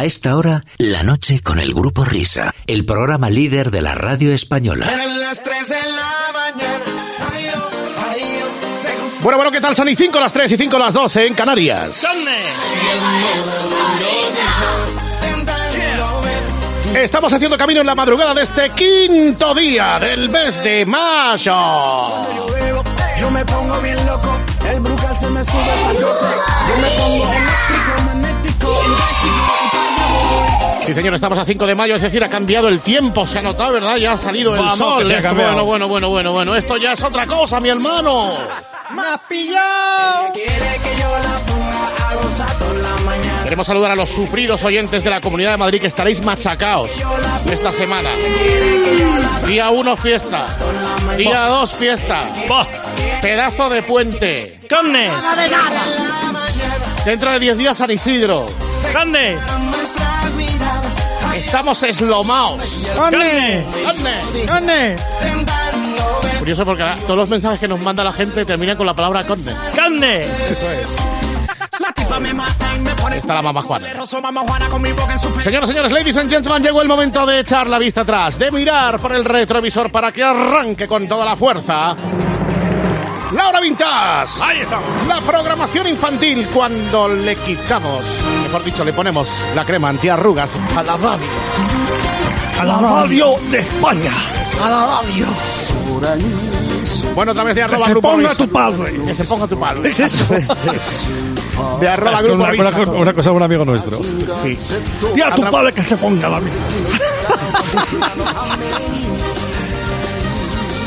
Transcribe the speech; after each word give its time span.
A 0.00 0.06
esta 0.06 0.34
hora, 0.34 0.64
la 0.78 1.02
noche 1.02 1.40
con 1.42 1.60
el 1.60 1.74
Grupo 1.74 2.06
Risa, 2.06 2.54
el 2.66 2.86
programa 2.86 3.28
líder 3.28 3.70
de 3.70 3.82
la 3.82 3.94
radio 3.94 4.32
española. 4.32 4.90
Bueno, 9.20 9.36
bueno, 9.36 9.52
¿qué 9.52 9.60
tal? 9.60 9.76
Son 9.76 9.86
y 9.90 9.96
5 9.96 10.18
las 10.18 10.32
3 10.32 10.52
y 10.52 10.56
5 10.56 10.78
las 10.78 10.94
12 10.94 11.26
en 11.26 11.34
Canarias. 11.34 12.06
Estamos 16.94 17.34
haciendo 17.34 17.58
camino 17.58 17.80
en 17.80 17.86
la 17.86 17.94
madrugada 17.94 18.32
de 18.32 18.44
este 18.44 18.70
quinto 18.70 19.54
día 19.54 19.98
del 19.98 20.30
mes 20.30 20.64
de 20.64 20.86
mayo. 20.86 21.54
Yo 23.20 23.30
me 23.30 23.44
pongo 23.44 23.78
bien 23.82 24.06
loco, 24.06 24.34
el 24.66 24.80
brucal 24.80 25.18
se 25.18 25.28
me 25.28 25.44
sube 25.44 25.94
coco. 26.00 26.26
Yo 26.70 26.76
me 26.78 26.90
pongo 26.96 27.32
eléctrico, 27.34 28.29
Sí, 30.86 30.94
señor, 30.94 31.14
estamos 31.14 31.38
a 31.38 31.44
5 31.44 31.66
de 31.66 31.74
mayo, 31.74 31.94
es 31.94 32.02
decir, 32.02 32.22
ha 32.24 32.28
cambiado 32.28 32.68
el 32.68 32.80
tiempo, 32.80 33.26
se 33.26 33.38
ha 33.38 33.42
notado, 33.42 33.72
¿verdad? 33.74 33.96
Ya 33.96 34.12
ha 34.12 34.18
salido 34.18 34.54
el 34.54 34.60
Vamos, 34.60 34.78
sol. 34.78 35.02
que 35.02 35.06
se 35.08 35.14
ha 35.14 35.16
Esto- 35.18 35.28
cambiado. 35.28 35.64
bueno, 35.64 35.86
bueno, 35.88 35.88
bueno, 35.88 36.10
bueno, 36.10 36.32
bueno, 36.32 36.56
esto 36.56 36.76
ya 36.78 36.92
es 36.94 37.02
otra 37.02 37.26
cosa, 37.26 37.60
mi 37.60 37.68
hermano. 37.68 38.32
¡Me 38.94 39.02
has 39.02 39.20
pillado! 39.28 40.32
Quiere 40.32 40.50
que 40.50 41.00
yo 41.00 41.08
la 41.18 41.36
ponga 41.46 42.10
a 42.10 42.14
gozar 42.16 42.58
toda 42.58 42.74
la 42.82 42.96
mañana. 43.04 43.42
Queremos 43.44 43.66
saludar 43.66 43.92
a 43.92 43.94
los 43.94 44.08
sufridos 44.10 44.64
oyentes 44.64 45.04
de 45.04 45.10
la 45.10 45.20
Comunidad 45.20 45.52
de 45.52 45.56
Madrid 45.58 45.80
que 45.80 45.86
estaréis 45.86 46.20
machacados 46.24 46.90
esta 47.52 47.70
semana. 47.70 48.10
Día 49.46 49.70
1 49.70 49.96
fiesta. 49.96 50.46
Día 51.16 51.46
2 51.46 51.72
fiesta. 51.74 52.30
¡Bah! 52.48 52.66
Pedazo 53.22 53.68
de 53.68 53.82
puente. 53.82 54.58
¡Carne! 54.68 55.10
Dentro 57.04 57.30
de 57.32 57.38
10 57.38 57.58
días 57.58 57.76
San 57.76 57.90
Isidro. 57.92 58.46
¡Carne! 58.92 59.38
Estamos 61.40 61.82
eslomaos. 61.82 62.86
¡Carne! 62.94 63.64
¡Conde! 63.84 64.46
¡Carne! 64.46 64.96
Curioso 66.38 66.64
porque 66.64 66.84
todos 67.06 67.16
los 67.16 67.28
mensajes 67.28 67.58
que 67.58 67.66
nos 67.66 67.80
manda 67.80 68.04
la 68.04 68.12
gente 68.12 68.44
terminan 68.44 68.76
con 68.76 68.86
la 68.86 68.94
palabra 68.94 69.26
conde. 69.26 69.52
¡Carne! 69.74 70.26
Eso 70.48 70.70
es. 70.70 70.86
La 71.78 71.92
tipa 71.92 72.20
me 72.20 72.34
mata 72.34 72.76
y 72.76 72.80
me 72.80 72.94
pone 72.94 73.16
Está 73.16 73.34
la 73.34 73.42
mamá 73.42 73.62
Juana. 73.62 73.86
Señoras 75.42 75.68
y 75.68 75.72
señores, 75.72 75.92
ladies 75.92 76.16
and 76.18 76.30
gentlemen, 76.30 76.62
llegó 76.62 76.82
el 76.82 76.88
momento 76.88 77.24
de 77.24 77.40
echar 77.40 77.66
la 77.66 77.78
vista 77.78 78.02
atrás, 78.02 78.38
de 78.38 78.50
mirar 78.50 79.00
por 79.00 79.12
el 79.14 79.24
retrovisor 79.24 79.90
para 79.90 80.12
que 80.12 80.22
arranque 80.22 80.86
con 80.86 81.08
toda 81.08 81.24
la 81.24 81.36
fuerza. 81.36 81.96
La 83.34 83.48
hora 83.48 83.60
vintage. 83.60 84.42
¡Ahí 84.42 84.60
estamos! 84.60 84.86
La 85.06 85.20
programación 85.20 85.86
infantil 85.86 86.48
cuando 86.52 87.08
le 87.08 87.36
quitamos, 87.36 88.04
mejor 88.42 88.64
dicho, 88.64 88.84
le 88.84 88.92
ponemos 88.92 89.28
la 89.54 89.64
crema 89.64 89.88
antiarrugas 89.88 90.56
a 90.76 90.82
la 90.82 90.96
radio. 90.96 91.26
¡A 92.60 92.64
la 92.64 92.78
radio 92.78 93.34
de 93.50 93.58
España! 93.60 94.12
Bueno, 97.14 97.32
a 97.32 97.34
través 97.34 97.54
de 97.54 97.62
arroba 97.62 97.86
¡Que 97.86 97.92
se 97.94 98.00
ponga 98.00 98.34
tu 98.34 98.48
padre! 98.48 99.00
Que 99.06 99.14
se 99.14 99.24
ponga 99.24 99.46
tu 99.46 99.58
padre. 99.60 99.88
¿Es 99.88 100.00
eso? 100.00 100.34
De 101.80 101.88
arroba 101.88 102.12
Es 102.14 102.22
grupo 102.22 102.34
una, 102.42 102.50
una- 102.52 102.90
una 102.92 103.12
cosa 103.12 103.30
de 103.30 103.36
un 103.36 103.42
amigo 103.42 103.64
nuestro. 103.66 103.98
Sí. 104.42 104.56
Tía 105.14 105.28
a 105.28 105.34
tu 105.34 105.42
padre 105.50 105.72
que 105.74 105.82
se 105.82 105.96
ponga 105.96 106.28
la 106.28 106.40
misma. 106.40 106.60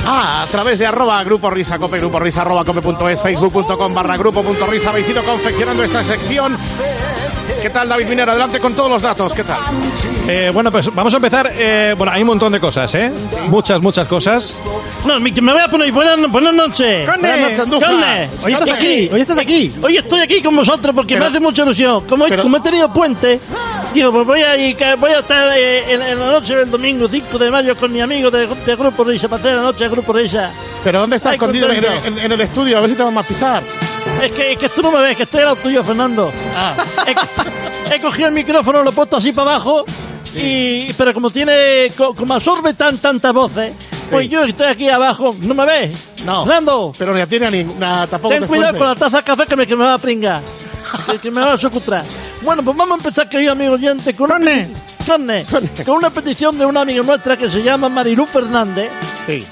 Ah, 0.05 0.43
a 0.43 0.47
través 0.47 0.79
de 0.79 0.85
arroba 0.85 1.23
grupo 1.23 1.49
risa 1.49 1.79
cope, 1.79 1.97
grupo 1.97 2.19
risa 2.19 2.41
arroba 2.41 2.65
cope.es, 2.65 3.21
facebook.com 3.21 3.93
barra 3.93 4.17
grupo 4.17 4.43
punto 4.43 4.65
risa. 4.67 4.89
Habéis 4.89 5.07
ido 5.09 5.23
confeccionando 5.23 5.83
esta 5.83 6.03
sección. 6.03 6.57
¿Qué 7.61 7.69
tal, 7.69 7.87
David 7.87 8.07
Minero? 8.07 8.31
Adelante 8.31 8.59
con 8.59 8.73
todos 8.73 8.89
los 8.89 9.01
datos. 9.01 9.31
¿Qué 9.33 9.43
tal? 9.45 9.61
Eh, 10.27 10.51
bueno, 10.53 10.69
pues 10.71 10.93
vamos 10.93 11.13
a 11.13 11.17
empezar. 11.17 11.51
eh, 11.55 11.95
bueno, 11.97 12.11
hay 12.11 12.21
un 12.21 12.27
montón 12.27 12.51
de 12.51 12.59
cosas, 12.59 12.93
¿eh? 12.95 13.11
Muchas, 13.47 13.79
muchas 13.81 14.05
cosas. 14.07 14.55
No, 15.05 15.19
me 15.21 15.31
voy 15.31 15.61
a 15.61 15.69
poner. 15.69 15.91
Buenas, 15.93 16.29
buenas 16.29 16.53
noches. 16.53 17.05
Buenas 17.07 17.39
noches. 17.39 17.59
Conde. 17.59 18.29
Hoy 18.43 18.51
estás 18.53 18.71
aquí. 18.71 19.09
Hoy 19.13 19.21
estás 19.21 19.37
aquí. 19.37 19.73
Hoy 19.81 19.97
estoy 19.97 20.19
aquí 20.21 20.41
con 20.41 20.55
vosotros 20.55 20.93
porque 20.93 21.13
Pero- 21.15 21.25
me 21.25 21.29
hace 21.31 21.39
mucha 21.39 21.63
ilusión. 21.63 22.05
Como, 22.07 22.25
he- 22.25 22.29
pero- 22.29 22.43
como 22.43 22.57
he 22.57 22.61
tenido 22.61 22.91
puente, 22.91 23.39
digo, 23.93 24.11
pues 24.11 24.25
voy 24.25 24.41
a, 24.41 24.55
ir- 24.57 24.97
voy 24.99 25.11
a 25.11 25.19
estar 25.19 25.57
eh, 25.57 25.93
en, 25.93 26.01
en 26.01 26.19
la 26.19 26.31
noche 26.31 26.55
del 26.55 26.69
domingo 26.71 27.07
5 27.07 27.37
de 27.39 27.51
mayo 27.51 27.75
con 27.77 27.91
mi 27.91 28.01
amigo 28.01 28.29
de, 28.31 28.47
de 28.47 28.75
Grupo 28.75 29.03
Risa 29.03 29.27
para 29.27 29.39
hacer 29.41 29.55
la 29.55 29.61
noche 29.63 29.83
de 29.85 29.89
Grupo 29.89 30.13
Risa. 30.13 30.51
¿Pero 30.83 30.99
dónde 30.99 31.15
estás 31.17 31.33
escondido 31.33 31.69
en, 31.71 31.83
en- 32.05 32.17
en 32.19 32.31
el 32.31 32.41
estudio? 32.41 32.77
A 32.77 32.81
ver 32.81 32.89
si 32.89 32.95
te 32.95 33.03
vamos 33.03 33.23
a 33.23 33.27
pisar. 33.27 33.63
Es 34.21 34.31
que, 34.35 34.53
es 34.53 34.59
que 34.59 34.69
tú 34.69 34.81
no 34.81 34.91
me 34.91 34.99
ves, 35.01 35.15
que 35.17 35.23
estoy 35.23 35.39
al 35.41 35.45
lado 35.47 35.57
tuyo, 35.57 35.83
Fernando. 35.83 36.31
Ah, 36.55 36.75
He, 37.89 37.95
he 37.95 37.99
cogido 38.01 38.27
el 38.27 38.33
micrófono, 38.33 38.83
lo 38.83 38.89
he 38.89 38.93
puesto 38.93 39.17
así 39.17 39.31
para 39.31 39.51
abajo, 39.51 39.85
y, 40.35 40.91
pero 40.93 41.13
como 41.13 41.29
tiene, 41.29 41.91
co- 41.97 42.13
como 42.13 42.33
absorbe 42.33 42.73
tan 42.73 42.97
tantas 42.97 43.33
voces, 43.33 43.73
pues 44.09 44.23
Sí. 44.23 44.29
yo 44.29 44.43
estoy 44.43 44.67
aquí 44.67 44.89
abajo, 44.89 45.35
¿no 45.41 45.53
me 45.53 45.65
ves? 45.65 45.91
no. 46.25 46.45
Fernando, 46.45 46.91
Pero 46.97 47.13
ni 47.15 47.25
tiene 47.25 47.49
ni 47.49 47.63
na- 47.63 48.05
tampoco 48.07 48.33
ten 48.33 48.41
te 48.43 48.47
cuidado 48.47 48.77
con 48.77 48.87
la 48.87 48.95
taza 48.95 49.17
de 49.17 49.23
café 49.23 49.45
que 49.45 49.55
me, 49.55 49.65
que 49.67 49.75
me 49.75 49.85
va 49.85 49.93
a 49.95 49.97
pringar, 49.99 50.41
que, 51.11 51.17
que 51.19 51.31
me 51.31 51.41
va 51.41 51.53
a 51.53 51.57
sucutrar. 51.57 52.03
Bueno, 52.43 52.63
pues 52.63 52.75
vamos 52.75 52.99
a 52.99 53.03
empezar, 53.03 53.29
querido 53.29 53.53
amigo 53.53 53.73
oyente, 53.73 54.13
con, 54.13 54.31
una, 54.31 54.67
Carne. 55.05 55.45
con 55.85 55.95
una 55.97 56.09
petición 56.09 56.57
de 56.57 56.65
una 56.65 56.81
amiga 56.81 57.01
nuestra 57.03 57.37
que 57.37 57.49
se 57.49 57.63
llama 57.63 57.87
Marilú 57.89 58.25
Fernández, 58.25 58.91
Sí. 59.25 59.45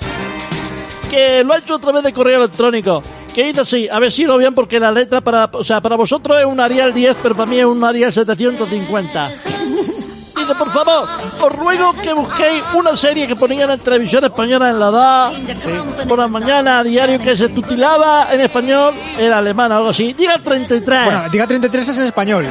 que 1.09 1.43
lo 1.43 1.53
ha 1.53 1.57
hecho 1.59 1.75
a 1.75 1.79
través 1.79 2.03
de 2.03 2.11
correo 2.13 2.39
electrónico. 2.39 3.01
Que 3.33 3.45
dice 3.45 3.61
así, 3.61 3.87
a 3.89 3.97
ver 3.99 4.11
si 4.11 4.25
lo 4.25 4.37
bien 4.37 4.53
porque 4.53 4.77
la 4.77 4.91
letra 4.91 5.21
para, 5.21 5.49
o 5.53 5.63
sea, 5.63 5.79
para 5.79 5.95
vosotros 5.95 6.37
es 6.37 6.45
un 6.45 6.59
Arial 6.59 6.93
10, 6.93 7.15
pero 7.23 7.33
para 7.33 7.45
mí 7.49 7.59
es 7.59 7.65
un 7.65 7.81
Arial 7.81 8.11
750. 8.11 9.31
Dice, 10.51 10.65
por 10.65 10.73
favor, 10.73 11.07
os 11.39 11.51
ruego 11.53 11.93
que 11.93 12.13
busquéis 12.13 12.61
una 12.73 12.97
serie 12.97 13.25
que 13.25 13.37
ponían 13.37 13.69
en 13.71 13.79
televisión 13.79 14.25
española 14.25 14.69
en 14.69 14.79
la 14.79 14.89
edad, 14.89 15.31
por 16.09 16.19
la 16.19 16.27
mañana, 16.27 16.79
a 16.79 16.83
diario, 16.83 17.19
que 17.19 17.37
se 17.37 17.47
tutilaba 17.49 18.27
en 18.31 18.41
español, 18.41 18.93
era 19.17 19.37
alemán 19.37 19.71
o 19.71 19.77
algo 19.77 19.89
así. 19.89 20.11
Diga 20.11 20.37
33. 20.37 21.05
Bueno, 21.05 21.29
diga 21.31 21.47
33 21.47 21.87
es 21.87 21.97
en 21.97 22.03
español. 22.03 22.45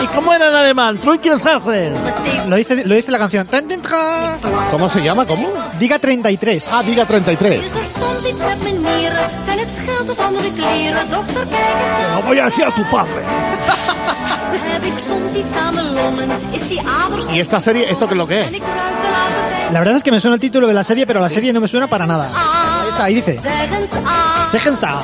¿Y 0.00 0.06
cómo 0.14 0.32
era 0.32 0.48
en 0.48 0.54
alemán? 0.54 0.98
Truikelhagen. 0.98 1.94
Lo 2.48 2.56
dice, 2.56 2.84
lo 2.84 2.94
dice 2.94 3.10
la 3.10 3.18
canción. 3.18 3.48
¿Cómo 4.70 4.88
se 4.88 5.02
llama? 5.02 5.26
¿Cómo? 5.26 5.48
Diga 5.80 5.98
33. 5.98 6.68
Ah, 6.70 6.82
diga 6.84 7.04
33. 7.04 7.66
Is 7.66 7.74
er 7.74 7.84
soms 7.84 8.26
iets 8.26 8.40
met 8.40 8.62
mijn 8.62 8.80
nieren? 8.80 9.30
Zijn 9.44 9.58
het 9.58 9.74
schilden 9.74 10.16
van 10.16 10.32
de 10.32 10.52
kleren? 10.56 11.10
Dokter, 11.10 11.46
kijk 11.46 11.62
eens, 11.82 12.14
Lo 12.14 12.22
voy 12.22 12.38
a 12.38 12.44
decir 12.44 12.64
a 12.64 12.70
tu 12.70 12.84
padre. 12.84 13.22
¿Y 17.32 17.40
esta 17.40 17.60
serie, 17.60 17.90
esto 17.90 18.06
qué 18.06 18.14
es 18.14 18.18
lo 18.18 18.26
que 18.26 18.40
es? 18.40 18.52
La 19.72 19.78
verdad 19.78 19.96
es 19.96 20.02
que 20.02 20.10
me 20.10 20.20
suena 20.20 20.34
el 20.34 20.40
título 20.40 20.66
de 20.66 20.74
la 20.74 20.84
serie, 20.84 21.06
pero 21.06 21.20
la 21.20 21.30
serie 21.30 21.52
no 21.52 21.60
me 21.60 21.68
suena 21.68 21.86
para 21.86 22.06
nada. 22.06 22.28
Ahí 22.82 22.88
está, 22.88 23.04
ahí 23.04 23.14
dice. 23.14 23.40
Segensa. 24.46 25.02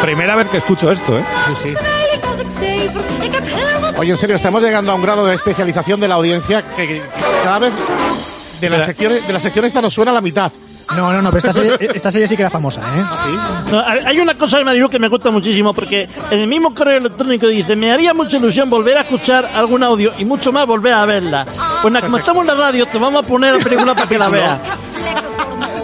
Primera 0.00 0.34
vez 0.34 0.48
que 0.48 0.56
escucho 0.56 0.90
esto, 0.90 1.18
¿eh? 1.18 1.24
Sí, 1.62 1.70
sí. 1.70 1.74
Oye, 3.98 4.10
en 4.10 4.16
serio, 4.16 4.36
estamos 4.36 4.62
llegando 4.62 4.90
a 4.90 4.94
un 4.94 5.02
grado 5.02 5.26
de 5.26 5.34
especialización 5.34 6.00
de 6.00 6.08
la 6.08 6.16
audiencia 6.16 6.62
que, 6.74 6.88
que 6.88 7.02
cada 7.44 7.58
vez 7.60 7.72
de 8.60 8.70
la, 8.70 8.84
sección, 8.84 9.12
de 9.12 9.32
la 9.32 9.40
sección 9.40 9.64
esta 9.64 9.82
nos 9.82 9.94
suena 9.94 10.12
la 10.12 10.20
mitad. 10.20 10.50
No, 10.96 11.12
no, 11.12 11.22
no, 11.22 11.30
pero 11.30 11.38
esta 11.38 11.52
serie, 11.52 11.76
esta 11.94 12.10
serie 12.10 12.28
sí 12.28 12.36
que 12.36 12.42
era 12.42 12.50
famosa, 12.50 12.80
¿eh? 12.80 13.04
No, 13.70 13.80
hay 13.80 14.18
una 14.20 14.36
cosa 14.36 14.58
de 14.58 14.64
Marilu 14.64 14.88
que 14.88 14.98
me 14.98 15.08
gusta 15.08 15.30
muchísimo 15.30 15.72
porque 15.72 16.08
en 16.30 16.40
el 16.40 16.46
mismo 16.46 16.74
correo 16.74 16.98
electrónico 16.98 17.46
dice 17.46 17.76
me 17.76 17.90
haría 17.90 18.12
mucha 18.14 18.36
ilusión 18.36 18.68
volver 18.68 18.98
a 18.98 19.00
escuchar 19.00 19.50
algún 19.54 19.82
audio 19.82 20.12
y 20.18 20.24
mucho 20.24 20.52
más 20.52 20.66
volver 20.66 20.94
a 20.94 21.06
verla. 21.06 21.46
Pues 21.80 21.92
nada, 21.92 22.06
como 22.06 22.18
estamos 22.18 22.42
en 22.42 22.46
la 22.48 22.54
radio 22.54 22.86
te 22.86 22.98
vamos 22.98 23.24
a 23.24 23.26
poner 23.26 23.54
la 23.54 23.64
película 23.64 23.94
para 23.94 24.06
que 24.06 24.18
la 24.18 24.28
veas. 24.28 24.58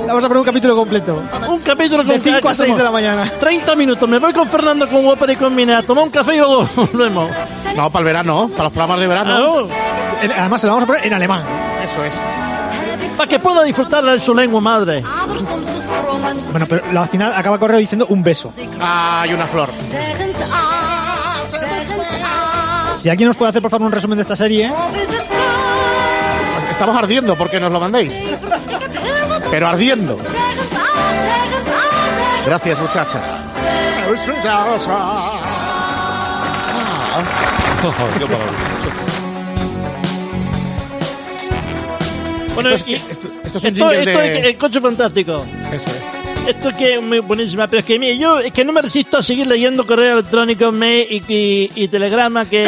Vamos 0.06 0.24
a 0.24 0.28
poner 0.28 0.40
un 0.40 0.46
capítulo 0.46 0.74
completo. 0.74 1.22
Un 1.48 1.60
capítulo 1.60 2.02
De 2.02 2.14
con 2.14 2.22
5 2.22 2.48
a 2.48 2.54
6 2.54 2.76
de 2.78 2.82
la 2.82 2.90
mañana. 2.90 3.30
30 3.38 3.76
minutos. 3.76 4.08
Me 4.08 4.18
voy 4.18 4.32
con 4.32 4.48
Fernando, 4.48 4.88
con 4.88 5.04
Whopper 5.04 5.30
y 5.30 5.36
con 5.36 5.54
Mina 5.54 5.78
a 5.78 5.82
tomar 5.82 6.04
un 6.04 6.10
café 6.10 6.34
y 6.34 6.38
luego 6.38 6.66
volvemos. 6.76 7.30
No, 7.76 7.90
para 7.90 8.00
el 8.00 8.04
verano, 8.06 8.48
para 8.48 8.64
los 8.64 8.72
programas 8.72 9.00
de 9.00 9.06
verano. 9.06 9.68
Además, 10.34 10.60
se 10.62 10.66
la 10.66 10.72
vamos 10.72 10.84
a 10.84 10.86
poner 10.86 11.06
en 11.06 11.12
alemán. 11.12 11.42
Eso 11.84 12.02
es. 12.02 12.14
Para 13.18 13.28
que 13.28 13.38
pueda 13.40 13.64
disfrutarla 13.64 14.14
en 14.14 14.22
su 14.22 14.34
lengua 14.34 14.60
madre. 14.60 15.02
Bueno, 16.52 16.66
pero 16.68 17.00
al 17.00 17.08
final 17.08 17.32
acaba 17.34 17.58
correo 17.58 17.78
diciendo 17.78 18.06
un 18.08 18.22
beso. 18.22 18.52
Ah, 18.80 19.22
hay 19.22 19.34
una 19.34 19.46
flor. 19.46 19.70
Si 22.94 23.10
alguien 23.10 23.26
nos 23.26 23.36
puede 23.36 23.50
hacer, 23.50 23.60
por 23.60 23.70
favor, 23.70 23.86
un 23.86 23.92
resumen 23.92 24.16
de 24.16 24.22
esta 24.22 24.36
serie. 24.36 24.72
Estamos 26.70 26.96
ardiendo 26.96 27.36
porque 27.36 27.58
nos 27.58 27.72
lo 27.72 27.80
mandéis. 27.80 28.24
Pero 29.50 29.68
ardiendo. 29.68 30.16
Gracias, 32.46 32.78
muchacha. 32.78 33.20
Bueno, 42.62 42.70
Esto 42.76 42.90
es, 42.90 42.92
y- 42.92 42.94
esto- 43.10 43.28
esto 43.44 43.58
es 43.58 43.64
un 43.64 43.70
esto, 43.70 43.90
esto 43.92 44.18
de... 44.20 44.38
es 44.40 44.46
el 44.46 44.56
coche 44.56 44.80
fantástico. 44.80 45.44
Eso 45.72 45.88
es. 45.90 46.48
Esto 46.48 46.70
que 46.78 46.94
es 46.94 47.02
muy 47.02 47.18
buenísima, 47.18 47.66
pero 47.66 47.80
es 47.80 47.86
que 47.86 47.98
mire, 47.98 48.16
yo 48.16 48.38
es 48.38 48.52
que 48.52 48.64
no 48.64 48.72
me 48.72 48.80
resisto 48.80 49.18
a 49.18 49.22
seguir 49.22 49.46
leyendo 49.46 49.86
correo 49.86 50.14
electrónico 50.14 50.72
mail 50.72 51.06
y, 51.10 51.32
y, 51.34 51.70
y 51.74 51.88
telegrama 51.88 52.46
que. 52.46 52.64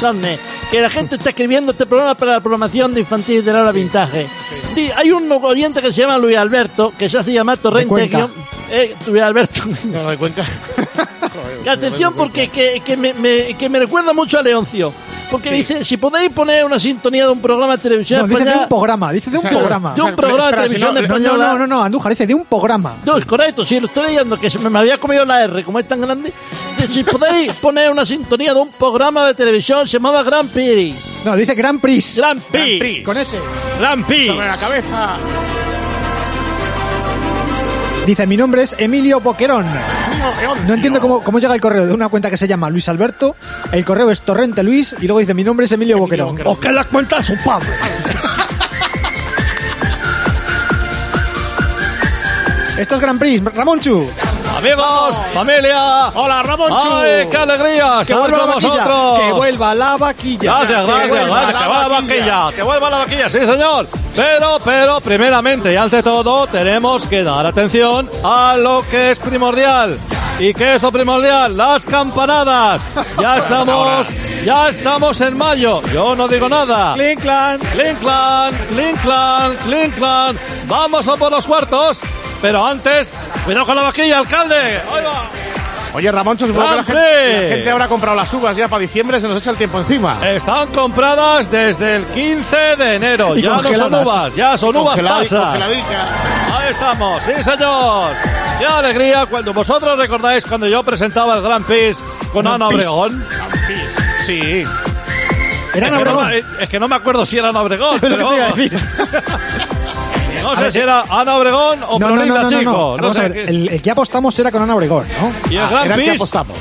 Conde, 0.00 0.36
que 0.72 0.80
la 0.80 0.90
gente 0.90 1.14
está 1.14 1.28
escribiendo 1.30 1.70
este 1.70 1.86
programa 1.86 2.16
para 2.16 2.32
la 2.32 2.40
programación 2.40 2.92
de 2.94 3.00
infantil 3.00 3.44
de 3.44 3.52
la 3.52 3.60
hora 3.60 3.70
vintage. 3.72 4.26
Di- 4.74 4.90
hay 4.96 5.12
un 5.12 5.30
oyente 5.30 5.80
que 5.80 5.92
se 5.92 6.00
llama 6.02 6.18
Luis 6.18 6.36
Alberto, 6.36 6.92
que 6.98 7.08
se 7.08 7.16
hace 7.18 7.32
llamar 7.32 7.58
Torrente. 7.58 7.88
Guión- 8.18 8.32
eh, 8.70 8.94
Luis 9.06 9.22
Alberto. 9.22 9.62
No 9.84 10.02
lo 10.02 10.10
de 10.10 10.16
Cuenca. 10.18 10.44
Atención 11.70 12.12
porque 12.14 12.48
que, 12.48 12.80
que 12.84 12.96
me, 12.96 13.14
me- 13.14 13.54
que 13.56 13.68
me 13.68 13.78
recuerda 13.78 14.12
mucho 14.12 14.38
a 14.38 14.42
Leoncio. 14.42 14.92
Porque 15.30 15.50
dice, 15.50 15.84
si 15.84 15.96
podéis 15.96 16.30
poner 16.30 16.64
una 16.64 16.78
sintonía 16.78 17.24
de 17.26 17.32
un 17.32 17.40
programa 17.40 17.76
de 17.76 17.82
televisión 17.82 18.20
No, 18.20 18.26
dice 18.28 18.38
de 18.38 18.44
española- 18.44 18.62
un 18.62 18.68
programa, 18.68 19.12
dice 19.12 19.30
de 19.30 19.36
un 19.38 19.46
O 19.46 19.48
sea, 19.48 19.58
programa. 19.58 19.94
de 19.94 20.02
un 20.02 20.16
programa 20.16 20.44
de 20.44 20.48
espera, 20.50 20.62
si 20.68 20.74
televisión 20.74 20.94
no- 20.94 21.00
No, 21.00 21.00
no, 21.00 21.06
española. 21.16 21.46
no, 21.52 21.58
no, 21.58 21.66
no, 21.66 21.82
Andújar, 21.84 22.12
dice 22.12 22.26
de 22.26 22.34
un 22.34 22.44
programa. 22.44 22.96
No, 23.04 23.16
es 23.16 23.24
correcto, 23.24 23.64
sí, 23.64 23.80
lo 23.80 23.86
estoy 23.88 24.06
leyendo, 24.06 24.38
que 24.38 24.48
se 24.50 24.58
me, 24.60 24.70
me 24.70 24.78
había 24.78 24.98
comido 24.98 25.24
la 25.24 25.42
R, 25.44 25.64
como 25.64 25.78
es 25.80 25.88
tan 25.88 26.00
grande. 26.00 26.32
De 26.78 26.88
si 26.88 27.02
podéis 27.04 27.52
poner 27.54 27.90
una 27.90 28.06
sintonía 28.06 28.54
de 28.54 28.60
un 28.60 28.68
programa 28.70 29.26
de 29.26 29.34
televisión, 29.34 29.86
se 29.88 29.94
llamaba 29.98 30.22
Grand 30.22 30.48
Prix. 30.50 30.94
No, 31.24 31.34
dice 31.36 31.54
Grand 31.54 31.80
Prix. 31.80 32.16
Grand 32.18 32.40
Prix. 32.40 32.78
Prix. 32.78 33.04
Con 33.04 33.16
ese. 33.16 33.38
Grand 33.80 34.06
Prix. 34.06 34.26
Sobre 34.28 34.46
la 34.46 34.56
cabeza. 34.56 35.16
Dice, 38.06 38.26
mi 38.26 38.36
nombre 38.36 38.62
es 38.62 38.76
Emilio 38.78 39.18
Boquerón. 39.20 39.64
No, 40.66 40.74
entiendo 40.74 41.00
cómo, 41.00 41.20
cómo 41.22 41.38
llega 41.38 41.54
el 41.54 41.60
correo 41.60 41.86
de 41.86 41.92
una 41.92 42.08
cuenta 42.08 42.30
que 42.30 42.36
se 42.36 42.48
llama 42.48 42.68
Luis 42.70 42.88
Alberto. 42.88 43.36
El 43.72 43.84
correo 43.84 44.10
es 44.10 44.22
Torrente 44.22 44.62
Luis 44.62 44.94
y 45.00 45.06
luego 45.06 45.20
dice, 45.20 45.34
mi 45.34 45.44
nombre 45.44 45.66
es 45.66 45.72
Emilio, 45.72 45.98
Boquerón. 45.98 46.30
Boquerón. 46.30 46.52
O 46.56 46.60
que 46.60 46.72
la 46.72 46.84
cuenta 46.84 47.22
su 47.22 47.36
Pablo. 47.44 47.68
Esto 52.78 52.94
es 52.96 53.00
Grand 53.00 53.18
Prix, 53.18 53.42
Ramonchu. 53.54 54.06
Amigos, 54.58 55.16
familia. 55.32 56.08
Hola, 56.14 56.42
Ramonchu. 56.42 56.88
¡Ay, 56.92 57.26
qué 57.30 57.36
alegría 57.36 58.02
Que 58.06 58.14
vuelva 58.14 58.38
la 58.38 58.46
vaquilla. 58.46 58.68
vosotros! 58.68 59.18
Que 59.20 59.32
vuelva 59.32 59.74
la 59.74 59.96
vaquilla. 59.96 60.42
Gracias, 60.58 60.86
gracias, 60.86 61.08
gracias, 61.08 61.28
la 61.28 61.52
que 61.52 61.66
vuelva 61.68 61.80
la 61.82 61.88
vaquilla, 61.88 62.48
que 62.54 62.62
vuelva 62.62 62.90
la 62.90 62.98
vaquilla, 62.98 63.28
sí 63.30 63.38
señor. 63.38 63.86
Pero, 64.16 64.58
pero, 64.64 65.00
primeramente 65.02 65.74
y 65.74 65.76
ante 65.76 66.02
todo, 66.02 66.46
tenemos 66.46 67.04
que 67.06 67.22
dar 67.22 67.44
atención 67.44 68.08
a 68.24 68.56
lo 68.56 68.82
que 68.90 69.10
es 69.10 69.18
primordial. 69.18 69.98
¿Y 70.38 70.54
qué 70.54 70.76
es 70.76 70.82
lo 70.82 70.90
primordial? 70.90 71.54
Las 71.54 71.86
campanadas. 71.86 72.80
Ya 73.20 73.36
estamos, 73.38 74.06
ya 74.42 74.70
estamos 74.70 75.20
en 75.20 75.36
mayo. 75.36 75.82
Yo 75.92 76.16
no 76.16 76.28
digo 76.28 76.48
nada. 76.48 76.94
Clink, 76.94 77.20
clan. 77.20 77.58
Klinkland, 77.58 78.68
Klinkland, 78.68 79.58
Klinkland. 79.64 80.38
Vamos 80.66 81.06
a 81.08 81.16
por 81.16 81.30
los 81.30 81.46
cuartos. 81.46 82.00
Pero 82.40 82.64
antes, 82.66 83.08
cuidado 83.44 83.66
con 83.66 83.76
la 83.76 83.82
vaquilla, 83.82 84.18
alcalde. 84.18 84.56
Ahí 84.56 85.04
va. 85.04 85.45
Oye, 85.96 86.12
Ramoncho, 86.12 86.46
supongo 86.46 86.68
que 86.68 86.76
la 86.76 86.82
¡Gran 86.82 86.84
gente, 86.84 87.40
la 87.40 87.48
gente 87.56 87.70
habrá 87.70 87.88
comprado 87.88 88.14
las 88.14 88.30
uvas 88.34 88.54
ya 88.54 88.68
para 88.68 88.80
diciembre, 88.80 89.18
se 89.18 89.26
nos 89.28 89.38
echa 89.38 89.50
el 89.50 89.56
tiempo 89.56 89.78
encima. 89.78 90.18
Están 90.28 90.68
compradas 90.68 91.50
desde 91.50 91.96
el 91.96 92.04
15 92.04 92.56
de 92.76 92.94
enero. 92.96 93.34
Y 93.34 93.40
ya 93.40 93.56
no 93.56 93.74
son 93.74 93.94
uvas, 93.94 94.34
ya 94.34 94.58
son 94.58 94.76
uvas 94.76 95.00
pasas. 95.00 95.56
Ahí 95.56 96.70
estamos, 96.70 97.22
sí 97.22 97.42
señor. 97.42 98.10
Qué 98.58 98.66
alegría 98.66 99.24
cuando 99.24 99.54
vosotros 99.54 99.96
recordáis 99.96 100.44
cuando 100.44 100.66
yo 100.66 100.82
presentaba 100.82 101.34
el 101.34 101.42
Gran 101.42 101.64
Prix 101.64 101.96
con 102.30 102.46
Ana. 102.46 102.68
Obregón. 102.68 103.24
Sí. 104.26 104.64
Era 105.72 105.88
Es 105.88 105.98
que, 105.98 106.04
no, 106.04 106.30
es 106.30 106.68
que 106.68 106.78
no 106.78 106.88
me 106.88 106.96
acuerdo 106.96 107.24
si 107.24 107.38
era 107.38 107.48
Ana 107.48 107.62
Obregón. 107.62 108.00
Que 108.00 108.06
pero 108.06 108.28
a. 110.52 110.54
No 110.54 110.60
sé 110.62 110.72
si 110.72 110.78
era 110.78 111.04
Ana 111.08 111.36
Obregón 111.36 111.80
o 111.88 111.98
No, 111.98 112.08
Florinda 112.08 112.42
no, 112.42 112.50
no, 112.50 112.58
Chico. 112.58 112.70
no. 112.72 112.96
No 112.96 113.02
Vamos 113.02 113.18
a 113.18 113.22
sé 113.22 113.28
ver, 113.28 113.44
qué- 113.46 113.50
el, 113.50 113.68
el 113.68 113.82
que 113.82 113.90
apostamos 113.90 114.38
era 114.38 114.50
con 114.52 114.62
Ana 114.62 114.74
Obregón, 114.74 115.06
¿no? 115.20 115.32
Y 115.50 115.56
el 115.56 115.62
Ah, 115.64 115.68
Gran 115.70 115.84
era 115.86 115.94
el 115.94 116.00
que 116.00 116.06
Prix. 116.06 116.20
apostamos. 116.20 116.58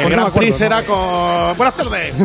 El 0.00 0.06
Gran 0.10 0.20
acuerdo, 0.26 0.38
Prix 0.38 0.60
¿no? 0.60 0.66
era 0.66 0.82
con... 0.84 1.56
Buenas 1.56 1.74
tardes. 1.76 2.14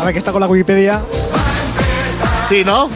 A 0.00 0.04
ver 0.04 0.12
que 0.14 0.18
está 0.18 0.32
con 0.32 0.40
la 0.40 0.46
Wikipedia. 0.46 1.00
Sí, 2.48 2.64
¿no? 2.64 2.88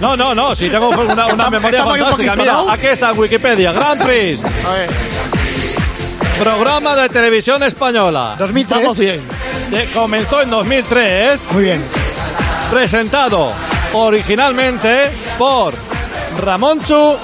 No, 0.00 0.16
no, 0.16 0.34
no, 0.34 0.54
si 0.56 0.68
tengo 0.68 0.88
una, 0.90 1.02
una 1.02 1.12
Estamos- 1.28 1.50
memoria 1.50 1.78
estamos 1.78 1.94
un 1.94 2.00
fantástica. 2.00 2.32
poquito, 2.32 2.42
Mira, 2.42 2.52
¿no? 2.64 2.70
aquí 2.70 2.86
está 2.86 3.12
Wikipedia. 3.12 3.72
Gran 3.72 3.98
Prix, 3.98 4.40
A 4.44 4.72
ver, 4.72 4.90
programa 6.42 6.96
de 6.96 7.08
televisión 7.08 7.62
española. 7.62 8.34
2003. 8.38 8.80
vamos 8.80 8.98
bien. 8.98 9.20
que 9.70 9.86
comenzó 9.92 10.42
en 10.42 10.50
2003, 10.50 11.40
Muy 11.52 11.62
bien. 11.64 11.82
Presentado 12.70 13.52
originalmente 13.92 15.10
por 15.38 15.74
Ramón 16.40 16.82
Chu 16.82 17.16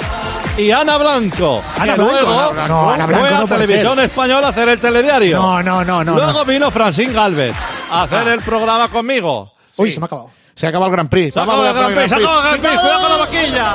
y 0.57 0.71
Ana 0.71 0.99
Blanco. 0.99 1.63
Ana 1.79 1.95
que 1.95 2.03
Blanco, 2.03 2.13
luego 2.13 2.39
Ana 2.41 2.51
Blanco. 2.51 2.69
No, 2.69 2.91
Ana 2.91 3.07
Blanco 3.07 3.27
fue 3.27 3.37
a 3.37 3.41
no 3.41 3.47
Televisión 3.47 4.01
Española 4.01 4.47
a 4.47 4.51
hacer 4.51 4.69
el 4.69 4.79
telediario. 4.81 5.39
No, 5.41 5.63
no, 5.63 5.85
no, 5.85 6.05
no. 6.05 6.15
luego 6.15 6.33
no. 6.41 6.45
vino 6.45 6.71
Francín 6.71 7.13
Galvez 7.13 7.55
a 7.91 8.03
hacer 8.03 8.29
el 8.29 8.41
programa 8.41 8.89
conmigo. 8.89 9.53
Uy, 9.77 9.89
Sí. 9.89 9.95
se 9.95 10.01
me 10.01 10.05
ha 10.05 10.07
acabado. 10.07 10.31
Se 10.55 10.67
acaba 10.67 10.87
el 10.87 10.93
Gran 10.93 11.09
Prix. 11.09 11.35
Se 11.35 11.41
acabó 11.41 11.65
el 11.67 11.73
Gran 11.75 11.95
Prix, 11.95 12.11
se 12.11 12.17
el 12.17 12.23
Gran 12.23 12.61
Prix, 12.61 12.79
cuidado 12.81 13.01
con 13.01 13.11
la 13.11 13.17
vaquilla. 13.17 13.75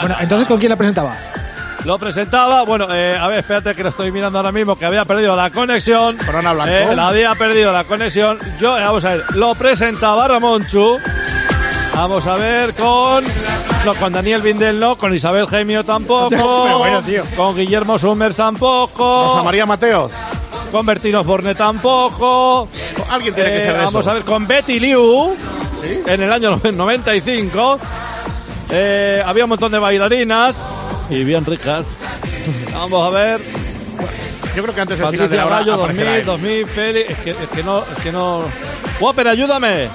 Bueno, 0.00 0.16
entonces, 0.20 0.48
¿con 0.48 0.58
quién 0.58 0.70
la 0.70 0.76
presentaba? 0.76 1.14
Lo 1.84 1.98
presentaba, 1.98 2.62
bueno, 2.62 2.86
eh, 2.92 3.16
a 3.18 3.26
ver, 3.28 3.38
espérate 3.38 3.74
que 3.74 3.82
lo 3.82 3.88
estoy 3.88 4.12
mirando 4.12 4.38
ahora 4.38 4.52
mismo, 4.52 4.76
que 4.76 4.84
había 4.84 5.04
perdido 5.06 5.34
la 5.34 5.50
conexión. 5.50 6.16
Con 6.18 6.36
Ana 6.36 6.52
Blanco. 6.52 6.70
Eh, 6.72 6.94
la 6.94 7.08
había 7.08 7.34
perdido 7.34 7.72
la 7.72 7.84
conexión. 7.84 8.38
Yo, 8.60 8.78
eh, 8.78 8.82
vamos 8.84 9.04
a 9.04 9.14
ver, 9.14 9.24
lo 9.34 9.54
presentaba 9.54 10.28
Ramón 10.28 10.66
Chu. 10.66 10.98
Vamos 11.94 12.26
a 12.26 12.36
ver 12.36 12.74
con. 12.74 13.24
No, 13.84 13.94
con 13.94 14.12
Daniel 14.12 14.42
Vindel 14.42 14.78
no, 14.78 14.96
con 14.96 15.14
Isabel 15.14 15.48
Gemio 15.48 15.82
tampoco. 15.84 16.28
Pero 16.30 16.78
bueno, 16.78 17.02
tío. 17.02 17.24
Con 17.34 17.56
Guillermo 17.56 17.98
Summers 17.98 18.36
tampoco. 18.36 19.26
Rosa 19.28 19.42
María 19.42 19.64
Mateos. 19.64 20.12
Con 20.70 20.84
Bertino 20.86 21.24
Borne 21.24 21.54
tampoco. 21.54 22.68
Alguien 23.08 23.34
tiene 23.34 23.50
que 23.50 23.58
Eh, 23.58 23.62
ser 23.62 23.72
de 23.72 23.78
vamos 23.78 23.94
eso. 24.02 24.10
a 24.10 24.14
ver 24.14 24.22
con 24.22 24.46
Betty 24.46 24.78
Liu 24.78 25.34
en 26.06 26.22
el 26.22 26.32
año 26.32 26.60
95. 26.72 27.78
Eh, 28.70 29.22
había 29.26 29.44
un 29.44 29.50
montón 29.50 29.72
de 29.72 29.78
bailarinas 29.78 30.56
y 31.10 31.24
bien 31.24 31.44
ricas. 31.44 31.84
Vamos 32.72 33.06
a 33.06 33.10
ver. 33.10 33.40
Yo 34.56 34.62
creo 34.62 34.74
que 34.74 34.80
antes 34.80 34.98
del 34.98 35.08
final 35.08 35.28
de 35.28 35.36
Patricia 35.36 35.36
la 35.36 35.46
hora 35.46 35.74
aparecerá 35.74 36.10
2000, 36.10 36.20
él. 36.20 36.24
2000, 36.26 36.66
Félix. 36.66 37.10
Es 37.10 37.18
que, 37.18 37.30
es 37.30 37.36
que 37.54 37.62
no. 37.62 37.78
Es 37.80 38.02
que 38.02 38.12
no. 38.12 38.44
Guaper, 38.98 39.28
ayúdame. 39.28 39.88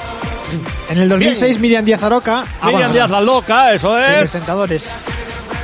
En 0.90 0.98
el 0.98 1.10
2006, 1.10 1.60
Miriam 1.60 1.84
Díaz 1.84 2.04
Aroca. 2.04 2.42
Ah, 2.62 2.68
Miriam 2.68 2.82
bueno, 2.82 2.94
Díaz 2.94 3.10
la 3.10 3.22
loca, 3.22 3.74
eso 3.74 3.98
sí, 3.98 4.04
es. 4.08 4.20
presentadores. 4.20 4.92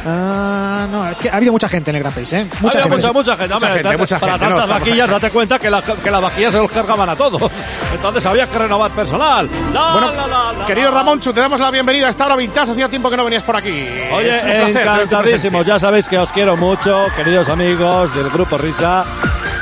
Ah, 0.05 0.87
no, 0.91 1.07
es 1.09 1.17
que 1.19 1.29
ha 1.29 1.35
habido 1.37 1.51
mucha 1.51 1.69
gente 1.69 1.89
en 1.91 1.95
el 1.97 2.01
Gran 2.03 2.13
Prix, 2.13 2.33
¿eh? 2.33 2.47
Mucha 2.59 2.81
gente. 2.81 2.95
mucha, 2.97 3.13
mucha 3.13 3.37
gente. 3.37 3.53
Mucha 3.53 3.67
gente, 3.67 3.83
date- 3.83 3.97
mucha 3.97 4.19
para 4.19 4.31
gente, 4.33 4.45
no, 4.45 4.49
tantas 4.51 4.65
estamos 4.65 4.79
vaquillas, 4.87 5.09
date 5.09 5.29
cuenta 5.31 5.59
que, 5.59 5.69
la- 5.69 5.81
que 5.81 6.11
las 6.11 6.21
vaquillas 6.21 6.51
se 6.53 6.57
los 6.57 6.71
cargaban 6.71 7.09
a 7.09 7.15
todos. 7.15 7.51
Entonces 7.93 8.25
había 8.25 8.47
que 8.47 8.57
renovar 8.57 8.91
personal. 8.91 9.49
La, 9.73 9.91
Bueno, 9.93 10.11
la, 10.57 10.65
querido. 10.65 10.91
Ramonchu, 10.91 11.33
te 11.33 11.39
damos 11.41 11.59
la 11.59 11.69
bienvenida 11.71 12.07
a 12.07 12.09
esta 12.09 12.25
hora 12.25 12.35
vintage. 12.35 12.71
Hacía 12.71 12.89
tiempo 12.89 13.09
que 13.09 13.17
no 13.17 13.23
venías 13.25 13.43
por 13.43 13.55
aquí. 13.55 13.87
Oye, 14.13 14.69
encantadísimo. 14.71 15.63
Ya 15.63 15.79
sabéis 15.79 16.07
que 16.09 16.17
os 16.17 16.31
quiero 16.31 16.57
mucho, 16.57 17.05
queridos 17.15 17.49
amigos 17.49 18.13
del 18.15 18.29
Grupo 18.29 18.57
Risa, 18.57 19.03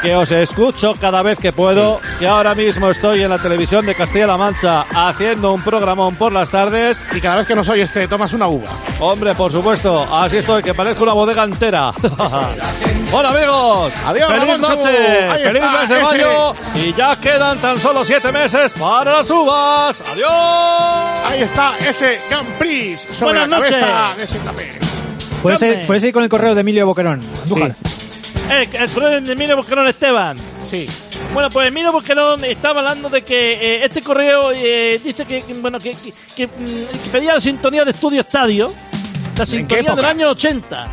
que 0.01 0.15
os 0.15 0.31
escucho 0.31 0.95
cada 0.99 1.21
vez 1.21 1.37
que 1.37 1.51
puedo, 1.51 1.99
que 2.19 2.27
ahora 2.27 2.55
mismo 2.55 2.89
estoy 2.89 3.21
en 3.23 3.29
la 3.29 3.37
televisión 3.37 3.85
de 3.85 3.95
Castilla-La 3.95 4.37
Mancha 4.37 4.85
haciendo 4.93 5.53
un 5.53 5.61
programón 5.61 6.15
por 6.15 6.31
las 6.31 6.49
tardes. 6.49 6.97
Y 7.13 7.21
cada 7.21 7.37
vez 7.37 7.47
que 7.47 7.55
nos 7.55 7.67
oyes 7.69 7.91
te 7.91 8.07
tomas 8.07 8.33
una 8.33 8.47
uva. 8.47 8.69
Hombre, 8.99 9.35
por 9.35 9.51
supuesto, 9.51 10.07
así 10.15 10.37
estoy, 10.37 10.63
que 10.63 10.73
parezco 10.73 11.03
una 11.03 11.13
bodega 11.13 11.43
entera. 11.43 11.93
Hola 13.11 13.29
amigos, 13.29 13.93
Adiós, 14.05 14.31
feliz 14.31 14.59
noche, 14.59 14.89
feliz 15.43 15.55
está, 15.55 15.71
mes 15.71 15.89
de 15.89 15.95
ese. 15.95 16.03
mayo 16.03 16.55
y 16.75 16.93
ya 16.93 17.15
quedan 17.15 17.59
tan 17.59 17.79
solo 17.79 18.05
siete 18.05 18.31
meses 18.31 18.73
para 18.73 19.13
las 19.17 19.29
uvas. 19.31 20.01
Adiós. 20.13 20.29
Ahí 21.25 21.41
está 21.41 21.75
ese 21.77 22.19
Grand 22.29 22.47
Prix 22.59 23.07
sobre 23.11 23.39
Buenas 23.39 23.49
la 23.49 23.57
cabeza 23.57 24.09
noches. 24.11 24.33
de 24.33 24.39
tapé. 24.39 24.79
Puedes 25.87 26.03
ir, 26.03 26.13
con 26.13 26.23
el 26.23 26.29
correo 26.29 26.53
de 26.53 26.61
Emilio 26.61 26.85
Boquerón. 26.85 27.21
Andújar. 27.43 27.75
Eh, 28.51 28.67
el 28.73 28.89
correo 28.89 29.21
de 29.21 29.31
Emilio 29.31 29.55
Bosquerón 29.55 29.87
Esteban. 29.87 30.37
Sí. 30.65 30.85
Bueno, 31.33 31.49
pues 31.49 31.67
Emilio 31.67 31.91
Bosquerón 31.91 32.43
estaba 32.43 32.79
hablando 32.79 33.09
de 33.09 33.21
que 33.21 33.53
eh, 33.53 33.85
este 33.85 34.01
correo 34.01 34.51
eh, 34.53 34.99
dice 35.03 35.25
que, 35.25 35.43
bueno, 35.61 35.77
que, 35.79 35.91
que- 35.91 36.13
que, 36.35 36.47
mm, 36.47 37.03
que 37.03 37.09
pedía 37.11 37.35
la 37.35 37.41
sintonía 37.41 37.85
de 37.85 37.91
Estudio 37.91 38.21
Estadio, 38.21 38.73
la 39.37 39.45
sintonía 39.45 39.93
del 39.93 40.05
año 40.05 40.29
80. 40.31 40.87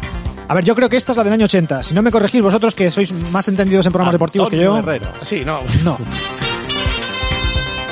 A 0.49 0.55
ver, 0.55 0.65
yo 0.65 0.75
creo 0.77 0.89
que 0.89 0.97
esta 0.97 1.13
es 1.13 1.17
la 1.19 1.25
del 1.25 1.33
año 1.33 1.47
80. 1.47 1.83
Si 1.83 1.95
no 1.95 2.03
me 2.03 2.11
corregís 2.11 2.43
vosotros, 2.43 2.75
que 2.75 2.91
sois 2.91 3.13
más 3.13 3.49
entendidos 3.49 3.87
en 3.87 3.93
programas 3.93 4.13
deportivos 4.15 4.49
que 4.51 4.59
yo. 4.59 4.75
Antonio. 4.77 5.09
Sí, 5.23 5.43
no. 5.45 5.61
No. 5.83 5.99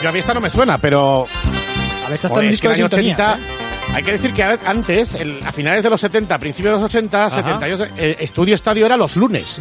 Yo 0.02 0.08
a 0.08 0.12
mí 0.12 0.18
esta 0.18 0.34
no 0.34 0.40
me 0.40 0.50
suena, 0.50 0.76
pero. 0.78 1.26
A 1.26 2.08
ver, 2.08 2.14
esta 2.14 2.26
está 2.26 2.28
Joder, 2.28 2.44
en 2.44 2.50
es 2.54 2.60
que 2.60 2.68
disco 2.68 2.68
el 2.68 2.76
de 2.76 2.82
año 2.82 2.88
sintonías, 2.90 3.18
80. 3.18 3.38
¿eh? 3.38 3.63
Hay 3.92 4.02
que 4.02 4.12
decir 4.12 4.32
que 4.32 4.42
antes, 4.42 5.14
el- 5.14 5.40
a 5.46 5.52
finales 5.52 5.82
de 5.82 5.90
los 5.90 6.00
70, 6.00 6.38
principios 6.38 6.72
de 6.74 6.80
los 6.80 6.84
80, 6.86 7.30
72, 7.30 7.88
eh, 7.96 8.16
Estudio 8.18 8.54
Estadio 8.54 8.86
era 8.86 8.96
los 8.96 9.16
lunes. 9.16 9.60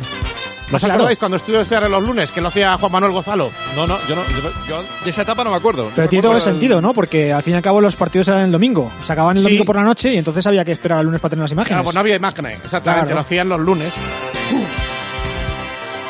¿No 0.72 0.78
os 0.78 0.82
claro. 0.82 0.96
acordáis 0.96 1.20
cuando 1.20 1.38
estudió 1.38 1.62
este 1.62 1.80
los 1.88 2.02
lunes, 2.02 2.32
que 2.32 2.42
lo 2.42 2.48
hacía 2.48 2.76
Juan 2.78 2.92
Manuel 2.92 3.12
Gozalo? 3.12 3.52
No, 3.76 3.86
no, 3.86 4.00
yo, 4.08 4.16
no, 4.16 4.24
yo, 4.30 4.52
yo 4.68 4.84
de 5.04 5.10
esa 5.12 5.22
etapa 5.22 5.44
no 5.44 5.52
me 5.52 5.58
acuerdo. 5.58 5.92
Pero 5.96 6.10
tiene 6.10 6.24
todo 6.24 6.36
el 6.36 6.42
sentido, 6.42 6.82
¿no? 6.82 6.94
Porque 6.94 7.32
al 7.32 7.44
fin 7.44 7.54
y 7.54 7.58
al 7.58 7.62
cabo 7.62 7.80
los 7.80 7.96
partidos 7.96 8.28
eran 8.30 8.46
el 8.46 8.52
domingo. 8.52 8.92
Se 9.04 9.14
acababan 9.14 9.38
el 9.38 9.44
Sí. 9.44 9.50
domingo 9.50 9.66
por 9.66 9.76
la 9.76 9.84
noche 9.84 10.14
y 10.14 10.18
entonces 10.18 10.48
había 10.48 10.66
que 10.66 10.72
esperar 10.72 10.98
al 11.00 11.06
lunes 11.06 11.22
para 11.22 11.30
tener 11.32 11.44
las 11.44 11.52
imágenes. 11.52 11.70
Claro, 11.74 11.84
pues 11.84 11.94
no 11.94 12.00
había 12.00 12.16
imagen, 12.16 12.46
exactamente, 12.48 13.06
Claro. 13.06 13.16
lo 13.16 13.22
hacían 13.22 13.50
los 13.50 13.60
lunes. 13.60 13.94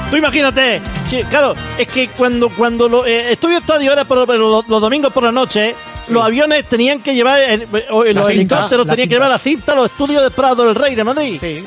Tú 0.10 0.18
imagínate, 0.18 0.82
sí, 1.10 1.24
claro, 1.30 1.56
es 1.78 1.88
que 1.88 2.08
cuando 2.10 2.50
cuando 2.50 2.88
lo, 2.88 3.06
eh, 3.06 3.32
Estudio 3.34 3.58
Estadio 3.58 3.92
era 3.92 4.06
por, 4.06 4.26
por 4.28 4.38
los, 4.38 4.68
los 4.68 4.80
domingos 4.82 5.12
por 5.12 5.24
la 5.24 5.32
noche, 5.32 5.76
los 6.10 6.24
aviones 6.24 6.68
tenían 6.68 7.02
que 7.02 7.14
llevar, 7.16 7.40
eh, 7.40 7.68
o, 7.92 8.04
eh, 8.04 8.14
los 8.14 8.30
helicópteros 8.30 8.86
tenían 8.88 9.08
que 9.10 9.16
llevar 9.16 9.30
la 9.30 9.38
cinta 9.40 9.72
a 9.74 9.76
los 9.76 9.86
estudios 9.86 10.22
de 10.22 10.32
Prado 10.32 10.66
del 10.66 10.76
Rey 10.76 10.96
de 10.96 11.04
Madrid. 11.04 11.38
Sí. 11.40 11.64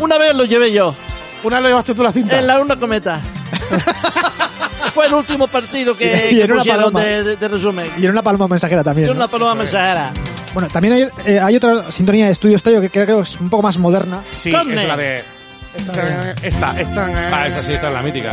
Una 0.00 0.18
vez 0.18 0.34
lo 0.34 0.44
llevé 0.44 0.70
yo, 0.72 0.94
Una 1.42 1.56
vez 1.56 1.62
lo 1.64 1.68
llevaste 1.70 1.94
tú 1.94 2.02
la 2.02 2.12
cinta. 2.12 2.38
en 2.38 2.46
la 2.46 2.60
una 2.60 2.78
cometa. 2.78 3.20
Fue 4.94 5.06
el 5.06 5.14
último 5.14 5.46
partido 5.48 5.96
que, 5.96 6.28
Y 6.30 6.36
que 6.36 6.44
en 6.44 6.50
una 6.52 6.60
pusieron 6.60 6.92
paloma. 6.92 7.02
de, 7.04 7.22
de- 7.24 7.36
de 7.36 7.48
resumen. 7.48 7.90
Y 7.98 8.02
era 8.04 8.12
una 8.12 8.22
paloma 8.22 8.48
mensajera 8.48 8.82
también. 8.82 9.08
Y 9.08 9.10
¿no? 9.10 9.16
una 9.16 9.28
paloma 9.28 9.54
mensajera. 9.54 10.12
Bueno, 10.54 10.68
también 10.70 10.94
hay, 10.94 11.08
eh, 11.26 11.38
hay 11.40 11.56
otra 11.56 11.90
sintonía 11.92 12.26
de 12.26 12.32
estudio 12.32 12.56
estadio 12.56 12.80
que 12.80 12.90
creo 12.90 13.06
que 13.06 13.18
es 13.22 13.38
un 13.40 13.50
poco 13.50 13.62
más 13.62 13.78
moderna. 13.78 14.22
Sí, 14.32 14.50
Conne. 14.50 14.80
es 14.82 14.88
la 14.88 14.96
de... 14.96 15.24
Esta, 15.76 16.32
esta, 16.42 16.80
esta, 16.80 17.06
Ah, 17.32 17.46
esa 17.46 17.62
sí, 17.62 17.74
esta 17.74 17.88
es 17.88 17.94
la 17.94 18.02
mítica. 18.02 18.32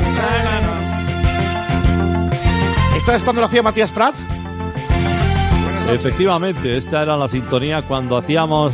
¿Esta 2.95 3.15
es 3.15 3.23
cuando 3.23 3.41
lo 3.41 3.47
hacía 3.47 3.61
Matías 3.61 3.91
Prats? 3.91 4.25
Efectivamente, 5.89 6.77
esta 6.77 7.03
era 7.03 7.15
la 7.15 7.29
sintonía 7.29 7.81
cuando 7.83 8.17
hacíamos 8.17 8.73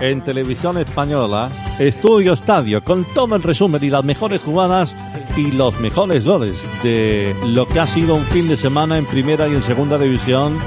en 0.00 0.20
televisión 0.22 0.78
española 0.78 1.50
Estudio 1.78 2.32
Estadio 2.32 2.82
con 2.82 3.04
todo 3.14 3.34
el 3.36 3.42
resumen 3.42 3.82
y 3.82 3.90
las 3.90 4.04
mejores 4.04 4.42
jugadas 4.42 4.94
y 5.36 5.50
los 5.52 5.78
mejores 5.80 6.24
goles 6.24 6.56
de 6.82 7.34
lo 7.44 7.66
que 7.66 7.80
ha 7.80 7.86
sido 7.86 8.14
un 8.14 8.24
fin 8.26 8.48
de 8.48 8.56
semana 8.56 8.98
en 8.98 9.06
primera 9.06 9.48
y 9.48 9.52
en 9.54 9.62
segunda 9.62 9.98
división 9.98 10.58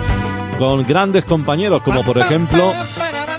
con 0.60 0.86
grandes 0.86 1.24
compañeros 1.26 1.82
como 1.84 2.04
por 2.04 2.18
ejemplo 2.18 2.74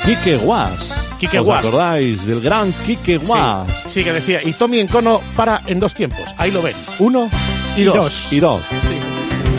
Quique 0.05 0.37
Guas. 0.37 0.95
Quique 1.19 1.39
¿Os 1.41 1.45
Guas. 1.45 1.67
acordáis 1.67 2.25
del 2.27 2.41
gran 2.41 2.73
Quique 2.87 3.19
Guas? 3.19 3.67
Sí, 3.85 3.91
sí, 4.01 4.05
que 4.05 4.13
decía. 4.13 4.41
Y 4.43 4.53
Tommy 4.53 4.79
Encono 4.79 5.21
para 5.37 5.63
en 5.67 5.81
dos 5.81 5.93
tiempos. 5.95 6.35
Ahí 6.39 6.51
lo 6.51 6.63
ven. 6.63 6.77
Uno 7.01 7.29
y, 7.77 7.81
Y 7.83 7.85
dos. 7.85 7.97
dos. 7.97 8.33
Y 8.33 8.41
dos. 8.41 8.63
Sí. 8.83 8.95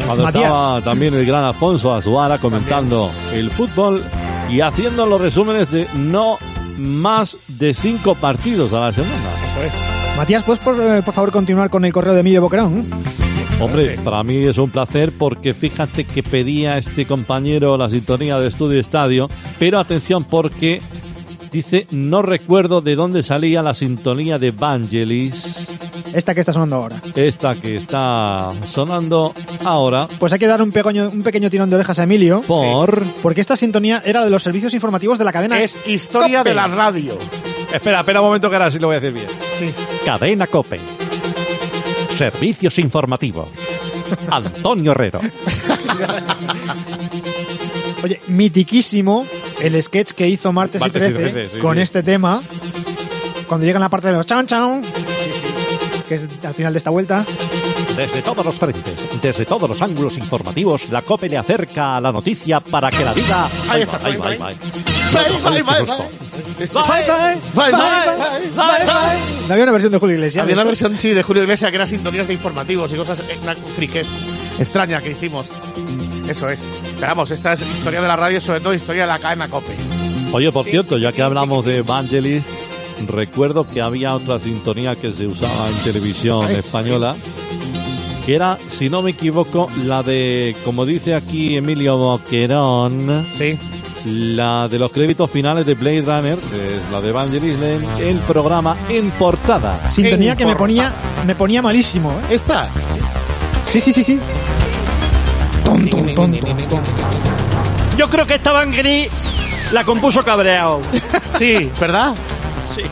Cuando 0.10 0.24
Matías. 0.24 0.46
estaba 0.46 0.82
también 0.82 1.14
el 1.14 1.24
gran 1.26 1.44
Alfonso 1.44 1.94
Azuara 1.94 2.40
comentando 2.40 3.12
el 3.32 3.52
fútbol 3.52 4.04
y 4.50 4.62
haciendo 4.62 5.06
los 5.06 5.22
resúmenes 5.22 5.70
de 5.72 5.88
no 5.94 6.40
más 6.78 7.38
de 7.48 7.76
cinco 7.76 8.16
partidos 8.16 8.74
a 8.74 8.80
la 8.80 8.92
semana. 8.92 9.32
Eso 9.46 9.62
es. 9.62 9.74
Matías, 10.18 10.44
¿puedes 10.44 10.60
por, 10.64 10.76
eh, 10.82 11.04
por 11.04 11.14
favor 11.14 11.32
continuar 11.32 11.70
con 11.70 11.86
el 11.86 11.94
correo 11.94 12.16
de 12.16 12.22
Emilio 12.22 12.42
Boquerón? 12.42 12.90
Hombre, 13.62 14.00
para 14.04 14.24
mí 14.24 14.38
es 14.38 14.58
un 14.58 14.72
placer 14.72 15.14
porque 15.16 15.54
fíjate 15.54 16.06
que 16.06 16.24
pedía 16.24 16.78
este 16.80 17.06
compañero 17.06 17.78
la 17.78 17.90
sintonía 17.90 18.40
de 18.40 18.48
Estudio 18.48 18.80
Estadio, 18.80 19.30
pero 19.60 19.80
atención 19.80 20.24
porque 20.24 20.82
dice, 21.52 21.86
no 21.92 22.22
recuerdo 22.22 22.82
de 22.82 22.96
dónde 22.96 23.22
salía 23.22 23.62
la 23.62 23.74
sintonía 23.76 24.40
de 24.40 24.52
Vangelis, 24.52 25.68
Esta 26.14 26.34
que 26.34 26.40
está 26.42 26.52
sonando 26.54 26.76
ahora. 26.76 27.02
esta 27.16 27.56
que 27.56 27.76
está 27.76 28.50
sonando 28.68 29.34
ahora, 29.64 30.08
Pues 30.20 30.34
hay 30.34 30.40
que 30.40 30.48
dar 30.48 30.62
un 30.62 30.72
pequeño, 30.72 31.10
un 31.10 31.24
pequeño 31.24 31.50
tirón 31.50 31.70
de 31.70 31.76
orejas 31.76 32.00
a 32.00 32.04
Emilio. 32.04 32.42
por... 32.42 33.04
Porque 33.22 33.42
esta 33.42 33.56
sintonía 33.56 34.02
era 34.06 34.24
de 34.24 34.30
los 34.30 34.42
servicios 34.44 34.74
informativos 34.74 35.18
de 35.18 35.26
la 35.26 35.32
cadena. 35.34 35.60
Es 35.62 35.78
historia 35.86 36.40
Cope. 36.40 36.50
de 36.50 36.56
la 36.56 36.68
radio. 36.68 37.18
Espera, 37.72 38.00
espera 38.00 38.22
un 38.22 38.28
momento 38.28 38.50
que 38.50 38.56
ahora 38.56 38.72
sí 38.72 38.80
lo 38.80 38.88
voy 38.88 38.98
a 38.98 39.00
decir 39.00 39.14
bien. 39.14 39.28
Sí. 39.60 39.74
Cadena 40.06 40.48
Cope. 40.48 40.80
Servicios 42.18 42.78
informativos. 42.80 43.50
Antonio 44.32 44.92
Herrero. 44.94 45.20
Oye, 48.04 48.20
mitiquísimo 48.28 49.26
el 49.62 49.82
sketch 49.84 50.12
que 50.14 50.28
hizo 50.28 50.52
Martes, 50.54 50.80
Martes 50.82 51.04
y 51.04 51.08
y 51.08 51.14
13, 51.14 51.32
13, 51.32 51.56
sí, 51.56 51.60
con 51.60 51.76
sí. 51.76 51.82
este 51.82 52.02
tema. 52.04 52.42
Cuando 53.48 53.66
llegan 53.66 53.82
la 53.82 53.90
parte 53.90 54.08
de 54.08 54.14
los 54.14 54.26
chan 54.26 54.46
chan, 54.48 54.82
que 56.10 56.16
es 56.16 56.28
al 56.44 56.56
final 56.56 56.74
de 56.74 56.78
esta 56.78 56.90
vuelta. 56.90 57.24
Desde 57.96 58.24
todos 58.24 58.44
los 58.44 58.56
frentes, 58.56 59.08
desde 59.22 59.46
todos 59.46 59.70
los 59.70 59.80
ángulos 59.82 60.18
informativos, 60.18 60.90
la 60.90 61.04
COPE 61.04 61.30
le 61.30 61.38
acerca 61.38 61.98
a 61.98 62.02
la 62.02 62.12
noticia 62.12 62.60
para 62.60 62.90
que 62.90 63.06
la 63.06 63.14
diga... 63.14 63.48
Ahí 63.70 63.84
está, 63.84 64.00
va, 64.00 64.08
ahí 64.08 64.18
va, 64.18 64.28
ahí 64.28 64.38
va. 64.38 64.48
Bye, 64.48 65.52
bye, 65.52 65.64
bye, 65.64 65.80
Justo. 65.80 66.06
bye. 66.58 67.04
Bye, 67.54 67.72
bye, 67.72 68.50
bye, 68.52 68.86
bye. 68.86 69.48
No 69.48 69.54
había 69.54 69.64
una 69.64 69.72
versión 69.72 69.92
de 69.92 70.00
Julio 70.00 70.16
Iglesias. 70.16 70.44
Había 70.44 70.56
una 70.56 70.64
versión, 70.64 70.98
sí, 70.98 71.12
de 71.12 71.22
Julio 71.22 71.44
Iglesias 71.44 71.70
que 71.70 71.76
era 71.76 71.86
sintonías 71.86 72.28
de 72.28 72.34
informativos 72.34 72.92
y 72.92 72.96
cosas, 72.96 73.20
eh, 73.20 73.38
una 73.44 73.56
friquez 73.56 74.08
extraña 74.58 75.02
que 75.02 75.12
hicimos. 75.12 75.48
Eso 76.28 76.50
es. 76.50 76.64
Pero 76.96 77.08
vamos, 77.08 77.30
esta 77.30 77.54
es 77.54 77.62
historia 77.62 78.02
de 78.02 78.08
la 78.08 78.16
radio, 78.16 78.42
sobre 78.42 78.62
todo 78.62 78.74
historia 78.74 79.04
de 79.04 79.10
la 79.10 79.20
cadena 79.20 79.48
COPE. 79.48 79.76
Oye, 80.32 80.52
por 80.52 80.66
cierto, 80.66 80.98
ya 80.98 81.12
que 81.12 81.22
hablamos 81.22 81.66
de 81.66 81.78
Evangelis, 81.78 82.44
recuerdo 83.08 83.68
que 83.68 83.82
había 83.82 84.16
otra 84.16 84.40
sintonía 84.40 84.96
que 84.96 85.14
se 85.14 85.26
usaba 85.28 85.68
en 85.70 85.76
televisión 85.84 86.46
Ay, 86.48 86.56
española, 86.56 87.16
que 88.26 88.36
era, 88.36 88.58
si 88.68 88.90
no 88.90 89.02
me 89.02 89.12
equivoco, 89.12 89.70
la 89.84 90.04
de, 90.04 90.56
como 90.66 90.86
dice 90.86 91.16
aquí 91.16 91.56
Emilio 91.58 91.98
Boquerón, 91.98 93.28
Sí. 93.32 93.58
la 94.06 94.68
de 94.68 94.78
los 94.80 94.92
créditos 94.92 95.30
finales 95.32 95.66
de 95.66 95.74
Blade 95.76 96.02
Runner, 96.04 96.38
que 96.38 96.78
es 96.78 96.82
la 96.92 97.02
de 97.02 97.10
Evangelis, 97.10 97.56
en 97.62 98.08
el 98.08 98.18
programa 98.20 98.76
en 98.90 99.10
portada. 99.12 99.80
Sintonía 99.90 100.36
que 100.36 100.46
me 100.46 100.56
ponía, 100.56 100.92
me 101.26 101.36
ponía 101.36 101.62
malísimo. 101.62 102.12
¿eh? 102.12 102.36
¿Esta? 102.36 102.70
Sí, 103.68 103.80
sí, 103.80 103.92
sí, 103.94 104.04
sí. 104.04 104.20
Ton, 105.64 105.88
ton, 105.90 106.16
ton. 106.16 106.40
Yo 107.98 108.10
creo 108.10 108.26
que 108.26 108.36
esta 108.36 108.52
Bangri 108.52 109.08
la 109.72 109.84
compuso 109.84 110.24
cabreado. 110.24 110.82
Sí, 111.38 111.70
¿verdad? 111.80 112.14
Sí. 112.76 112.84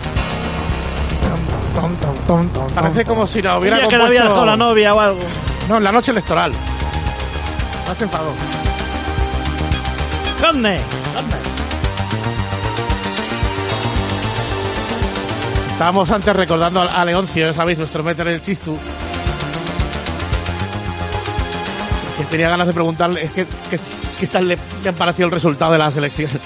Parece 2.75 3.05
como 3.05 3.27
si 3.27 3.41
la 3.41 3.57
hubiera 3.59 3.77
día 3.77 3.87
que 3.87 3.97
la 3.97 4.05
había 4.05 4.21
compuesto- 4.21 4.45
la 4.45 4.57
novia 4.57 4.93
o 4.95 4.99
algo. 4.99 5.19
No, 5.69 5.77
en 5.77 5.83
la 5.83 5.91
noche 5.91 6.11
electoral. 6.11 6.51
Más 7.87 8.01
enfadó. 8.01 8.31
Conde. 10.41 10.77
Estábamos 15.71 16.09
antes 16.11 16.35
recordando 16.35 16.81
a 16.81 17.05
Leoncio, 17.05 17.45
ya 17.47 17.53
sabéis, 17.53 17.77
nuestro 17.77 18.03
meter 18.03 18.27
el 18.27 18.41
chistu. 18.41 18.77
Que 22.17 22.23
tenía 22.25 22.49
ganas 22.49 22.65
de 22.65 22.73
preguntarle, 22.73 23.23
es 23.25 23.31
que, 23.31 23.45
que- 23.69 23.79
¿qué 24.19 24.27
tal 24.27 24.47
le, 24.47 24.57
le 24.81 24.89
han 24.89 24.95
parecido 24.95 25.27
el 25.27 25.31
resultado 25.31 25.71
de 25.73 25.77
las 25.77 25.95
elecciones? 25.95 26.37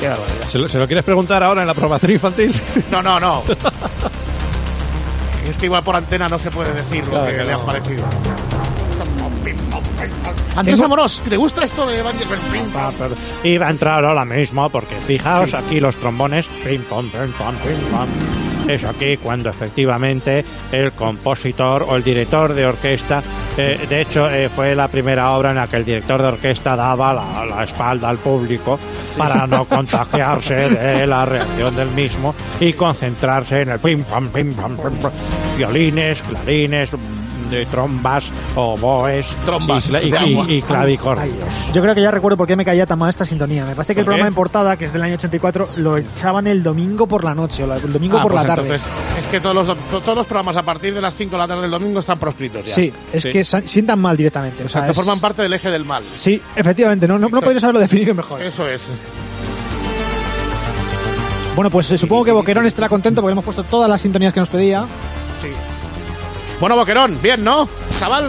Qué 0.00 0.08
barbaridad. 0.08 0.33
¿Se 0.48 0.58
lo, 0.58 0.68
se 0.68 0.78
lo 0.78 0.86
quieres 0.86 1.04
preguntar 1.04 1.42
ahora 1.42 1.62
en 1.62 1.66
la 1.66 1.72
aprobación 1.72 2.12
infantil? 2.12 2.54
No, 2.90 3.02
no, 3.02 3.18
no. 3.18 3.42
es 5.50 5.58
que 5.58 5.66
igual 5.66 5.82
por 5.82 5.96
antena 5.96 6.28
no 6.28 6.38
se 6.38 6.50
puede 6.50 6.72
decir 6.74 7.04
lo 7.06 7.24
que 7.26 7.32
que 7.32 7.44
le 7.44 7.52
no. 7.52 7.58
han 7.60 7.66
parecido. 7.66 8.04
Andrés 10.56 10.80
Amorós, 10.80 11.22
¿te 11.28 11.36
gusta 11.36 11.64
esto 11.64 11.86
de 11.86 12.00
Ah, 12.76 12.90
Iba 13.42 13.66
a 13.66 13.70
entrar 13.70 14.04
ahora 14.04 14.24
mismo 14.24 14.68
porque 14.70 14.94
fijaos 14.94 15.52
aquí 15.54 15.80
los 15.80 15.96
trombones, 15.96 16.46
pim 16.64 16.82
pim 16.82 17.10
pim. 17.10 18.43
Es 18.68 18.84
aquí 18.84 19.18
cuando 19.18 19.50
efectivamente 19.50 20.44
el 20.72 20.92
compositor 20.92 21.84
o 21.86 21.96
el 21.96 22.02
director 22.02 22.54
de 22.54 22.66
orquesta, 22.66 23.22
eh, 23.56 23.78
de 23.88 24.00
hecho 24.00 24.30
eh, 24.30 24.48
fue 24.48 24.74
la 24.74 24.88
primera 24.88 25.32
obra 25.32 25.50
en 25.50 25.56
la 25.56 25.66
que 25.66 25.76
el 25.76 25.84
director 25.84 26.20
de 26.22 26.28
orquesta 26.28 26.74
daba 26.74 27.12
la, 27.12 27.44
la 27.44 27.64
espalda 27.64 28.08
al 28.08 28.16
público 28.18 28.78
para 29.18 29.46
no 29.46 29.64
contagiarse 29.68 30.54
de 30.70 31.06
la 31.06 31.26
reacción 31.26 31.76
del 31.76 31.90
mismo 31.90 32.34
y 32.58 32.72
concentrarse 32.72 33.62
en 33.62 33.70
el 33.70 33.78
pim 33.78 34.02
pam, 34.04 34.28
pim 34.28 34.54
pam, 34.54 34.76
pim 34.76 34.96
pam. 34.98 35.12
violines, 35.56 36.22
clarines, 36.22 36.90
de 37.54 37.66
trombas, 37.66 38.30
oboes 38.56 39.26
Trombas 39.44 39.90
y, 39.90 40.54
y- 40.56 40.62
clavicordios. 40.62 41.34
Yo 41.72 41.82
creo 41.82 41.94
que 41.94 42.02
ya 42.02 42.10
recuerdo 42.10 42.36
por 42.36 42.46
qué 42.46 42.56
me 42.56 42.64
caía 42.64 42.86
tan 42.86 42.98
mal 42.98 43.10
esta 43.10 43.24
sintonía. 43.24 43.64
Me 43.64 43.74
parece 43.74 43.94
que 43.94 44.00
el 44.00 44.04
programa 44.06 44.28
en 44.28 44.34
portada, 44.34 44.76
que 44.76 44.84
es 44.86 44.92
del 44.92 45.02
año 45.02 45.14
84, 45.14 45.68
lo 45.76 45.96
echaban 45.98 46.46
el 46.46 46.62
domingo 46.62 47.06
por 47.06 47.24
la 47.24 47.34
noche 47.34 47.64
o 47.64 47.72
el 47.72 47.92
domingo 47.92 48.18
Ah, 48.18 48.22
por 48.22 48.32
pues 48.32 48.42
la 48.42 48.48
tarde. 48.54 48.62
entonces, 48.74 48.88
es 49.18 49.26
que 49.26 49.40
todos 49.40 49.54
los, 49.54 49.66
do- 49.66 49.76
todos 50.00 50.16
los 50.16 50.26
programas 50.26 50.56
a 50.56 50.62
partir 50.62 50.94
de 50.94 51.00
las 51.00 51.14
5 51.14 51.30
de 51.32 51.38
la 51.38 51.48
tarde 51.48 51.62
del 51.62 51.70
domingo 51.70 52.00
están 52.00 52.18
proscritos 52.18 52.64
ya. 52.66 52.74
Sí, 52.74 52.92
es 53.12 53.22
Sí. 53.22 53.30
que 53.30 53.44
sientan 53.44 53.98
mal 53.98 54.16
directamente. 54.16 54.64
O 54.64 54.68
sea, 54.68 54.80
Exacto, 54.82 54.90
es- 54.92 54.96
forman 54.96 55.20
parte 55.20 55.42
del 55.42 55.52
eje 55.52 55.70
del 55.70 55.84
mal. 55.84 56.02
Sí, 56.14 56.40
efectivamente, 56.56 57.06
no, 57.08 57.18
no, 57.18 57.28
no 57.28 57.40
podrías 57.40 57.62
haberlo 57.64 57.80
definido 57.80 58.14
mejor. 58.14 58.42
Eso 58.42 58.66
es. 58.68 58.88
Bueno, 61.54 61.70
pues 61.70 61.90
eh, 61.92 61.98
supongo 61.98 62.24
que 62.24 62.32
Boquerón 62.32 62.66
estará 62.66 62.88
contento 62.88 63.20
porque 63.20 63.32
hemos 63.32 63.44
puesto 63.44 63.62
todas 63.62 63.88
las 63.88 64.00
sintonías 64.00 64.32
que 64.32 64.40
nos 64.40 64.48
pedía. 64.48 64.84
Sí. 65.40 65.48
Bueno, 66.60 66.76
Boquerón, 66.76 67.20
bien, 67.20 67.44
¿no? 67.44 67.68
Chaval, 67.98 68.26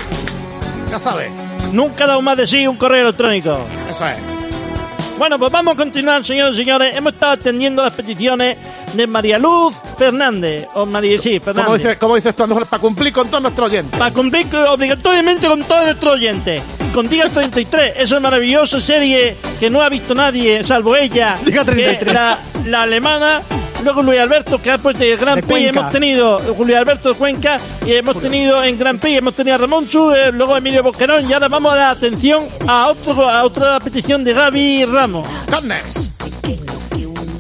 ya 0.90 1.00
sabe. 1.00 1.30
Nunca 1.72 2.04
ha 2.04 2.08
dado 2.08 2.22
más 2.22 2.38
de 2.38 2.48
sí 2.48 2.68
un 2.68 2.78
correo 2.78 3.04
electrónico. 3.04 3.58
Eso 3.90 4.06
es. 4.08 4.18
Bueno, 5.18 5.40
pues 5.40 5.52
vamos 5.52 5.76
a 5.76 5.78
continuar, 5.78 6.26
señores 6.26 6.56
y 6.56 6.58
señores. 6.58 6.96
Hemos 6.96 7.14
estado 7.14 7.34
atendiendo 7.34 7.84
las 7.84 7.94
peticiones 7.94 8.58
de 8.96 9.08
María 9.08 9.38
Luz 9.38 9.76
Fernández. 9.98 10.68
O 10.74 10.86
María, 10.86 11.20
sí, 11.22 11.40
Fernández. 11.40 11.66
¿Cómo 11.66 11.78
dices, 11.78 11.98
cómo 11.98 12.16
dices 12.16 12.36
tú? 12.36 12.48
Para 12.48 12.82
cumplir 12.82 13.14
con 13.14 13.28
todos 13.30 13.44
nuestros 13.44 13.70
oyentes. 13.70 13.98
Para 13.98 14.14
cumplir 14.14 14.48
obligatoriamente 14.70 15.48
con 15.48 15.64
todos 15.64 15.86
nuestros 15.86 16.14
oyentes. 16.14 16.62
Con 16.94 17.10
Diga 17.10 17.30
33, 17.30 17.94
esa 17.98 18.20
maravillosa 18.20 18.80
serie 18.80 19.38
que 19.60 19.70
no 19.70 19.82
ha 19.82 19.90
visto 19.90 20.16
nadie, 20.16 20.64
salvo 20.64 20.96
ella. 20.96 21.38
Diga 21.46 21.66
33. 21.66 22.00
que 22.00 22.14
La, 22.14 22.40
la 22.66 22.82
alemana. 22.84 23.42
Luego 23.84 24.02
Luis 24.02 24.20
Alberto, 24.20 24.60
que 24.62 24.72
ha 24.72 24.78
puesto 24.78 25.04
el 25.04 25.18
Gran 25.18 25.42
Prix. 25.42 25.70
Hemos 25.70 25.92
tenido 25.92 26.40
Luis 26.58 26.76
Alberto 26.76 27.10
de 27.10 27.16
Cuenca. 27.16 27.60
Y 27.86 27.94
hemos 27.94 28.20
tenido 28.20 28.64
en 28.64 28.80
Gran 28.80 28.98
Prix, 28.98 29.18
hemos 29.18 29.36
tenido 29.36 29.56
a 29.56 29.58
Ramón 29.60 29.88
Chu, 29.88 30.12
eh, 30.12 30.32
luego 30.32 30.58
Emilio 30.58 30.82
Boquerón. 30.82 31.30
Y 31.30 31.34
ahora 31.34 31.50
vamos 31.50 31.74
a 31.74 31.76
dar 31.76 31.98
atención 31.98 32.46
a, 32.68 32.88
otro, 32.88 33.30
a 33.30 33.44
otra 33.44 33.80
petición 33.80 34.24
de 34.24 34.34
Gaby 34.34 34.86
Ramos. 34.86 35.28
Goodness. 35.52 36.16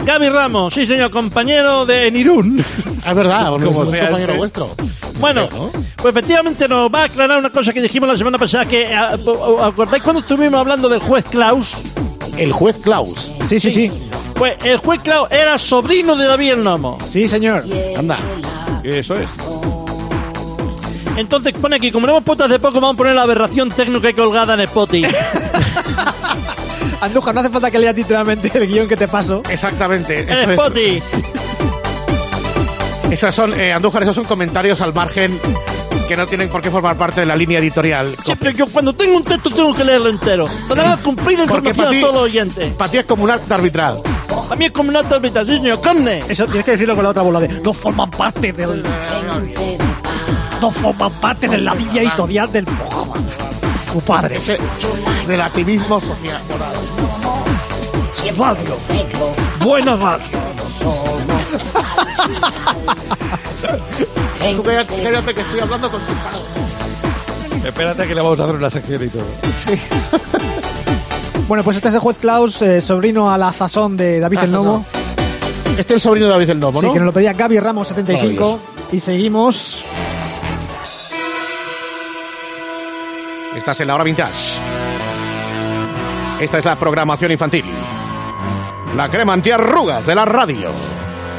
Gaby 0.05 0.29
Ramos, 0.29 0.73
sí 0.73 0.85
señor, 0.85 1.09
compañero 1.11 1.85
de 1.85 2.07
Enirún. 2.07 2.63
Es 3.05 3.15
verdad, 3.15 3.51
Como 3.63 3.85
sea 3.85 4.05
compañero 4.05 4.33
este. 4.33 4.37
vuestro. 4.37 4.75
Bueno, 5.19 5.47
Creo, 5.49 5.71
¿no? 5.73 5.83
pues 5.95 6.15
efectivamente 6.15 6.67
nos 6.67 6.89
va 6.93 7.01
a 7.01 7.05
aclarar 7.05 7.39
una 7.39 7.49
cosa 7.49 7.73
que 7.73 7.81
dijimos 7.81 8.09
la 8.09 8.17
semana 8.17 8.37
pasada, 8.37 8.65
que 8.65 8.93
a- 8.93 9.15
o- 9.25 9.63
¿acordáis 9.63 10.03
cuando 10.03 10.19
estuvimos 10.21 10.59
hablando 10.59 10.89
del 10.89 10.99
juez 10.99 11.25
Klaus? 11.25 11.73
El 12.37 12.51
juez 12.51 12.77
Klaus. 12.77 13.31
Sí, 13.45 13.59
sí, 13.59 13.71
sí. 13.71 13.91
Pues 14.35 14.53
el 14.63 14.77
juez 14.77 14.99
Klaus 15.01 15.29
era 15.31 15.57
sobrino 15.57 16.15
de 16.15 16.27
David 16.27 16.51
el 16.51 16.63
Nomo. 16.63 16.97
Sí, 17.07 17.27
señor. 17.27 17.63
Anda. 17.97 18.19
Eso 18.83 19.15
es. 19.15 19.29
Entonces 21.17 21.53
pone 21.53 21.77
aquí, 21.77 21.91
como 21.91 22.05
no 22.07 22.13
hemos 22.13 22.25
puesto 22.25 22.43
hace 22.43 22.59
poco, 22.59 22.81
vamos 22.81 22.95
a 22.95 22.97
poner 22.97 23.15
la 23.15 23.21
aberración 23.23 23.69
técnica 23.69 24.11
colgada 24.13 24.53
en 24.55 24.59
Spotify. 24.61 25.07
Andújar, 27.01 27.33
no 27.35 27.41
hace 27.41 27.49
falta 27.49 27.69
que 27.71 27.79
leas 27.79 27.95
literalmente 27.95 28.51
el 28.55 28.67
guion 28.67 28.87
que 28.87 28.95
te 28.97 29.07
paso. 29.07 29.41
Exactamente. 29.49 30.21
en 30.21 30.29
Eso 33.11 33.27
es, 33.27 33.35
son, 33.35 33.53
eh, 33.59 33.71
Andújar, 33.73 34.03
esos 34.03 34.15
son 34.15 34.25
comentarios 34.25 34.81
al 34.81 34.93
margen 34.93 35.39
que 36.07 36.17
no 36.17 36.27
tienen 36.27 36.49
por 36.49 36.61
qué 36.61 36.69
formar 36.69 36.97
parte 36.97 37.21
de 37.21 37.25
la 37.25 37.35
línea 37.35 37.59
editorial. 37.59 38.15
Siempre 38.23 38.53
yo 38.53 38.67
cuando 38.67 38.93
tengo 38.93 39.15
un 39.17 39.23
texto 39.23 39.49
tengo 39.49 39.73
que 39.73 39.83
leerlo 39.83 40.09
entero. 40.09 40.47
Para 40.67 40.97
cumplir 40.97 41.39
información 41.39 41.89
ti- 41.89 41.97
a 41.97 42.01
todos 42.01 42.13
los 42.13 42.23
oyentes. 42.23 42.73
Para 42.75 42.91
ti 42.91 42.97
es 42.97 43.05
como 43.05 43.23
un 43.23 43.31
acto 43.31 43.53
arbitral. 43.55 44.01
A 44.49 44.55
mí 44.55 44.65
es 44.65 44.71
como 44.71 44.89
una 44.89 45.03
tablita, 45.03 45.43
sí 45.45 45.53
señor, 45.55 45.81
carne. 45.81 46.23
Eso 46.27 46.45
tienes 46.45 46.65
que 46.65 46.71
decirlo 46.71 46.95
con 46.95 47.03
la 47.03 47.11
otra 47.11 47.23
bola 47.23 47.39
de 47.39 47.47
no 47.47 47.73
forman 47.73 48.09
parte 48.11 48.51
del. 48.53 48.83
No 50.61 50.71
forman 50.71 51.11
parte 51.13 51.47
de 51.47 51.57
la 51.59 51.73
línea 51.75 52.03
editorial 52.03 52.51
del. 52.51 52.65
Tu 52.65 54.01
padre. 54.01 54.37
Ese 54.37 54.57
relativismo 55.27 55.99
social. 56.01 56.41
moral. 56.49 56.75
Radio. 58.37 58.77
Buena 59.63 59.95
radio. 59.95 60.25
Tú 64.55 64.63
cállate, 64.63 65.01
cállate 65.03 65.33
que 65.33 65.41
estoy 65.41 65.59
hablando 65.59 65.89
con 65.91 66.01
tu 66.01 66.13
padre. 66.13 66.39
Espérate 67.69 68.07
que 68.07 68.15
le 68.15 68.21
vamos 68.21 68.39
a 68.39 68.43
hacer 68.43 68.55
una 68.55 68.69
sección 68.69 69.03
y 69.03 69.07
todo. 69.09 69.25
Bueno, 71.47 71.63
pues 71.63 71.75
este 71.77 71.89
es 71.89 71.93
el 71.93 71.99
juez 71.99 72.17
Klaus, 72.17 72.59
eh, 72.63 72.81
sobrino 72.81 73.29
a 73.31 73.37
la 73.37 73.51
zazón 73.53 73.95
de 73.95 74.19
David 74.19 74.39
el 74.39 74.51
Nomo. 74.51 74.83
Este 75.77 75.81
es 75.81 75.91
el 75.91 75.99
sobrino 75.99 76.25
de 76.25 76.31
David 76.31 76.49
el 76.49 76.59
Nomo, 76.59 76.79
Sí, 76.81 76.87
¿no? 76.87 76.93
que 76.93 76.97
nos 76.97 77.05
lo 77.05 77.13
pedía 77.13 77.33
Gaby 77.33 77.59
Ramos 77.59 77.87
75. 77.89 78.23
Maravilloso. 78.33 78.59
Y 78.91 78.99
seguimos. 78.99 79.83
Estás 83.55 83.79
en 83.81 83.87
la 83.87 83.93
hora 83.93 84.03
vintage. 84.03 84.54
Esta 86.39 86.57
es 86.57 86.65
la 86.65 86.75
programación 86.75 87.31
infantil. 87.31 87.65
La 88.95 89.09
crema 89.09 89.33
antiarrugas 89.33 90.05
de 90.05 90.15
la 90.15 90.25
radio. 90.25 90.71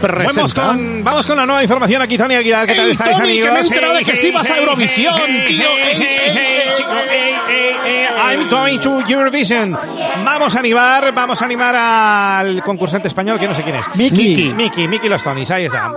Vamos 0.03 0.53
con, 0.53 1.03
vamos 1.03 1.27
con 1.27 1.37
la 1.37 1.47
nueva 1.47 1.63
información 1.63 2.03
aquí, 2.03 2.19
Tony 2.19 2.35
Aguilar. 2.35 2.67
¿Qué 2.67 2.75
tal 2.75 2.87
¡Ey, 2.87 2.93
estáis, 2.93 3.17
Tony, 3.17 3.31
amigos? 3.31 3.49
que 3.49 3.53
me 3.53 3.61
he 3.61 3.63
enterado 3.63 3.93
de 3.95 3.99
Hey, 4.01 4.05
que 4.05 4.17
sí 4.17 4.27
hey, 4.27 4.33
vas 4.35 4.51
a 4.51 4.55
hey, 4.55 4.61
Eurovisión, 4.63 5.15
hey, 5.27 5.45
tío! 5.47 5.67
I'm 8.19 8.49
going 8.51 8.79
to 8.81 9.01
Eurovision. 9.09 9.79
Vamos 10.25 10.55
a 10.55 10.59
animar, 10.59 11.13
vamos 11.15 11.41
a 11.41 11.45
animar 11.45 11.75
al 11.77 12.63
concursante 12.63 13.09
español 13.09 13.39
que 13.39 13.47
no 13.47 13.55
sé 13.55 13.63
quién 13.63 13.77
es. 13.77 13.87
Miki. 13.95 14.53
Miki, 14.55 14.89
Miki 14.89 15.09
los 15.09 15.23
Tonys, 15.23 15.51
ahí 15.51 15.67
está. 15.67 15.93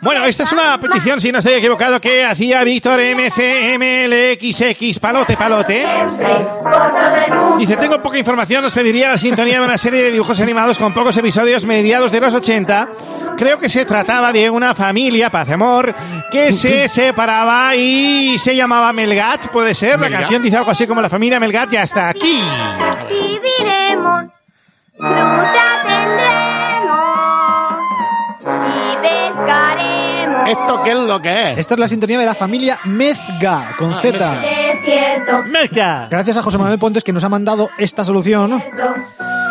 Bueno, 0.00 0.24
esta 0.24 0.44
es 0.44 0.52
una 0.52 0.78
petición, 0.78 1.20
si 1.20 1.32
no 1.32 1.38
estoy 1.38 1.54
equivocado, 1.54 2.00
que 2.00 2.24
hacía 2.24 2.62
Víctor 2.64 3.00
MCMLXX 3.00 4.98
Palote 4.98 5.36
Palote. 5.36 5.86
Dice, 7.60 7.76
tengo 7.76 8.00
poca 8.02 8.16
información, 8.18 8.64
os 8.64 8.72
pediría 8.72 9.10
la 9.10 9.18
sintonía 9.18 9.58
de 9.58 9.64
una 9.66 9.76
serie 9.76 10.02
de 10.02 10.10
dibujos 10.10 10.40
animados 10.40 10.78
con 10.78 10.94
pocos 10.94 11.14
episodios 11.18 11.66
mediados 11.66 12.10
de 12.10 12.18
los 12.18 12.32
80. 12.32 12.88
Creo 13.36 13.58
que 13.58 13.68
se 13.68 13.84
trataba 13.84 14.32
de 14.32 14.48
una 14.48 14.74
familia, 14.74 15.28
paz 15.30 15.46
y 15.48 15.52
amor, 15.52 15.94
que 16.30 16.52
se 16.52 16.88
separaba 16.88 17.76
y 17.76 18.38
se 18.38 18.56
llamaba 18.56 18.94
Melgat, 18.94 19.48
puede 19.48 19.74
ser. 19.74 19.92
La 19.92 19.98
Melgat. 19.98 20.20
canción 20.22 20.42
dice 20.42 20.56
algo 20.56 20.70
así 20.70 20.86
como 20.86 21.02
la 21.02 21.10
familia 21.10 21.38
Melgat 21.38 21.70
ya 21.70 21.82
está 21.82 22.08
aquí. 22.08 22.40
viviremos, 23.10 24.24
fruta 24.96 25.52
tendremos 25.86 27.00
y 28.66 28.96
pescaremos. 29.02 30.48
¿Esto 30.48 30.80
qué 30.82 30.90
es 30.92 30.98
lo 30.98 31.20
que 31.20 31.52
es? 31.52 31.58
Esta 31.58 31.74
es 31.74 31.80
la 31.80 31.88
sintonía 31.88 32.18
de 32.18 32.24
la 32.24 32.34
familia 32.34 32.80
Mezga, 32.84 33.74
con 33.76 33.94
Z. 33.94 34.12
Mezga. 34.18 34.59
Es 35.16 35.24
cierto, 35.24 35.42
Mezcla. 35.44 36.08
Gracias 36.10 36.36
a 36.36 36.42
José 36.42 36.58
Manuel 36.58 36.78
Pontes 36.78 37.04
que 37.04 37.12
nos 37.12 37.24
ha 37.24 37.28
mandado 37.28 37.70
esta 37.78 38.04
solución. 38.04 38.62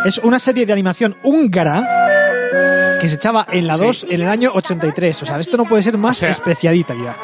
Es 0.05 0.17
una 0.19 0.39
serie 0.39 0.65
de 0.65 0.73
animación 0.73 1.15
húngara 1.23 2.97
que 3.01 3.07
se 3.09 3.15
echaba 3.15 3.45
en 3.51 3.67
la 3.67 3.77
2 3.77 4.07
en 4.09 4.21
el 4.21 4.29
año 4.29 4.51
83. 4.53 5.23
O 5.23 5.25
sea, 5.25 5.39
esto 5.39 5.57
no 5.57 5.65
puede 5.65 5.81
ser 5.83 5.97
más 5.97 6.17
O 6.17 6.19
sea- 6.21 6.29
especialita 6.29 6.93
ya. 6.93 7.15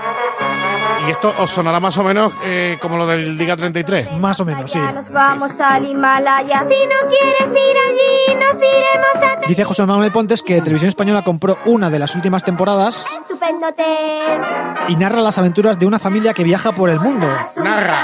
Y 1.08 1.12
esto 1.12 1.32
os 1.38 1.52
sonará 1.52 1.80
más 1.80 1.96
o 2.00 2.04
menos 2.04 2.34
eh, 2.44 2.78
como 2.82 2.98
lo 2.98 3.06
del 3.06 3.38
Diga 3.38 3.56
33. 3.56 4.14
Más 4.14 4.40
o 4.40 4.46
menos, 4.46 4.72
sí. 4.72 4.80
nos 4.80 5.08
vamos 5.12 5.52
al 5.60 5.86
Himalaya. 5.86 6.60
Si 6.68 6.76
no 6.88 7.10
quieres 7.10 7.50
ir 7.52 7.78
allí, 7.88 8.36
nos 8.36 8.56
iremos 8.64 9.44
a 9.44 9.48
Dice 9.48 9.64
José 9.64 9.86
Manuel 9.86 10.12
Pontes 10.12 10.42
que 10.42 10.60
Televisión 10.62 10.90
Española 10.90 11.24
compró 11.24 11.60
una 11.68 11.92
de 11.92 12.00
las 12.00 12.16
últimas 12.16 12.44
temporadas 12.44 13.06
un 13.18 13.24
estupendo 13.36 13.68
hotel. 13.68 14.40
y 14.88 14.96
narra 14.96 15.22
las 15.22 15.38
aventuras 15.38 15.78
de 15.78 15.86
una 15.86 16.00
familia 16.00 16.34
que 16.34 16.44
viaja 16.44 16.72
por 16.72 16.90
el 16.90 17.00
mundo. 17.00 17.28
Narra. 17.58 18.04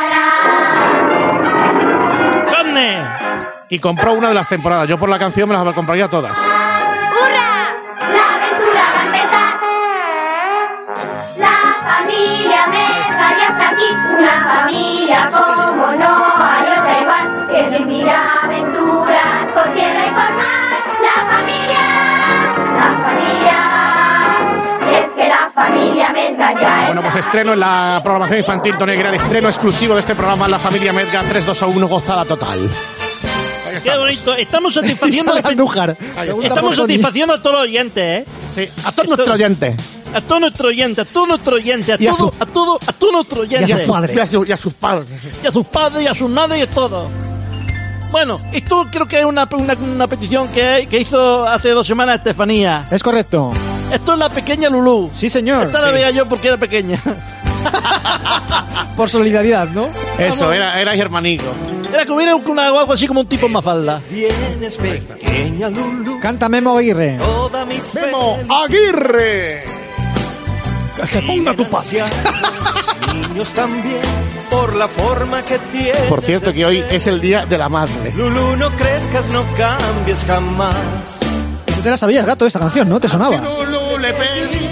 Y 3.71 3.79
compró 3.79 4.11
una 4.11 4.27
de 4.27 4.33
las 4.33 4.49
temporadas. 4.49 4.85
Yo 4.89 4.99
por 4.99 5.07
la 5.07 5.17
canción 5.17 5.47
me 5.47 5.55
las 5.55 5.73
compraría 5.73 6.09
todas. 6.09 6.37
¡Hurra! 6.37 7.71
La 8.11 8.35
aventura 8.35 8.83
va 8.93 8.99
a 8.99 9.05
empezar. 9.05 9.53
La 11.37 11.55
familia 11.89 12.67
Mezcla 12.67 13.27
ya 13.39 13.47
está 13.47 13.69
aquí. 13.69 13.89
Una 14.19 14.35
familia 14.53 15.31
como 15.31 15.87
no 15.93 16.13
hay 16.43 16.67
otra 16.67 16.99
igual. 17.01 17.47
Que 17.49 17.61
vivirá 17.69 18.41
aventuras 18.43 19.47
por 19.53 19.73
tierra 19.73 20.05
y 20.05 20.09
por 20.09 20.31
mar. 20.35 20.81
La 21.01 21.15
familia, 21.31 21.83
la 22.75 22.89
familia. 23.07 23.59
Es 24.91 25.07
que 25.15 25.25
la 25.29 25.49
familia 25.55 26.09
Mezcla 26.09 26.59
ya 26.59 26.83
Bueno, 26.87 27.01
pues 27.03 27.15
estreno 27.15 27.53
en 27.53 27.61
la 27.61 28.01
programación 28.03 28.39
infantil, 28.39 28.77
Tony 28.77 28.91
Aguilar, 28.91 29.15
estreno 29.15 29.47
exclusivo 29.47 29.93
de 29.93 30.01
este 30.01 30.13
programa, 30.13 30.49
La 30.49 30.59
Familia 30.59 30.91
Medga 30.91 31.21
3, 31.21 31.45
2 31.45 31.61
1, 31.61 31.87
gozada 31.87 32.25
total. 32.25 32.69
Ahí 33.71 33.81
Qué 33.81 33.89
estamos. 33.89 34.05
bonito. 34.05 34.35
Estamos 34.35 34.73
satisfaciendo, 34.73 35.33
Sale 35.35 35.47
Andújar. 35.47 35.89
Ahí 35.89 35.95
está. 36.07 36.21
Pregunta 36.23 36.47
estamos 36.47 36.75
satisfaciendo 36.75 37.33
a 37.33 37.41
todos 37.41 37.55
los 37.55 37.63
oyentes, 37.63 38.03
¿eh? 38.03 38.25
Sí, 38.53 38.67
a 38.83 38.91
todos 38.91 39.07
nuestros 39.07 39.29
oyentes. 39.35 39.75
A 40.13 40.21
todos 40.21 40.41
nuestros 40.41 40.67
oyentes, 40.69 40.99
a 40.99 41.05
todos 41.13 41.27
nuestros 41.27 41.55
oyentes, 41.59 41.99
a 41.99 42.03
Y 42.03 42.07
a 42.07 42.11
todo, 42.11 42.29
su- 42.29 42.43
a 42.43 42.45
todo, 42.45 42.79
a 42.85 42.91
todos 42.93 43.13
nuestros 43.13 43.39
oyentes. 43.45 43.69
Y 43.69 43.71
a 43.71 43.77
sus 43.77 43.87
padres. 43.87 44.17
Y 44.17 44.19
a, 44.19 44.25
su- 44.27 44.45
y 44.45 44.51
a 44.51 44.57
sus 44.57 44.73
padres. 44.73 45.07
y 45.43 45.47
a 45.47 45.51
sus 45.51 45.65
padres, 45.67 46.03
y 46.03 46.07
a 46.07 46.13
sus 46.13 46.29
madres, 46.29 46.59
y 46.59 46.61
a 46.63 46.67
todo. 46.67 47.07
Bueno, 48.11 48.41
esto 48.51 48.85
creo 48.91 49.07
que 49.07 49.19
es 49.19 49.25
una, 49.25 49.47
una, 49.53 49.73
una 49.75 50.07
petición 50.07 50.49
que, 50.49 50.85
que 50.89 50.99
hizo 50.99 51.47
hace 51.47 51.69
dos 51.69 51.87
semanas 51.87 52.17
Estefanía. 52.17 52.85
Es 52.91 53.01
correcto. 53.01 53.53
Esto 53.89 54.13
es 54.13 54.19
la 54.19 54.27
pequeña 54.29 54.69
Lulú. 54.69 55.09
Sí, 55.13 55.29
señor. 55.29 55.65
Esta 55.67 55.79
la 55.79 55.87
Sí. 55.89 55.93
veía 55.93 56.11
yo 56.11 56.27
porque 56.27 56.49
era 56.49 56.57
pequeña. 56.57 57.01
Por 58.95 59.09
solidaridad, 59.09 59.67
¿no? 59.69 59.87
Eso, 60.17 60.51
era, 60.53 60.79
era 60.79 60.93
hermanico. 60.95 61.45
Era 61.93 62.05
como 62.05 62.21
era 62.21 62.35
una, 62.35 62.67
algo 62.67 62.93
así 62.93 63.07
como 63.07 63.21
un 63.21 63.27
tipo 63.27 63.47
en 63.47 63.51
mafalda. 63.53 64.01
Vienes 64.09 64.77
pequeña 64.77 65.69
Lulu, 65.69 66.19
Canta 66.19 66.47
Memo 66.47 66.77
Aguirre. 66.77 67.17
toda 67.17 67.65
mi 67.65 67.75
Memo 67.93 68.37
Aguirre. 68.63 69.65
que 71.11 71.19
ponga 71.21 71.53
tu 71.55 71.69
paz. 71.69 71.87
Niños 73.13 73.49
también, 73.51 74.01
por 74.49 74.73
la 74.75 74.87
forma 74.87 75.43
que 75.43 75.59
tienes. 75.71 76.01
Por 76.03 76.21
cierto, 76.21 76.53
que 76.53 76.65
hoy 76.65 76.83
es 76.89 77.07
el 77.07 77.19
día 77.19 77.45
de 77.45 77.57
la 77.57 77.67
madre. 77.67 78.13
Lulu, 78.15 78.55
no 78.55 78.71
crezcas, 78.71 79.27
no 79.27 79.43
cambies 79.57 80.23
jamás. 80.25 80.75
Tú 81.65 81.81
te 81.81 81.89
la 81.89 81.97
sabías, 81.97 82.25
gato, 82.25 82.45
esta 82.45 82.59
canción, 82.59 82.87
¿no? 82.87 82.99
¿Te 83.01 83.07
Si 83.07 83.13
sonaba? 83.13 83.35
Lulu 83.37 83.97
le 83.97 84.13
pedimos 84.13 84.70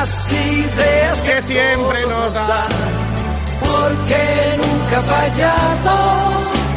Las 0.00 0.32
ideas 0.32 1.22
que 1.24 1.42
siempre 1.42 2.06
nos 2.06 2.32
da. 2.32 2.66
porque 3.60 4.56
nunca 4.56 4.98
ha 4.98 5.02
fallado. 5.02 6.30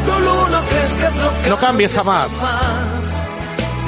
Lulú, 0.05 0.47
no 0.49 0.61
crezcas, 0.67 1.15
no, 1.15 1.49
No 1.49 1.57
cambies 1.57 1.93
jamás. 1.93 2.33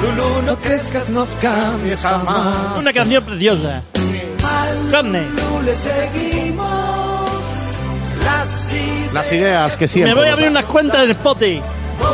Lulú, 0.00 0.40
no 0.40 0.56
crezcas, 0.56 1.10
nos 1.10 1.28
cambies 1.36 2.00
jamás. 2.00 2.78
Una 2.78 2.90
canción 2.94 3.24
preciosa. 3.24 3.82
Carne. 4.90 5.26
Lulú 5.28 5.62
le 5.66 5.76
seguimos. 5.76 7.30
Las 8.24 8.72
ideas 8.72 9.12
Las 9.12 9.32
ideas 9.32 9.76
que 9.76 9.86
siempre. 9.86 10.14
Me 10.14 10.20
voy 10.20 10.28
a 10.30 10.32
abrir 10.32 10.46
dan. 10.46 10.56
unas 10.56 10.64
cuentas 10.64 11.02
del 11.02 11.10
Spotify. 11.10 11.62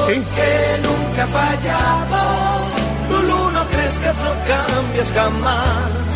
Sí. 0.09 0.15
que 0.15 0.89
nunca 0.89 1.23
ha 1.23 1.29
fallado. 1.29 2.67
Lulú, 3.11 3.51
no 3.53 3.65
crezcas, 3.69 4.17
no 4.17 4.33
cambies 4.49 5.13
jamás. 5.15 6.12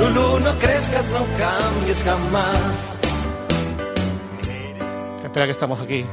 Lulú, 0.00 0.40
no 0.40 0.52
crezcas, 0.58 1.06
no 1.10 1.26
cambies 1.38 2.02
jamás. 2.02 2.58
Espera 5.22 5.44
que 5.44 5.52
estamos 5.52 5.80
aquí. 5.80 6.04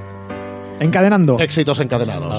Encadenando. 0.79 1.39
Éxitos 1.39 1.79
encadenados. 1.79 2.37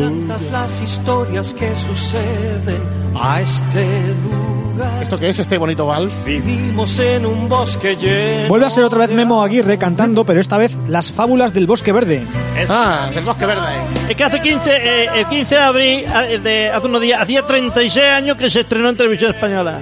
Tantas 0.00 0.50
las 0.50 0.82
historias 0.82 1.54
que 1.54 1.74
suceden 1.76 2.82
a 3.18 3.40
este 3.40 3.86
lugar. 4.22 5.02
¿Esto 5.02 5.18
qué 5.18 5.28
es 5.28 5.38
este 5.38 5.56
bonito 5.56 5.86
vals? 5.86 6.24
Vivimos 6.24 6.98
en 6.98 7.24
un 7.24 7.48
bosque 7.48 7.96
lleno. 7.96 8.48
Vuelve 8.48 8.66
a 8.66 8.70
ser 8.70 8.84
otra 8.84 8.98
vez 8.98 9.12
Memo 9.12 9.42
Aguirre 9.42 9.78
cantando, 9.78 10.26
pero 10.26 10.40
esta 10.40 10.58
vez 10.58 10.76
las 10.88 11.10
fábulas 11.10 11.54
del 11.54 11.66
bosque 11.66 11.92
verde. 11.92 12.26
Ah, 12.68 13.08
del 13.14 13.24
bosque 13.24 13.46
verde. 13.46 13.62
Es 14.08 14.16
que 14.16 14.24
hace 14.24 14.40
15, 14.40 14.70
eh, 14.76 15.08
el 15.20 15.28
15 15.28 15.54
de 15.54 15.60
abril, 15.60 16.04
eh, 16.28 16.38
de 16.42 16.70
hace 16.70 16.86
unos 16.86 17.00
días, 17.00 17.22
hacía 17.22 17.46
36 17.46 18.04
años 18.04 18.36
que 18.36 18.50
se 18.50 18.60
estrenó 18.60 18.90
en 18.90 18.96
televisión 18.96 19.34
española. 19.34 19.78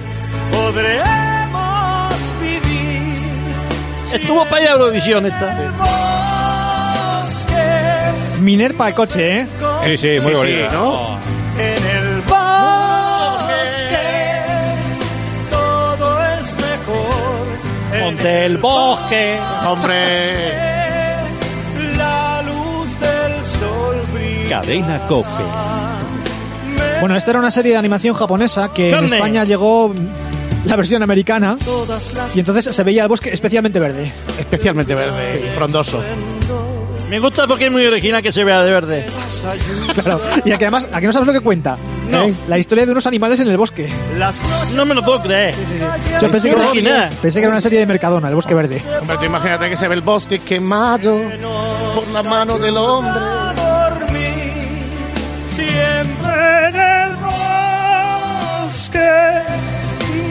Podremos 0.51 2.13
vivir. 2.41 3.19
Estuvo 4.13 4.45
para 4.45 4.61
ir 4.61 4.67
a 4.69 4.71
Eurovisión 4.73 5.25
esta. 5.25 5.55
Miner 8.41 8.73
para 8.75 8.89
el 8.89 8.95
coche, 8.95 9.41
¿eh? 9.41 9.47
Sí, 9.85 9.97
sí, 9.97 10.07
muy 10.23 10.33
Sí, 10.35 10.41
sí, 10.41 10.47
bonito. 10.55 10.71
¿no? 10.73 11.19
en 11.61 11.85
el 11.85 12.21
bosque. 12.21 13.99
Todo 15.51 16.23
es 16.25 16.53
mejor. 16.53 17.47
en 17.93 17.99
Monte 18.05 18.45
el 18.45 18.57
bosque. 18.57 19.37
Hombre. 19.67 20.53
La 21.97 22.41
luz 22.43 22.97
del 22.99 23.43
sol 23.45 24.01
brilla. 24.13 24.61
Cadena 24.61 24.99
Cope. 25.09 25.27
Bueno, 27.01 27.15
esta 27.17 27.31
era 27.31 27.39
una 27.39 27.51
serie 27.51 27.73
de 27.73 27.77
animación 27.77 28.15
japonesa 28.15 28.71
que 28.73 28.91
en. 28.91 29.03
España 29.03 29.43
llegó 29.43 29.93
la 30.65 30.75
versión 30.75 31.03
americana 31.03 31.57
y 32.35 32.39
entonces 32.39 32.73
se 32.75 32.83
veía 32.83 33.03
el 33.03 33.09
bosque 33.09 33.31
especialmente 33.31 33.79
verde. 33.79 34.11
Especialmente 34.37 34.95
verde 34.95 35.45
y 35.47 35.55
frondoso. 35.55 36.01
Me 37.09 37.19
gusta 37.19 37.47
porque 37.47 37.65
es 37.65 37.71
muy 37.71 37.83
original 37.87 38.21
que 38.21 38.31
se 38.31 38.43
vea 38.43 38.63
de 38.63 38.71
verde. 38.71 39.05
Claro. 39.95 40.21
Y 40.45 40.51
que 40.51 40.65
además, 40.65 40.87
¿a 40.93 41.01
que 41.01 41.07
no 41.07 41.13
sabes 41.13 41.25
lo 41.25 41.33
que 41.33 41.39
cuenta? 41.39 41.75
No. 42.07 42.25
¿Eh? 42.25 42.33
La 42.47 42.59
historia 42.59 42.85
de 42.85 42.91
unos 42.91 43.07
animales 43.07 43.39
en 43.39 43.47
el 43.47 43.57
bosque. 43.57 43.89
las 44.17 44.39
No 44.75 44.85
me 44.85 44.93
lo 44.93 45.03
puedo 45.03 45.23
creer. 45.23 45.55
Yo 46.21 46.29
pensé 46.29 46.49
que, 46.49 46.55
era, 46.55 46.69
original. 46.69 47.09
pensé 47.19 47.39
que 47.39 47.45
era 47.45 47.51
una 47.51 47.61
serie 47.61 47.79
de 47.79 47.87
Mercadona, 47.87 48.29
el 48.29 48.35
bosque 48.35 48.53
verde. 48.53 48.79
Hombre, 49.01 49.17
tú 49.17 49.25
imagínate 49.25 49.69
que 49.71 49.77
se 49.77 49.87
ve 49.87 49.95
el 49.95 50.01
bosque 50.01 50.37
quemado 50.39 51.19
por 51.95 52.07
la 52.09 52.21
mano 52.21 52.59
del 52.59 52.77
hombre. 52.77 53.19
siempre 55.49 56.67
en 56.67 56.75
el 56.75 57.15
bosque. 58.65 59.68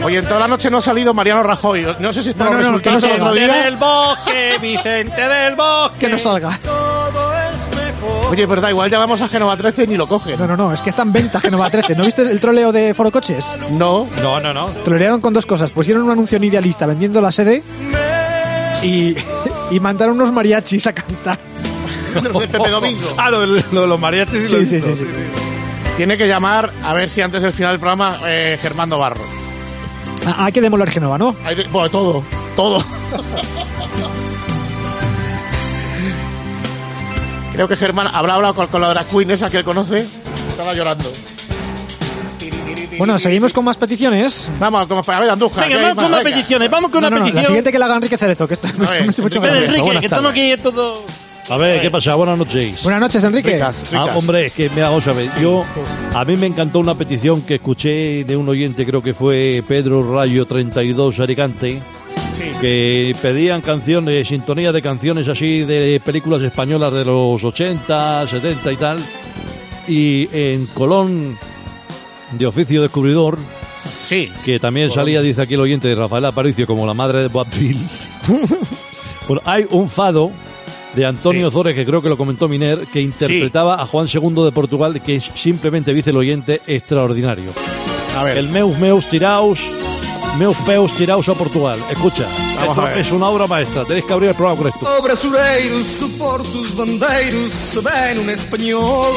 Oye, 0.03 0.17
en 0.19 0.25
toda 0.25 0.39
la 0.39 0.47
noche 0.47 0.69
no 0.71 0.77
ha 0.77 0.81
salido 0.81 1.13
Mariano 1.13 1.43
Rajoy. 1.43 1.85
No 1.99 2.13
sé 2.13 2.23
si 2.23 2.29
está 2.29 2.45
No, 2.45 2.51
no, 2.51 2.55
no, 2.57 2.63
no 2.63 2.67
resultados 2.77 3.03
el 3.03 3.09
salga. 3.09 3.25
otro 3.25 3.35
día. 3.35 3.63
Del 3.65 3.77
bosque, 3.77 4.57
Vicente 4.61 5.27
del 5.27 5.55
bosque. 5.55 5.97
Que 5.99 6.09
no 6.09 6.17
salga. 6.19 6.57
Todo 6.63 7.33
es 7.33 7.69
mejor. 7.75 8.31
Oye, 8.31 8.45
verdad, 8.45 8.69
igual 8.69 8.89
llamamos 8.89 9.21
a 9.21 9.27
Genova 9.27 9.57
13 9.57 9.83
y 9.83 9.87
ni 9.87 9.97
lo 9.97 10.07
coge. 10.07 10.37
No, 10.37 10.47
no, 10.47 10.55
no, 10.55 10.73
es 10.73 10.81
que 10.81 10.89
está 10.89 11.01
en 11.01 11.11
venta 11.11 11.39
Genova 11.41 11.69
13. 11.69 11.95
¿No 11.95 12.05
viste 12.05 12.21
el 12.21 12.39
troleo 12.39 12.71
de 12.71 12.93
Foro 12.93 13.11
Coches? 13.11 13.57
No. 13.71 14.07
No, 14.21 14.39
no, 14.39 14.53
no. 14.53 14.67
Trolearon 14.67 15.19
con 15.19 15.33
dos 15.33 15.45
cosas. 15.45 15.71
Pusieron 15.71 16.03
un 16.03 16.11
anuncio 16.11 16.37
en 16.37 16.45
idealista 16.45 16.85
vendiendo 16.85 17.19
la 17.21 17.31
sede 17.33 17.61
y, 18.81 19.15
y 19.71 19.79
mandaron 19.81 20.15
unos 20.15 20.31
mariachis 20.31 20.87
a 20.87 20.93
cantar. 20.93 21.37
Los 22.23 22.39
de 22.41 22.47
Pepe 22.47 22.69
Domingo. 22.69 23.13
Ah, 23.17 23.29
lo, 23.29 23.41
de- 23.41 23.63
lo 23.71 23.81
de 23.81 23.87
los 23.87 23.99
mariachis 23.99 24.45
y 24.51 24.65
Sí, 24.65 24.65
sí, 24.65 24.79
sí. 24.81 25.05
Tiene 25.97 26.17
que 26.17 26.27
llamar 26.27 26.71
a 26.83 26.93
ver 26.93 27.09
si 27.09 27.21
antes 27.21 27.43
del 27.43 27.51
final 27.51 27.73
del 27.73 27.79
programa 27.81 28.19
eh, 28.25 28.57
Germán 28.61 28.89
Barro. 28.89 29.21
Ah, 30.37 30.45
hay 30.45 30.51
que 30.51 30.61
demoler 30.61 30.89
Genova, 30.89 31.17
¿no? 31.17 31.35
Hay 31.45 31.55
de- 31.55 31.63
bueno, 31.65 31.89
todo, 31.89 32.23
todo. 32.55 32.83
Creo 37.53 37.67
que 37.67 37.75
Germán 37.75 38.07
habrá 38.13 38.35
hablado 38.35 38.53
con, 38.53 38.67
con 38.67 38.81
la 38.81 38.89
drag 38.89 39.07
queen 39.07 39.31
esa 39.31 39.49
que 39.49 39.57
él 39.57 39.63
conoce. 39.63 40.05
Estaba 40.47 40.73
llorando. 40.73 41.11
Bueno, 42.97 43.17
seguimos 43.17 43.53
con 43.53 43.63
más 43.65 43.77
peticiones. 43.77 44.49
Vamos, 44.59 44.85
como 44.87 45.03
para 45.03 45.21
ver, 45.21 45.29
Andújar. 45.29 45.67
Venga, 45.69 45.81
vamos 45.81 46.03
con 46.03 46.11
más, 46.11 46.21
peticiones. 46.23 46.69
Vamos 46.69 46.91
con 46.91 47.01
No, 47.01 47.07
una 47.07 47.15
no, 47.17 47.21
no, 47.21 47.25
la 47.25 47.31
petición. 47.31 47.45
siguiente 47.47 47.71
que 47.71 47.79
la 47.79 47.85
haga 47.85 47.95
Enrique 47.95 48.17
Cerezo, 48.17 48.47
que 48.47 48.53
esto 48.55 48.67
me 48.77 48.85
ver, 48.87 49.05
mucho 49.21 49.39
Enrique 49.43 49.81
buenas 49.81 49.99
que 50.01 50.05
estamos 50.07 50.31
aquí 50.31 50.55
todo... 50.61 51.03
A 51.49 51.57
ver, 51.57 51.81
¿qué 51.81 51.89
pasa? 51.89 52.13
Buenas 52.15 52.37
noches. 52.37 52.83
Buenas 52.83 53.01
noches, 53.01 53.23
Enrique. 53.23 53.53
Ricas, 53.53 53.93
Ah, 53.95 54.07
hombre, 54.15 54.45
es 54.45 54.51
que 54.51 54.69
mira, 54.69 54.89
vamos 54.89 55.07
a 55.07 55.13
ver, 55.13 55.29
yo 55.41 55.63
a 56.13 56.23
mí 56.23 56.37
me 56.37 56.45
encantó 56.45 56.79
una 56.79 56.93
petición 56.93 57.41
que 57.41 57.55
escuché 57.55 58.23
de 58.23 58.37
un 58.37 58.47
oyente, 58.47 58.85
creo 58.85 59.01
que 59.01 59.15
fue 59.15 59.63
Pedro 59.67 60.13
Rayo 60.15 60.45
32 60.45 61.19
Alicante, 61.19 61.81
Sí. 62.37 62.43
que 62.61 63.15
pedían 63.21 63.61
canciones, 63.61 64.27
sintonía 64.27 64.71
de 64.71 64.81
canciones 64.83 65.27
así 65.27 65.61
de 65.61 65.99
películas 66.05 66.41
españolas 66.43 66.93
de 66.93 67.03
los 67.03 67.43
80, 67.43 68.27
70 68.27 68.71
y 68.71 68.75
tal. 68.77 68.99
Y 69.87 70.29
en 70.31 70.67
Colón 70.67 71.37
de 72.31 72.45
oficio 72.45 72.83
descubridor, 72.83 73.39
Sí. 74.03 74.31
que 74.45 74.59
también 74.59 74.91
salía, 74.91 75.21
dice 75.23 75.41
aquí 75.41 75.55
el 75.55 75.61
oyente 75.61 75.87
de 75.87 75.95
Rafael 75.95 76.25
Aparicio, 76.25 76.67
como 76.67 76.85
la 76.85 76.93
madre 76.93 77.21
de 77.23 77.27
Boabdil. 77.27 77.77
bueno, 79.27 79.41
hay 79.45 79.65
un 79.71 79.89
fado 79.89 80.31
de 80.95 81.05
Antonio 81.05 81.49
Sí. 81.49 81.53
Zores, 81.53 81.75
que 81.75 81.85
creo 81.85 82.01
que 82.01 82.09
lo 82.09 82.17
comentó 82.17 82.47
Miner, 82.47 82.85
que 82.87 83.01
interpretaba 83.01 83.75
a 83.81 83.85
Juan 83.85 84.07
II 84.11 84.43
de 84.43 84.51
Portugal, 84.51 85.01
que 85.01 85.15
es 85.15 85.29
simplemente, 85.35 85.93
dice 85.93 86.09
el 86.09 86.17
oyente, 86.17 86.61
extraordinario. 86.67 87.51
A 88.17 88.23
ver. 88.23 88.37
El 88.37 88.49
Meus 88.49 88.77
Meus 88.79 89.05
Tiraus, 89.07 89.59
Meus 90.37 90.57
Peus 90.65 90.91
Tiraus 90.93 91.29
a 91.29 91.33
Portugal. 91.35 91.77
Escucha, 91.91 92.25
Vamos 92.55 92.69
esto 92.69 92.81
a 92.81 92.85
ver. 92.89 92.97
es 92.97 93.11
una 93.11 93.27
obra 93.29 93.45
maestra, 93.47 93.85
tenéis 93.85 94.05
que 94.05 94.13
abrir 94.13 94.29
el 94.29 94.35
programa 94.35 94.57
con 94.57 94.67
esto. 94.67 94.97
O 94.97 95.01
brasileiro 95.01 95.83
suporta 95.83 96.49
os 96.57 96.75
bandeiros, 96.75 97.51
se 97.51 97.79
bem 97.81 98.25
no 98.25 98.31
espanhol. 98.31 99.13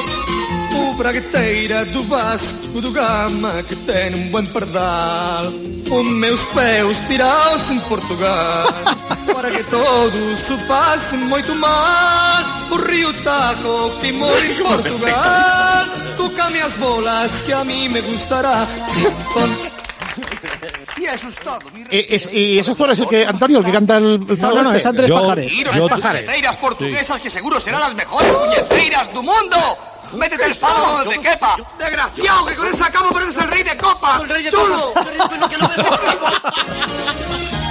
O 0.75 0.95
bragueteira 0.95 1.85
do 1.87 2.03
Vasco 2.05 2.81
do 2.81 2.91
Gama, 2.93 3.63
que 3.65 3.77
tem 3.77 4.15
um 4.15 4.29
bom 4.29 4.45
pardal. 4.47 5.47
Os 5.91 6.05
meus 6.07 6.41
pés 6.47 6.97
tiraram-se 7.09 7.75
em 7.75 7.81
Portugal, 7.81 8.67
para 9.35 9.51
que 9.51 9.63
todos 9.65 10.39
se 10.39 10.57
passem 10.67 11.19
muito 11.21 11.55
mal. 11.57 12.43
O 12.71 12.77
Rio 12.77 13.13
Tajo, 13.23 13.91
que 14.01 14.13
mora 14.13 14.47
em 14.47 14.55
Portugal. 14.63 15.87
Toca-me 16.17 16.61
as 16.63 16.73
bolas, 16.77 17.33
que 17.45 17.53
a 17.53 17.65
mim 17.65 17.89
me 17.89 18.01
gustará. 18.01 18.67
Sim, 18.89 19.07
Y 20.99 21.07
eso 21.07 21.27
es 21.29 21.35
todo. 21.37 21.59
Mi 21.75 21.83
Eh, 21.91 22.07
es- 22.11 22.29
y 22.33 22.59
eso 22.59 22.75
Zora 22.75 22.93
es 22.93 23.01
el 23.01 23.09
que, 23.09 23.27
Antonio, 23.27 23.59
el 23.59 23.65
que 23.65 23.73
canta 23.73 23.97
el, 23.97 24.05
el 24.15 24.21
No, 24.29 24.37
fado 24.37 24.57
no, 24.57 24.63
no, 24.65 24.75
es 24.75 24.87
Andrés 24.87 25.09
Yo- 25.09 25.19
Pajares. 25.21 25.53
Yo- 25.53 25.89
Pajares. 25.89 26.23
puñeteiras 26.23 26.57
portuguesas 26.59 27.21
que 27.21 27.31
seguro 27.31 27.59
serán 27.59 27.81
las 27.81 27.95
mejores 27.95 28.31
puñeteiras 28.31 29.09
del 29.09 29.23
mundo. 29.23 29.57
Métete 30.15 30.45
el 30.47 30.55
fado 30.55 30.99
donde 30.99 31.17
te 31.17 31.21
quepa. 31.21 31.57
Desgraciado, 31.79 32.47
que 32.47 32.55
con 32.55 32.67
esa 32.73 32.91
cama 32.91 33.11
pareces 33.11 33.37
el 33.43 33.51
rey 33.51 33.63
de 33.63 33.77
copa. 33.77 34.23
Chulo. 34.51 34.93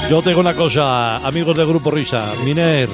Yo 0.09 0.21
tengo 0.21 0.41
una 0.41 0.53
cosa, 0.53 1.17
amigos 1.25 1.55
del 1.55 1.67
Grupo 1.67 1.89
Risa, 1.89 2.33
Miner, 2.43 2.89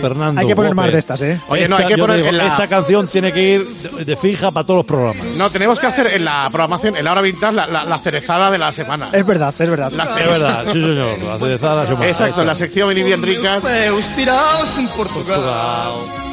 Fernando. 0.00 0.40
Hay 0.40 0.46
que 0.46 0.56
poner 0.56 0.74
más 0.74 0.90
de 0.90 0.98
estas, 0.98 1.20
¿eh? 1.20 1.38
Oye, 1.48 1.68
no, 1.68 1.76
hay 1.76 1.84
que 1.86 1.98
poner 1.98 2.16
digo, 2.16 2.28
en 2.30 2.38
la- 2.38 2.46
Esta 2.46 2.66
canción 2.66 3.06
tiene 3.08 3.30
que 3.30 3.42
ir 3.42 3.66
de, 3.68 4.04
de 4.06 4.16
fija 4.16 4.50
para 4.50 4.64
todos 4.64 4.78
los 4.78 4.86
programas. 4.86 5.26
No, 5.36 5.50
tenemos 5.50 5.78
que 5.78 5.86
hacer 5.86 6.06
en 6.06 6.24
la 6.24 6.48
programación, 6.50 6.96
en 6.96 7.04
la 7.04 7.12
hora 7.12 7.20
vintage, 7.20 7.52
la, 7.52 7.66
la, 7.66 7.84
la 7.84 7.98
cerezada 7.98 8.50
de 8.50 8.56
la 8.56 8.72
semana. 8.72 9.10
Es 9.12 9.26
verdad, 9.26 9.52
es 9.58 9.68
verdad. 9.68 9.92
La 9.92 10.04
Es 10.04 10.10
cereza. 10.14 10.30
verdad, 10.32 10.64
sí 10.66 10.72
señor, 10.80 11.18
la 11.22 11.38
cerezada 11.38 11.72
de 11.74 11.80
la 11.82 11.86
semana. 11.88 12.06
Exacto, 12.08 12.40
en 12.40 12.46
la 12.46 12.54
sección 12.54 12.88
Vini 12.88 13.02
bien 13.02 13.22
ricas. 13.22 13.62
Meus 13.64 14.06
tirados 14.14 14.78
em 14.78 14.88
Portugal 14.88 15.92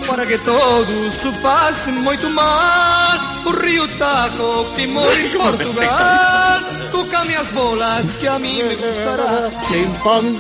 Para 0.09 0.25
que 0.25 0.37
todos 0.39 1.13
se 1.13 1.29
passem 1.41 1.93
muito 1.93 2.29
mal 2.31 3.17
O 3.45 3.51
Rio 3.51 3.87
Tajo 3.97 4.65
que 4.75 4.87
mora 4.87 5.19
em 5.19 5.29
Portugal 5.29 6.59
Toca-me 6.91 7.35
as 7.35 7.51
bolas 7.51 8.11
que 8.19 8.27
a 8.27 8.39
mim 8.39 8.63
me 8.63 8.75
gustará 8.75 9.49
Chim, 9.67 9.85
pong. 10.03 10.35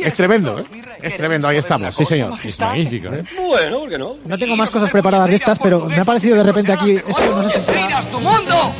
Es 0.00 0.14
tremendo, 0.14 0.58
¿eh? 0.58 0.64
Es 1.02 1.16
tremendo, 1.16 1.46
ahí 1.46 1.58
estamos, 1.58 1.94
sí 1.94 2.04
señor. 2.04 2.32
Es 2.42 2.58
magnífica, 2.58 3.10
¿eh? 3.10 3.24
Bueno, 3.36 3.80
¿por 3.80 3.88
qué 3.90 3.98
no? 3.98 4.14
No 4.24 4.38
tengo 4.38 4.56
más 4.56 4.70
cosas 4.70 4.90
preparadas 4.90 5.28
de 5.28 5.36
estas, 5.36 5.58
pero 5.58 5.84
me 5.86 5.96
ha 5.98 6.04
parecido 6.04 6.36
de 6.38 6.42
repente 6.42 6.72
aquí. 6.72 6.92
Esto 6.96 7.12
no 7.42 7.48
sé 7.48 7.60
si 7.60 7.64
será- 7.66 7.72
¡Puñeteiras 7.82 8.04
del 8.06 8.20
mundo! 8.20 8.74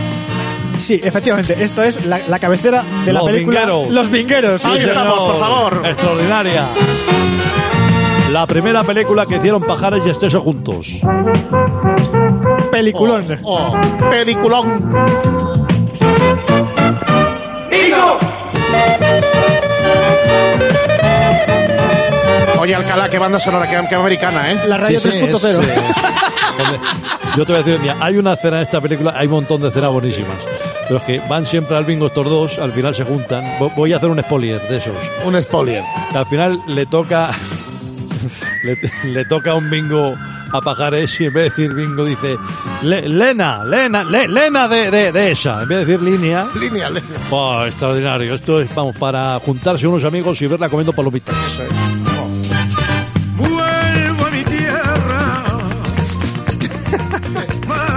Sí, 0.79 1.01
efectivamente, 1.05 1.63
esto 1.63 1.83
es 1.83 2.05
la, 2.05 2.19
la 2.27 2.39
cabecera 2.41 2.83
de 3.05 3.13
la 3.13 3.21
Los 3.21 3.31
película 3.31 3.61
Vingueros. 3.61 3.93
Los 3.93 4.09
Vingueros. 4.11 4.63
sí, 4.63 4.69
Ahí 4.73 4.79
estamos, 4.85 5.19
por 5.19 5.39
favor. 5.39 5.83
Extraordinaria. 5.87 6.69
La 8.33 8.47
primera 8.47 8.83
película 8.83 9.27
que 9.27 9.37
hicieron 9.37 9.63
Pajares 9.63 10.03
y 10.07 10.11
Esteso 10.11 10.41
juntos. 10.41 10.89
Peliculón. 12.71 13.41
Oh, 13.45 13.75
peliculón. 14.11 14.91
Oye, 22.59 22.75
Alcalá, 22.77 23.09
qué 23.09 23.19
banda 23.19 23.41
sonora, 23.41 23.67
qué, 23.67 23.81
qué 23.89 23.95
americana, 23.97 24.53
¿eh? 24.53 24.61
La 24.69 24.77
radio 24.77 25.01
Sí, 25.01 25.11
sí, 25.11 25.19
3.0. 25.19 25.35
es, 25.35 25.45
eh, 25.69 25.81
Yo 27.37 27.45
te 27.45 27.53
voy 27.53 27.61
a 27.61 27.65
decir, 27.65 27.81
mira, 27.81 27.97
hay 27.99 28.17
una 28.19 28.35
escena 28.35 28.59
en 28.59 28.63
esta 28.63 28.81
película, 28.81 29.15
hay 29.17 29.27
un 29.27 29.33
montón 29.33 29.63
de 29.63 29.69
escenas 29.69 29.91
buenísimas. 29.91 30.45
Pero 30.87 30.99
es 30.99 31.03
que 31.03 31.19
van 31.29 31.45
siempre 31.47 31.77
al 31.77 31.85
bingo 31.85 32.07
estos 32.07 32.25
dos, 32.27 32.59
al 32.59 32.71
final 32.73 32.95
se 32.95 33.05
juntan. 33.05 33.59
Vo- 33.59 33.75
Voy 33.75 33.93
a 33.93 33.97
hacer 33.97 34.11
un 34.11 34.21
spoiler 34.21 34.69
de 34.69 34.77
esos. 34.77 34.95
Un 35.25 35.41
spoiler. 35.43 35.83
Al 36.15 36.27
final 36.27 36.61
le 36.67 36.87
toca. 36.87 37.31
le, 38.65 38.79
le 39.05 39.25
toca 39.25 39.55
un 39.55 39.69
bingo 39.71 40.15
a 40.53 40.61
Pajares 40.61 41.21
y 41.21 41.25
en 41.27 41.33
vez 41.33 41.45
de 41.45 41.51
decir 41.51 41.75
bingo 41.75 42.05
dice 42.05 42.37
"Le- 42.83 43.09
Lena, 43.09 43.65
Lena, 43.65 44.05
Le- 44.05 44.29
Lena 44.29 44.69
de, 44.69 44.91
de, 44.91 45.13
de 45.13 45.33
esa. 45.33 45.63
En 45.63 45.69
vez 45.69 45.79
de 45.79 45.85
decir 45.87 46.03
línea. 46.03 46.47
Línea, 46.55 46.89
línea. 46.89 47.19
Oh, 47.31 47.65
extraordinario. 47.65 48.35
Esto 48.35 48.61
es, 48.61 48.75
vamos, 48.75 48.97
para 48.97 49.39
juntarse 49.41 49.87
unos 49.87 50.05
amigos 50.05 50.41
y 50.43 50.47
verla 50.47 50.69
comiendo 50.69 50.93
palomitas. 50.93 51.35
Vuelvo 53.37 54.27
a 54.27 54.31
mi 54.31 54.45
tierra. 54.45 55.45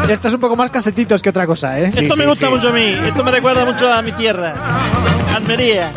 Esto 0.09 0.27
es 0.27 0.33
un 0.33 0.39
poco 0.39 0.55
más 0.55 0.69
casetitos 0.71 1.21
que 1.21 1.29
otra 1.29 1.45
cosa, 1.47 1.79
¿eh? 1.79 1.89
Esto 1.93 2.15
me 2.15 2.25
gusta 2.27 2.49
mucho 2.49 2.69
a 2.69 2.71
mí. 2.71 2.85
Esto 3.05 3.23
me 3.23 3.31
recuerda 3.31 3.65
mucho 3.65 3.91
a 3.91 4.01
mi 4.01 4.11
tierra. 4.13 4.53
Almería. 5.35 5.91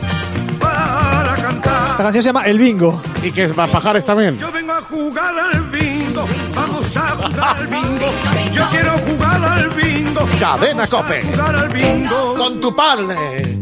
Esta 1.98 2.04
canción 2.04 2.22
se 2.22 2.28
llama 2.28 2.46
El 2.46 2.60
Bingo. 2.60 3.02
¿Y 3.24 3.32
qué 3.32 3.42
es? 3.42 3.58
¿Va 3.58 3.66
Pajares 3.66 4.04
también? 4.04 4.38
Yo 4.38 4.52
vengo 4.52 4.72
a 4.72 4.80
jugar 4.82 5.34
al 5.36 5.62
bingo. 5.62 6.24
Vamos 6.54 6.96
a 6.96 7.08
jugar 7.08 7.56
al 7.58 7.66
bingo. 7.66 8.06
Yo 8.52 8.68
quiero 8.70 8.92
jugar 8.98 9.44
al 9.44 9.68
bingo. 9.70 10.28
Cadena 10.38 10.86
Cope. 10.86 11.24
Jugar 11.24 11.56
al 11.56 11.68
bingo. 11.70 12.34
Con 12.36 12.60
tu 12.60 12.76
padre. 12.76 13.58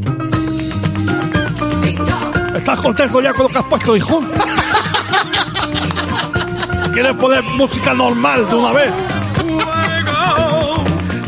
¿Estás 2.54 2.78
contento 2.80 3.22
ya 3.22 3.32
con 3.32 3.44
lo 3.44 3.48
que 3.48 3.56
has 3.56 3.64
puesto, 3.64 3.96
hijo? 3.96 4.20
¿Quieres 6.92 7.14
poner 7.14 7.42
música 7.42 7.94
normal 7.94 8.46
de 8.50 8.54
una 8.54 8.72
vez? 8.72 8.92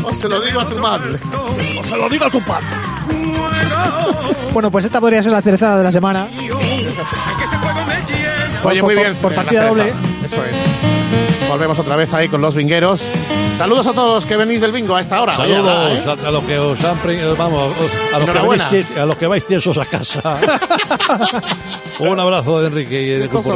O 0.03 0.13
se 0.13 0.29
lo 0.29 0.39
digo 0.41 0.59
a 0.59 0.67
tu 0.67 0.77
madre. 0.77 1.19
O 1.75 1.83
se 1.83 1.97
lo 1.97 2.07
digo 2.07 2.25
a 2.25 2.29
tu 2.29 2.39
padre. 2.43 2.67
Bueno, 4.53 4.69
pues 4.69 4.85
esta 4.85 4.99
podría 4.99 5.23
ser 5.23 5.31
la 5.31 5.41
cerezada 5.41 5.77
de 5.77 5.83
la 5.83 5.91
semana. 5.91 6.27
Oye, 8.63 8.81
Por- 8.81 8.87
muy 8.87 8.95
por- 8.95 9.03
bien. 9.03 9.15
por 9.15 9.31
la 9.31 9.35
partida 9.43 9.67
doble. 9.67 9.93
Eso 10.23 10.43
es. 10.43 10.57
Volvemos 11.49 11.79
otra 11.79 11.95
vez 11.95 12.13
ahí 12.13 12.27
con 12.29 12.41
los 12.41 12.53
vingueros. 12.55 13.01
Saludos 13.57 13.87
a 13.87 13.93
todos 13.93 14.13
los 14.15 14.25
que 14.25 14.37
venís 14.37 14.61
del 14.61 14.71
bingo 14.71 14.95
a 14.95 15.01
esta 15.01 15.21
hora. 15.21 15.35
Saludos 15.35 15.91
¿eh? 15.91 16.03
a, 16.07 16.11
a 16.27 16.31
los 16.31 16.43
que 16.43 16.59
os 16.59 16.83
han 16.85 16.97
eh, 17.09 17.35
vamos, 17.37 17.73
os- 17.77 18.13
a 18.13 18.19
los, 18.19 18.29
que 18.29 18.39
venís 18.39 18.97
a 18.97 19.05
los 19.05 19.15
que 19.17 19.27
vais 19.27 19.45
tiesos 19.45 19.77
a 19.77 19.85
casa. 19.85 20.37
Un 21.99 22.19
abrazo 22.19 22.61
de 22.61 22.67
Enrique 22.67 23.01
y 23.01 23.07
de 23.19 23.27
Grupo. 23.27 23.55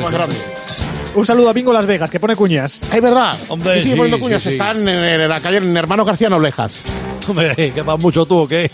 Un 1.16 1.26
saludo 1.28 1.50
a 1.50 1.54
Bingo 1.54 1.72
Las 1.72 1.86
Vegas, 1.86 2.10
que 2.10 2.20
pone 2.20 2.36
cuñas. 2.36 2.82
Es 2.92 3.02
verdad. 3.02 3.38
Hombre, 3.50 3.76
sí, 3.76 3.82
sigue 3.82 3.94
sí, 3.94 3.98
poniendo 3.98 4.18
sí, 4.18 4.24
cuñas. 4.24 4.44
sí. 4.44 4.50
Están 4.50 4.88
en, 4.88 4.90
en 5.22 5.30
la 5.30 5.40
calle 5.40 5.58
en 5.58 5.78
Hermano 5.78 6.04
García 6.04 6.28
Noblejas. 6.30 6.82
Hombre, 7.28 7.72
que 7.72 7.82
vas 7.84 8.00
mucho 8.00 8.26
tú, 8.26 8.40
¿o 8.40 8.48
qué? 8.48 8.70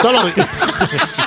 Todo 0.00 0.12
lo 0.12 0.18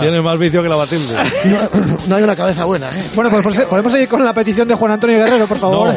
Tienes 0.00 0.22
más 0.22 0.38
vicio 0.38 0.62
que 0.62 0.68
la 0.68 0.76
Batilde. 0.76 1.14
No, 1.44 1.58
no 2.08 2.16
hay 2.16 2.22
una 2.22 2.36
cabeza 2.36 2.64
buena, 2.64 2.88
¿eh? 2.88 3.02
Bueno, 3.14 3.30
pues 3.30 3.42
pues, 3.42 3.60
podemos 3.62 3.92
seguir 3.92 4.08
con 4.08 4.24
la 4.24 4.32
petición 4.34 4.68
de 4.68 4.74
Juan 4.74 4.92
Antonio 4.92 5.18
Guerrero, 5.18 5.46
por 5.46 5.58
favor. 5.58 5.96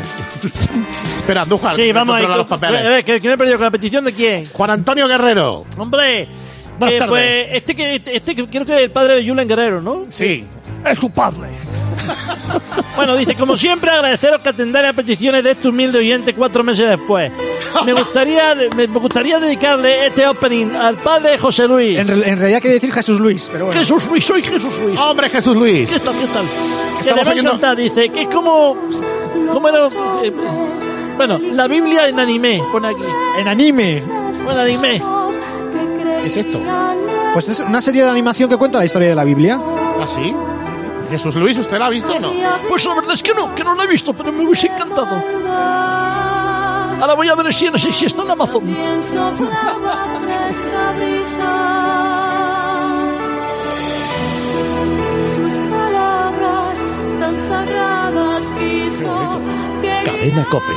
Espera, 1.17 1.41
Andújar. 1.43 1.75
Sí, 1.75 1.83
que 1.83 1.93
vamos 1.93 2.15
ahí. 2.15 2.21
controla 2.23 2.37
los 2.43 2.51
A 2.51 2.57
papeles. 2.57 2.83
ver, 2.83 3.03
¿que, 3.03 3.19
que 3.19 3.27
me 3.27 3.33
he 3.33 3.37
perdido 3.37 3.57
con 3.57 3.65
la 3.65 3.71
petición 3.71 4.05
de 4.05 4.13
quién? 4.13 4.45
Juan 4.53 4.69
Antonio 4.71 5.07
Guerrero. 5.07 5.65
Hombre. 5.77 6.21
Eh, 6.23 6.99
pues 7.07 7.47
este 7.51 7.75
que 7.75 7.95
este, 7.95 8.17
este 8.17 8.35
que 8.35 8.47
creo 8.47 8.65
que 8.65 8.75
es 8.75 8.81
el 8.83 8.89
padre 8.91 9.15
de 9.15 9.27
Julen 9.27 9.47
Guerrero, 9.47 9.81
¿no? 9.81 10.01
Sí. 10.09 10.43
Es 10.83 10.97
su 10.97 11.11
padre. 11.11 11.47
Bueno, 12.95 13.15
dice, 13.15 13.35
como 13.35 13.55
siempre, 13.57 13.89
agradeceros 13.89 14.41
que 14.41 14.49
atendáis 14.49 14.85
las 14.85 14.93
peticiones 14.93 15.43
de 15.43 15.51
este 15.51 15.67
humilde 15.69 15.99
oyente 15.99 16.33
cuatro 16.35 16.63
meses 16.63 16.87
después. 16.89 17.31
Me 17.85 17.93
gustaría, 17.93 18.55
me 18.75 18.85
gustaría 18.87 19.39
dedicarle 19.39 20.07
este 20.07 20.27
opening 20.27 20.75
al 20.75 20.97
padre 20.97 21.37
José 21.37 21.67
Luis. 21.67 21.97
En, 21.97 22.07
re- 22.07 22.29
en 22.29 22.37
realidad 22.37 22.59
quiere 22.61 22.75
decir 22.75 22.93
Jesús 22.93 23.19
Luis, 23.19 23.49
pero 23.51 23.67
bueno. 23.67 23.79
Jesús 23.79 24.07
Luis, 24.07 24.25
soy 24.25 24.43
Jesús 24.43 24.77
Luis. 24.79 24.99
Hombre, 24.99 25.29
Jesús 25.29 25.55
Luis. 25.55 25.89
¿Qué 25.91 25.99
tal, 25.99 26.13
qué 26.19 26.27
tal? 26.27 26.45
Que 27.01 27.09
le 27.09 27.15
va 27.15 27.21
a 27.21 27.33
oyendo- 27.33 27.49
encantar, 27.51 27.77
dice, 27.77 28.09
que 28.09 28.21
es 28.23 28.27
como... 28.27 28.75
¿Cómo 29.51 29.67
era? 29.69 29.87
Eh, 30.23 30.31
bueno, 31.17 31.39
la 31.53 31.67
Biblia 31.67 32.07
en 32.07 32.19
anime, 32.19 32.61
pone 32.71 32.89
aquí. 32.89 33.03
En 33.39 33.47
anime. 33.47 34.03
Bueno, 34.43 34.61
anime. 34.61 35.01
¿Qué 36.21 36.27
es 36.27 36.37
esto? 36.37 36.59
Pues 37.33 37.47
es 37.47 37.59
una 37.61 37.81
serie 37.81 38.03
de 38.03 38.09
animación 38.09 38.49
que 38.49 38.57
cuenta 38.57 38.79
la 38.79 38.85
historia 38.85 39.09
de 39.09 39.15
la 39.15 39.23
Biblia. 39.23 39.59
¿Ah, 39.59 40.05
sí? 40.07 40.33
Jesús 41.11 41.35
Luis, 41.35 41.57
¿usted 41.57 41.77
la 41.77 41.87
ha 41.87 41.89
visto 41.89 42.13
o 42.13 42.19
no? 42.19 42.31
Pues 42.69 42.85
la 42.85 42.95
verdad 42.95 43.13
es 43.13 43.21
que 43.21 43.33
no, 43.33 43.53
que 43.53 43.65
no 43.65 43.75
la 43.75 43.83
he 43.83 43.87
visto, 43.87 44.13
pero 44.13 44.31
me 44.31 44.45
hubiese 44.45 44.67
encantado. 44.67 45.21
Ahora 47.01 47.15
voy 47.15 47.27
a 47.27 47.35
ver 47.35 47.53
si, 47.53 47.67
si, 47.67 47.91
si 47.91 48.05
está 48.05 48.23
en 48.23 48.31
Amazon. 48.31 48.63
Sus 55.33 55.53
palabras 55.69 56.85
tan 57.19 57.39
sagradas 57.39 58.53
quiso 58.57 59.39
que 59.81 60.03
Cadena 60.05 60.45
Cope. 60.45 60.73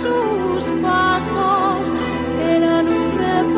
sus 0.00 0.64
pasos 0.82 1.92
eran. 2.46 2.97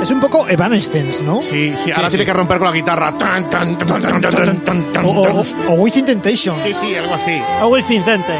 Es 0.00 0.10
un 0.10 0.20
poco 0.20 0.48
Evanescence, 0.48 1.22
¿no? 1.22 1.42
Sí, 1.42 1.74
sí, 1.76 1.92
ahora 1.92 2.08
tiene 2.08 2.24
que 2.24 2.32
romper 2.32 2.58
con 2.58 2.68
la 2.68 2.72
guitarra. 2.72 3.16
Tan, 3.18 3.50
tan, 3.50 3.76
tan, 3.76 4.00
tan, 4.00 4.20
tan, 4.20 4.64
tan, 4.64 4.92
tan, 4.92 5.04
O, 5.04 5.10
o, 5.10 5.42
tan. 5.44 5.68
o 5.68 5.72
Within 5.74 6.06
Temptation. 6.06 6.56
Sí, 6.62 6.72
sí, 6.72 6.94
algo 6.94 7.14
así. 7.14 7.38
Will 7.68 7.84
Vincente. 7.86 8.32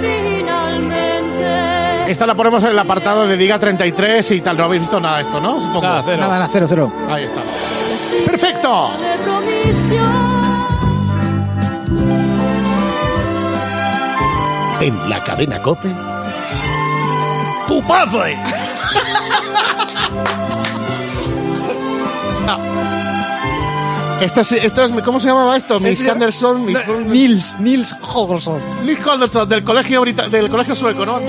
Finalmente. 0.00 2.10
Esta 2.10 2.26
la 2.26 2.34
ponemos 2.36 2.62
en 2.64 2.70
el 2.70 2.78
apartado 2.78 3.26
de 3.26 3.36
Diga 3.36 3.58
33 3.58 4.30
y 4.30 4.40
tal. 4.40 4.56
No 4.56 4.64
habéis 4.64 4.82
visto 4.82 5.00
nada 5.00 5.16
de 5.16 5.22
esto, 5.24 5.40
¿no? 5.40 5.60
Supongo. 5.60 5.82
Nada, 5.82 6.02
cero. 6.04 6.16
Nada, 6.18 6.34
nada, 6.38 6.48
cero, 6.50 6.66
cero. 6.68 6.92
Ahí 7.10 7.24
está. 7.24 7.40
¡Perfecto! 8.24 8.90
En 14.80 15.10
la 15.10 15.22
cadena 15.24 15.60
Cope. 15.60 15.88
¡Tu 17.66 17.82
padre! 17.82 18.36
Esto 24.20 24.40
es, 24.40 24.50
esto 24.50 24.82
es, 24.84 24.90
¿cómo 25.04 25.20
se 25.20 25.28
llamaba 25.28 25.56
esto? 25.56 25.78
Miss 25.78 26.00
Es- 26.00 26.08
Anderson, 26.08 26.66
Miss 26.66 26.78
Nils, 27.06 27.56
Nils 27.60 27.94
Holgersson. 28.12 28.60
Nick 28.84 29.06
Anderson, 29.06 29.48
del 29.48 29.62
colegio, 29.62 30.00
brita- 30.00 30.28
del 30.28 30.48
colegio 30.48 30.74
sueco, 30.74 31.06
¿no? 31.06 31.20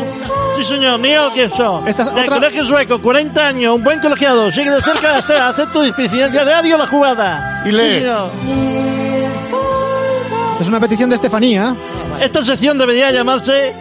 Sí, 0.58 0.64
señor, 0.64 0.98
mío, 0.98 1.32
que 1.36 1.44
eso. 1.44 1.84
Esta 1.86 2.02
es 2.04 2.14
Del 2.16 2.24
otra- 2.24 2.38
colegio 2.38 2.66
sueco, 2.66 3.00
40 3.00 3.48
años, 3.48 3.76
un 3.76 3.84
buen 3.84 4.00
colegiado. 4.00 4.52
Sigue 4.52 4.72
de 4.72 4.82
cerca 4.82 5.12
de 5.14 5.20
hacer, 5.20 5.40
hacer 5.40 5.72
tu 5.72 5.84
disciplina 5.84 6.30
diario 6.30 6.80
la 6.80 6.88
jugada. 6.88 7.62
Y 7.64 7.72
lee. 7.72 7.84
Sí, 7.84 7.94
señor. 8.00 8.32
Esta 10.54 10.64
es 10.64 10.68
una 10.68 10.80
petición 10.80 11.10
de 11.12 11.16
Estefanía. 11.16 11.76
Esta 12.20 12.44
sección 12.44 12.76
debería 12.80 13.12
llamarse 13.12 13.76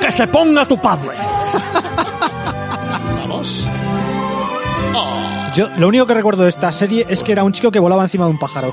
¡Que 0.00 0.12
se 0.12 0.28
ponga 0.28 0.64
tu 0.66 0.80
padre! 0.80 1.10
Yo 5.54 5.68
lo 5.76 5.88
único 5.88 6.06
que 6.06 6.14
recuerdo 6.14 6.44
de 6.44 6.48
esta 6.48 6.72
serie 6.72 7.06
es 7.08 7.22
que 7.22 7.32
era 7.32 7.44
un 7.44 7.52
chico 7.52 7.70
que 7.70 7.78
volaba 7.78 8.02
encima 8.02 8.24
de 8.24 8.30
un 8.30 8.38
pájaro. 8.38 8.72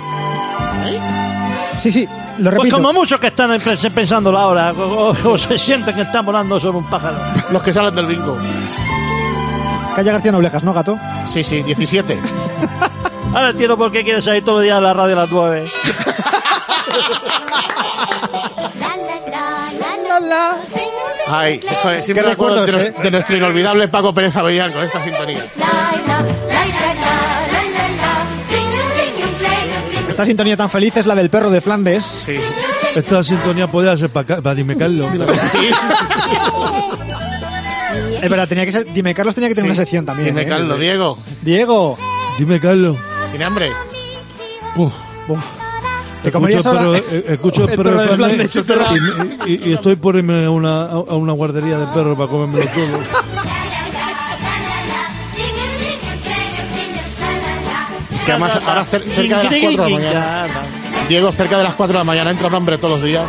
Sí, 1.78 1.92
sí, 1.92 2.08
lo 2.38 2.46
Pues 2.52 2.56
repito. 2.56 2.76
como 2.78 2.94
muchos 2.94 3.20
que 3.20 3.28
están 3.28 3.52
en- 3.52 3.62
pensándolo 3.94 4.38
ahora, 4.38 4.72
o, 4.74 5.10
o- 5.12 5.32
o 5.34 5.38
se 5.38 5.58
sienten 5.60 5.96
que 5.96 6.02
están 6.02 6.26
volando 6.26 6.60
sobre 6.60 6.78
un 6.78 6.90
pájaro. 6.90 7.18
Los 7.52 7.62
que 7.64 7.74
salen 7.74 7.96
del 7.96 8.06
bingo. 8.06 8.38
Calle 9.96 10.12
García 10.12 10.32
Noblejas, 10.32 10.64
¿no, 10.64 10.74
gato? 10.74 10.98
Sí, 11.28 11.44
sí, 11.44 11.62
17. 11.64 12.20
Ahora 13.34 13.50
entiendo 13.50 13.78
por 13.78 13.92
qué 13.92 14.04
quieres 14.04 14.24
salir 14.26 14.44
todos 14.44 14.58
los 14.60 14.64
días 14.64 14.78
a 14.78 14.82
la 14.82 14.94
radio 14.94 15.18
a 15.18 15.22
las 15.24 15.32
9. 15.32 15.64
Ay, 21.28 21.62
joder, 21.84 22.04
siempre 22.04 22.26
me 22.26 22.32
acuerdo 22.34 22.66
de, 22.66 22.72
nues- 22.74 22.96
de 23.02 23.12
nuestro 23.12 23.38
inolvidable 23.38 23.88
Paco 23.88 24.14
Pérez 24.14 24.36
Avellán 24.36 24.72
con 24.74 24.84
esta 24.84 25.04
sintonía. 25.04 25.44
Esta 30.10 30.26
sintonía 30.26 30.58
tan 30.58 30.70
feliz 30.70 30.98
es 30.98 31.06
la 31.06 31.16
del 31.16 31.30
perro 31.30 31.50
de 31.50 31.62
Flandes. 31.62 32.04
Sí. 32.26 32.36
Esta 32.96 33.24
sintonía 33.24 33.68
podría 33.68 33.96
ser 33.96 34.10
para, 34.10 34.42
para 34.42 34.56
dime 34.56 34.76
Carlos. 34.76 35.10
Sí. 35.52 35.70
Es 38.22 38.30
verdad, 38.30 38.48
tenía 38.48 38.66
que 38.66 38.72
ser. 38.72 38.92
Dime, 38.92 39.14
Carlos 39.14 39.34
tenía 39.36 39.48
que 39.50 39.56
tener 39.56 39.70
Sí. 39.70 39.72
una 39.72 39.78
sección 39.78 40.06
también. 40.06 40.30
Dime, 40.30 40.42
¿eh? 40.42 40.48
Carlos, 40.50 40.80
Diego. 40.80 41.18
Diego. 41.42 41.98
Dime 42.38 42.60
Carlos. 42.60 42.98
¿Tiene 43.30 43.46
hambre? 43.46 43.72
Uf, 44.76 44.92
Te 46.24 46.32
comerías 46.32 46.66
Escucho 46.66 46.80
ahora 46.80 47.00
perro- 47.00 47.06
eh, 47.12 47.24
escucho 47.30 47.64
el 47.70 47.76
perro 47.76 47.84
perro 47.84 48.02
de 48.02 48.08
de 48.08 48.16
Flandes 48.18 48.52
Flandes, 48.52 48.56
el 48.56 48.66
perro. 48.66 49.46
y, 49.48 49.52
y- 49.54 49.70
y 49.70 49.74
estoy 49.74 49.96
por 49.96 50.16
irme 50.16 50.46
a 50.46 50.50
una, 50.50 50.84
a 50.86 50.98
una 51.16 51.34
guardería 51.34 51.78
de 51.78 51.88
perros 51.88 52.18
para 52.18 52.30
comérmelo 52.30 52.66
todo. 52.66 53.00
Que 58.26 58.32
además 58.34 58.56
ahora 58.66 58.84
cer- 58.86 59.04
cerca 59.04 59.38
de 59.40 59.44
las 59.46 59.56
4 59.56 59.84
de 59.86 59.90
la 59.92 59.98
mañana. 59.98 60.48
Diego, 61.08 61.32
cerca 61.32 61.58
de 61.58 61.64
las 61.64 61.74
4 61.76 61.94
de 61.94 62.00
la 62.00 62.04
mañana 62.04 62.32
entra 62.32 62.48
un 62.48 62.54
hombre 62.54 62.78
todos 62.78 62.96
los 63.00 63.04
días. 63.04 63.26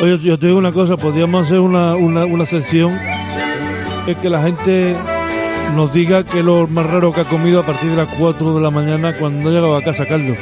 Oye, 0.00 0.18
yo 0.18 0.38
te 0.38 0.46
digo 0.46 0.58
una 0.58 0.72
cosa, 0.72 0.96
podríamos 0.96 1.46
hacer 1.46 1.60
una, 1.60 1.94
una, 1.94 2.24
una 2.24 2.44
sección 2.46 2.98
es 4.06 4.16
que 4.18 4.28
la 4.28 4.42
gente 4.42 4.96
nos 5.72 5.92
diga 5.92 6.24
que 6.24 6.40
es 6.40 6.44
lo 6.44 6.66
más 6.66 6.86
raro 6.86 7.12
que 7.12 7.22
ha 7.22 7.24
comido 7.24 7.60
a 7.60 7.66
partir 7.66 7.90
de 7.90 7.96
las 7.96 8.08
4 8.16 8.54
de 8.54 8.60
la 8.60 8.70
mañana 8.70 9.14
cuando 9.14 9.48
ha 9.48 9.52
llegado 9.52 9.76
a 9.76 9.82
casa 9.82 10.06
Carlos. 10.06 10.38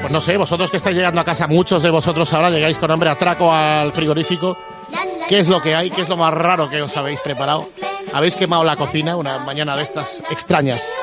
Pues 0.00 0.12
no 0.12 0.20
sé, 0.20 0.36
vosotros 0.36 0.70
que 0.70 0.76
estáis 0.76 0.96
llegando 0.96 1.20
a 1.20 1.24
casa, 1.24 1.46
muchos 1.46 1.82
de 1.82 1.90
vosotros 1.90 2.32
ahora 2.32 2.50
llegáis 2.50 2.78
con 2.78 2.90
hambre 2.90 3.10
atraco 3.10 3.52
al 3.52 3.92
frigorífico. 3.92 4.56
¿Qué 5.28 5.38
es 5.38 5.48
lo 5.48 5.60
que 5.60 5.74
hay? 5.74 5.90
¿Qué 5.90 6.02
es 6.02 6.08
lo 6.08 6.16
más 6.16 6.32
raro 6.32 6.68
que 6.70 6.80
os 6.80 6.96
habéis 6.96 7.20
preparado? 7.20 7.68
¿Habéis 8.12 8.36
quemado 8.36 8.64
la 8.64 8.76
cocina 8.76 9.16
una 9.16 9.38
mañana 9.38 9.76
de 9.76 9.82
estas 9.82 10.22
extrañas? 10.30 10.94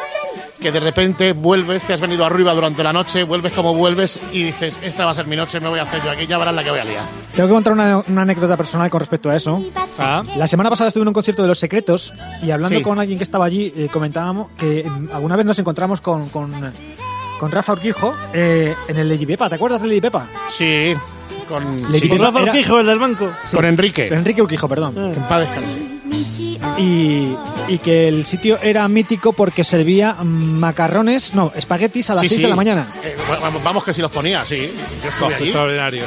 Que 0.66 0.72
de 0.72 0.80
repente 0.80 1.34
vuelves, 1.34 1.84
te 1.84 1.94
has 1.94 2.02
venido 2.02 2.26
arriba 2.26 2.52
durante 2.56 2.84
la 2.84 2.92
noche, 2.92 3.22
vuelves 3.22 3.54
como 3.54 3.76
vuelves 3.76 4.20
y 4.32 4.42
dices, 4.46 4.76
esta 4.82 5.06
va 5.06 5.12
a 5.12 5.14
ser 5.14 5.28
mi 5.28 5.36
noche, 5.36 5.60
me 5.60 5.70
voy 5.70 5.78
a 5.78 5.84
hacer 5.84 6.02
yo 6.04 6.10
aquí, 6.10 6.26
ya 6.26 6.40
verás 6.40 6.56
la 6.56 6.64
que 6.64 6.72
voy 6.72 6.80
a 6.80 6.84
liar. 6.84 7.04
Tengo 7.36 7.48
que 7.50 7.54
contar 7.54 7.74
una, 7.74 8.00
una 8.08 8.24
anécdota 8.24 8.58
personal 8.58 8.90
con 8.90 9.00
respecto 9.00 9.30
a 9.30 9.36
eso. 9.36 9.64
Ah. 10.00 10.24
La 10.36 10.48
semana 10.48 10.72
pasada 10.72 10.88
estuve 10.88 11.04
en 11.04 11.10
un 11.10 11.14
concierto 11.14 11.44
de 11.44 11.50
Los 11.50 11.60
Secretos 11.60 12.12
y 12.42 12.50
hablando 12.50 12.76
Sí. 12.80 12.82
con 12.84 13.00
alguien 13.00 13.20
que 13.20 13.24
estaba 13.24 13.46
allí, 13.46 13.72
eh, 13.78 13.90
comentábamos 13.94 14.48
que 14.58 14.90
mm, 14.90 15.10
alguna 15.14 15.36
vez 15.36 15.46
nos 15.46 15.60
encontramos 15.60 16.02
con, 16.02 16.30
con, 16.30 16.52
con 17.40 17.52
Rafa 17.52 17.74
Urquijo 17.74 18.16
eh, 18.34 18.74
en 18.88 18.98
el 18.98 19.08
Lady 19.08 19.28
Pepa. 19.28 19.48
¿Te 19.48 19.56
acuerdas 19.56 19.82
del 19.82 19.92
Lady 19.92 20.02
Pepa? 20.02 20.30
Sí, 20.48 20.96
con, 21.48 21.84
Lady 21.92 22.00
sí, 22.00 22.08
Pepa 22.10 22.24
Rafa 22.26 22.42
era- 22.42 22.52
Urquijo, 22.54 22.80
el 22.80 22.88
del 22.88 22.98
banco. 22.98 23.30
Sí. 23.44 23.56
Con 23.56 23.66
Enrique. 23.66 24.08
Enrique 24.08 24.42
Urquijo, 24.42 24.68
perdón. 24.68 24.96
Que 24.96 25.20
en 25.20 25.28
paz 25.28 25.42
descanse. 25.42 25.95
Y, 26.78 27.36
y 27.68 27.78
que 27.80 28.08
el 28.08 28.26
sitio 28.26 28.60
era 28.62 28.88
mítico 28.88 29.34
porque 29.34 29.64
servía 29.64 30.14
macarrones, 30.24 31.34
no, 31.34 31.52
espaguetis 31.56 32.10
a 32.10 32.16
las 32.16 32.22
Sí, 32.24 32.30
6 32.30 32.38
sí. 32.38 32.44
de 32.44 32.50
la 32.50 32.56
mañana. 32.56 32.88
Eh, 33.04 33.16
vamos, 33.64 33.84
que 33.84 33.94
si 33.94 34.02
los 34.02 34.12
ponía, 34.12 34.44
sí. 34.46 34.72
Yo 35.04 35.10
estuve 35.10 35.36
allí. 35.36 35.44
Extraordinario. 35.46 36.04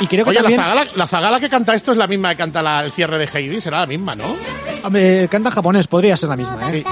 Y 0.00 0.06
creo 0.06 0.24
que 0.24 0.30
Oye, 0.30 0.40
también 0.40 0.58
la, 0.60 0.64
zagala, 0.66 0.90
la 0.94 1.06
zagala 1.06 1.40
que 1.40 1.48
canta 1.48 1.74
esto 1.74 1.90
es 1.92 1.96
la 1.96 2.06
misma 2.06 2.30
que 2.30 2.36
canta 2.36 2.62
la- 2.62 2.84
el 2.84 2.92
cierre 2.92 3.18
de 3.18 3.26
Heidi, 3.32 3.60
será 3.60 3.80
la 3.80 3.86
misma, 3.86 4.14
¿no? 4.14 4.36
Hombre, 4.86 5.28
canta 5.28 5.48
en 5.50 5.54
japonés, 5.54 5.86
podría 5.86 6.16
ser 6.16 6.28
la 6.28 6.36
misma, 6.36 6.58
¿eh? 6.72 6.84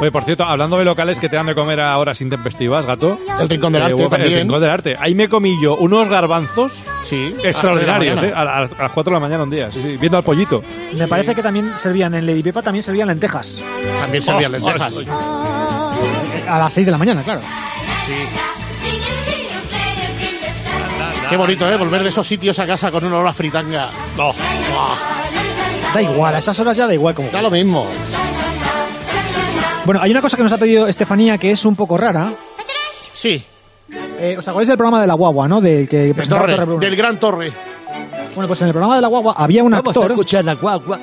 Oye, 0.00 0.12
por 0.12 0.24
cierto, 0.24 0.44
hablando 0.44 0.78
de 0.78 0.84
locales 0.84 1.18
que 1.20 1.28
te 1.28 1.36
dan 1.36 1.46
de 1.46 1.54
comer 1.54 1.80
a 1.80 1.96
horas 1.98 2.20
intempestivas, 2.20 2.84
gato. 2.86 3.18
El 3.40 3.48
Rincón 3.48 3.72
del 3.72 3.82
eh, 3.82 3.84
Arte 3.86 4.16
El. 4.26 4.40
Rincón 4.42 4.60
del 4.60 4.70
Arte. 4.70 4.96
Ahí 4.98 5.14
me 5.14 5.28
comí 5.28 5.56
yo 5.62 5.76
unos 5.76 6.08
garbanzos 6.08 6.72
Sí, 7.02 7.34
extraordinarios, 7.42 8.18
a 8.18 8.22
las 8.22 8.30
¿eh? 8.30 8.32
A, 8.34 8.44
la- 8.44 8.56
a 8.56 8.60
las 8.82 8.92
4 8.92 9.02
de 9.04 9.14
la 9.14 9.20
mañana 9.20 9.42
un 9.44 9.50
día, 9.50 9.70
sí, 9.70 9.80
sí, 9.82 9.96
viendo 9.98 10.16
al 10.18 10.24
pollito. 10.24 10.62
Me 10.94 11.06
parece 11.08 11.34
que 11.34 11.42
también 11.42 11.72
servían 11.76 12.14
en 12.14 12.26
Lady 12.26 12.42
Pepa, 12.42 12.62
también 12.62 12.82
servían 12.82 13.08
lentejas. 13.08 13.60
También 14.00 14.22
servían 14.22 14.52
Oh, 14.54 14.56
lentejas. 14.58 14.96
A 16.48 16.58
las 16.58 16.72
6 16.72 16.86
de 16.86 16.92
la 16.92 16.98
mañana, 16.98 17.22
claro. 17.22 17.40
Qué 21.30 21.36
bonito, 21.36 21.68
¿eh? 21.68 21.76
Volver 21.76 22.02
de 22.02 22.10
esos 22.10 22.26
sitios 22.26 22.58
a 22.58 22.66
casa 22.66 22.90
con 22.90 23.04
un 23.04 23.12
olor 23.12 23.26
a 23.28 23.32
fritanga. 23.32 23.88
No. 24.16 24.34
Da 25.94 26.02
igual, 26.02 26.34
a 26.34 26.38
esas 26.38 26.58
horas 26.58 26.76
ya 26.76 26.86
da 26.86 26.94
igual 26.94 27.14
como. 27.14 27.30
Da 27.30 27.40
lo 27.40 27.50
mismo. 27.50 27.86
Bueno, 29.84 30.00
hay 30.02 30.10
una 30.10 30.20
cosa 30.20 30.36
que 30.36 30.42
nos 30.42 30.52
ha 30.52 30.58
pedido 30.58 30.86
Estefanía 30.86 31.38
que 31.38 31.50
es 31.50 31.64
un 31.64 31.76
poco 31.76 31.96
rara. 31.96 32.32
Sí, 33.12 33.42
Eh, 34.18 34.36
¿Os 34.38 34.46
acordáis 34.48 34.68
del 34.68 34.76
programa 34.76 35.00
de 35.00 35.06
la 35.06 35.14
guagua, 35.14 35.46
no? 35.48 35.60
Del 35.60 35.88
que 35.88 36.12
del, 36.14 36.28
Torre, 36.28 36.56
del 36.78 36.96
Gran 36.96 37.18
Torre. 37.20 37.52
Bueno, 38.34 38.48
pues 38.48 38.60
en 38.62 38.68
el 38.68 38.72
programa 38.72 38.96
de 38.96 39.02
la 39.02 39.08
guagua 39.08 39.34
había 39.36 39.62
un 39.62 39.70
Vamos 39.72 39.86
a 39.86 39.90
actor 39.90 40.10
escuchar 40.12 40.44
la 40.44 40.54
guagua. 40.54 40.98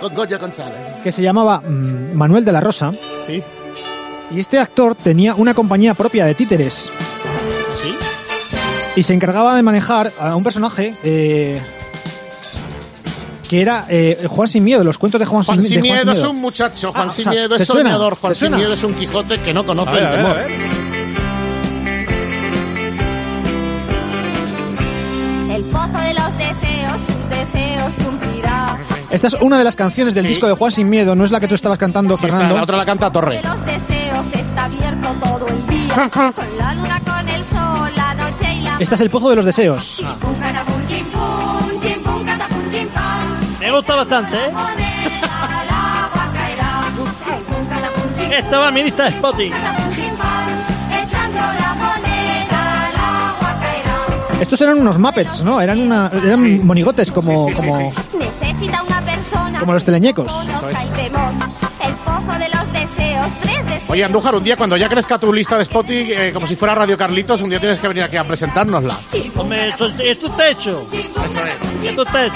Con 0.00 0.14
Goya 0.14 0.38
González. 0.38 0.78
que 1.02 1.10
se 1.10 1.22
llamaba 1.22 1.60
mm, 1.60 2.14
Manuel 2.14 2.44
de 2.44 2.52
la 2.52 2.60
Rosa 2.60 2.92
Sí, 3.26 3.42
y 4.30 4.40
este 4.40 4.58
actor 4.58 4.94
tenía 4.94 5.34
una 5.34 5.54
compañía 5.54 5.94
propia 5.94 6.24
de 6.26 6.34
títeres 6.34 6.90
sí. 7.74 7.94
y 8.96 9.02
se 9.02 9.14
encargaba 9.14 9.56
de 9.56 9.62
manejar 9.62 10.12
a 10.20 10.36
un 10.36 10.44
personaje 10.44 10.94
eh, 11.02 11.60
que 13.48 13.60
era 13.62 13.86
eh, 13.88 14.26
Juan 14.28 14.48
Sin 14.48 14.64
Miedo, 14.64 14.82
los 14.84 14.98
cuentos 14.98 15.18
de 15.18 15.26
Juan, 15.26 15.42
Juan 15.42 15.58
Sin, 15.62 15.68
Sin 15.68 15.82
de 15.82 15.88
Juan 15.88 15.98
Miedo 15.98 16.12
es 16.12 16.18
Miedo. 16.18 16.30
un 16.30 16.40
muchacho, 16.40 16.92
Juan 16.92 17.08
Ah, 17.08 17.12
Sin 17.12 17.28
o 17.28 17.32
sea, 17.32 17.32
Miedo 17.40 17.56
¿te 17.56 17.62
es 17.62 17.66
soñador, 17.68 18.16
Juan 18.16 18.32
¿Te 18.32 18.34
Sin 18.34 18.40
suena? 18.48 18.56
Miedo 18.58 18.72
es 18.74 18.84
un 18.84 18.94
Quijote 18.94 19.40
que 19.40 19.54
no 19.54 19.64
conoce 19.64 19.90
A 19.90 19.94
ver, 19.94 20.02
el 20.02 20.06
a 20.06 20.10
ver, 20.10 20.18
temor. 20.18 20.36
a 20.38 20.40
ver. 20.46 20.50
El 25.50 25.64
pozo 25.64 25.98
de 25.98 26.14
los 26.14 26.38
deseos, 26.38 27.00
sus 27.06 27.30
deseos 27.30 27.92
cumplirá. 28.04 28.76
Esta 29.10 29.26
es 29.28 29.34
una 29.40 29.56
de 29.56 29.64
las 29.64 29.76
canciones 29.76 30.14
del 30.14 30.22
Sí. 30.24 30.28
disco 30.28 30.46
de 30.46 30.52
Juan 30.54 30.72
Sin 30.72 30.88
Miedo, 30.90 31.14
no 31.14 31.24
es 31.24 31.30
la 31.30 31.40
que 31.40 31.48
tú 31.48 31.54
estabas 31.54 31.78
cantando, 31.78 32.16
Sí, 32.16 32.26
está, 32.26 32.36
Fernando. 32.36 32.56
la 32.56 32.62
otra 32.62 32.76
la 32.76 32.84
canta 32.84 33.10
Torre. 33.10 33.36
De 33.36 33.42
los 33.42 33.64
deseos 33.66 34.26
está 34.32 34.64
abierto 34.64 35.08
todo 35.22 35.46
el 35.48 35.66
día. 35.68 36.10
Con 36.12 36.58
la 36.58 36.74
luna, 36.74 37.00
con 37.06 37.28
el 37.28 37.44
sol, 37.44 37.90
la 37.96 38.14
noche 38.14 38.54
y 38.54 38.60
la 38.62 38.76
Este 38.80 38.94
es 38.96 39.00
el 39.00 39.10
Pozo 39.10 39.30
de 39.30 39.36
los 39.36 39.44
Deseos. 39.44 40.04
Pam. 50.18 50.48
Echando 51.04 51.38
la 51.38 51.74
moneda 51.74 52.86
al 52.88 52.96
agua 52.96 53.56
caerá. 53.60 54.40
Estos 54.40 54.60
eran 54.60 54.80
unos 54.80 54.98
Muppets, 54.98 55.42
¿no? 55.42 55.60
Eran, 55.60 55.80
una, 55.80 56.10
eran 56.12 56.40
Sí. 56.44 56.60
monigotes 56.62 57.10
como, 57.12 57.48
Sí, 57.48 57.54
sí, 57.54 57.60
sí, 57.60 57.66
como, 57.66 57.92
Necesita 58.40 58.82
una 58.82 59.00
persona. 59.02 59.60
como 59.60 59.72
los 59.72 59.84
teleñecos. 59.84 60.32
El 61.84 61.92
pozo 61.94 62.38
de 62.38 62.48
los 62.48 62.72
deseos, 62.72 63.26
tres 63.42 63.64
deseos. 63.66 63.90
Oye, 63.90 64.04
Andújar, 64.04 64.34
un 64.34 64.42
día 64.42 64.56
cuando 64.56 64.76
ya 64.76 64.88
crezca 64.88 65.18
tu 65.18 65.32
lista 65.32 65.56
de 65.56 65.62
Spotify, 65.62 66.12
eh, 66.12 66.30
como 66.32 66.46
si 66.46 66.56
fuera 66.56 66.74
Radio 66.74 66.96
Carlitos, 66.96 67.40
un 67.42 67.50
día 67.50 67.60
tienes 67.60 67.78
que 67.78 67.86
venir 67.88 68.02
aquí 68.02 68.16
a 68.16 68.24
presentárnosla. 68.24 68.98
Hombre, 69.36 69.68
esto, 69.68 69.86
esto 69.86 70.26
está 70.28 70.48
hecho. 70.48 70.86
Eso 70.92 71.38
es. 71.44 71.84
Esto 71.84 72.02
está 72.02 72.26
hecho. 72.26 72.34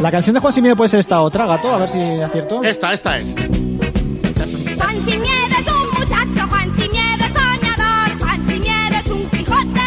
La 0.00 0.10
canción 0.10 0.34
de 0.34 0.40
Juan 0.40 0.52
Sin 0.52 0.62
Miedo 0.62 0.76
puede 0.76 0.88
ser 0.88 1.00
esta 1.00 1.20
otra, 1.20 1.46
gato, 1.46 1.74
a 1.74 1.78
ver 1.78 1.88
si 1.88 1.98
acierto. 2.20 2.62
Esta, 2.62 2.92
esta 2.92 3.18
es. 3.18 3.34
Juan 3.34 5.04
sin 5.04 5.20
miedo 5.20 5.56
es 5.58 5.66
un 5.66 6.00
muchacho, 6.00 6.48
Juan 6.48 6.76
sin 6.76 6.90
miedo 6.92 7.24
es 7.24 7.32
soñador, 7.32 8.18
Juan 8.20 8.46
sin 8.46 8.60
miedo 8.60 8.96
es 9.00 9.10
un 9.10 9.24
Quijote 9.30 9.80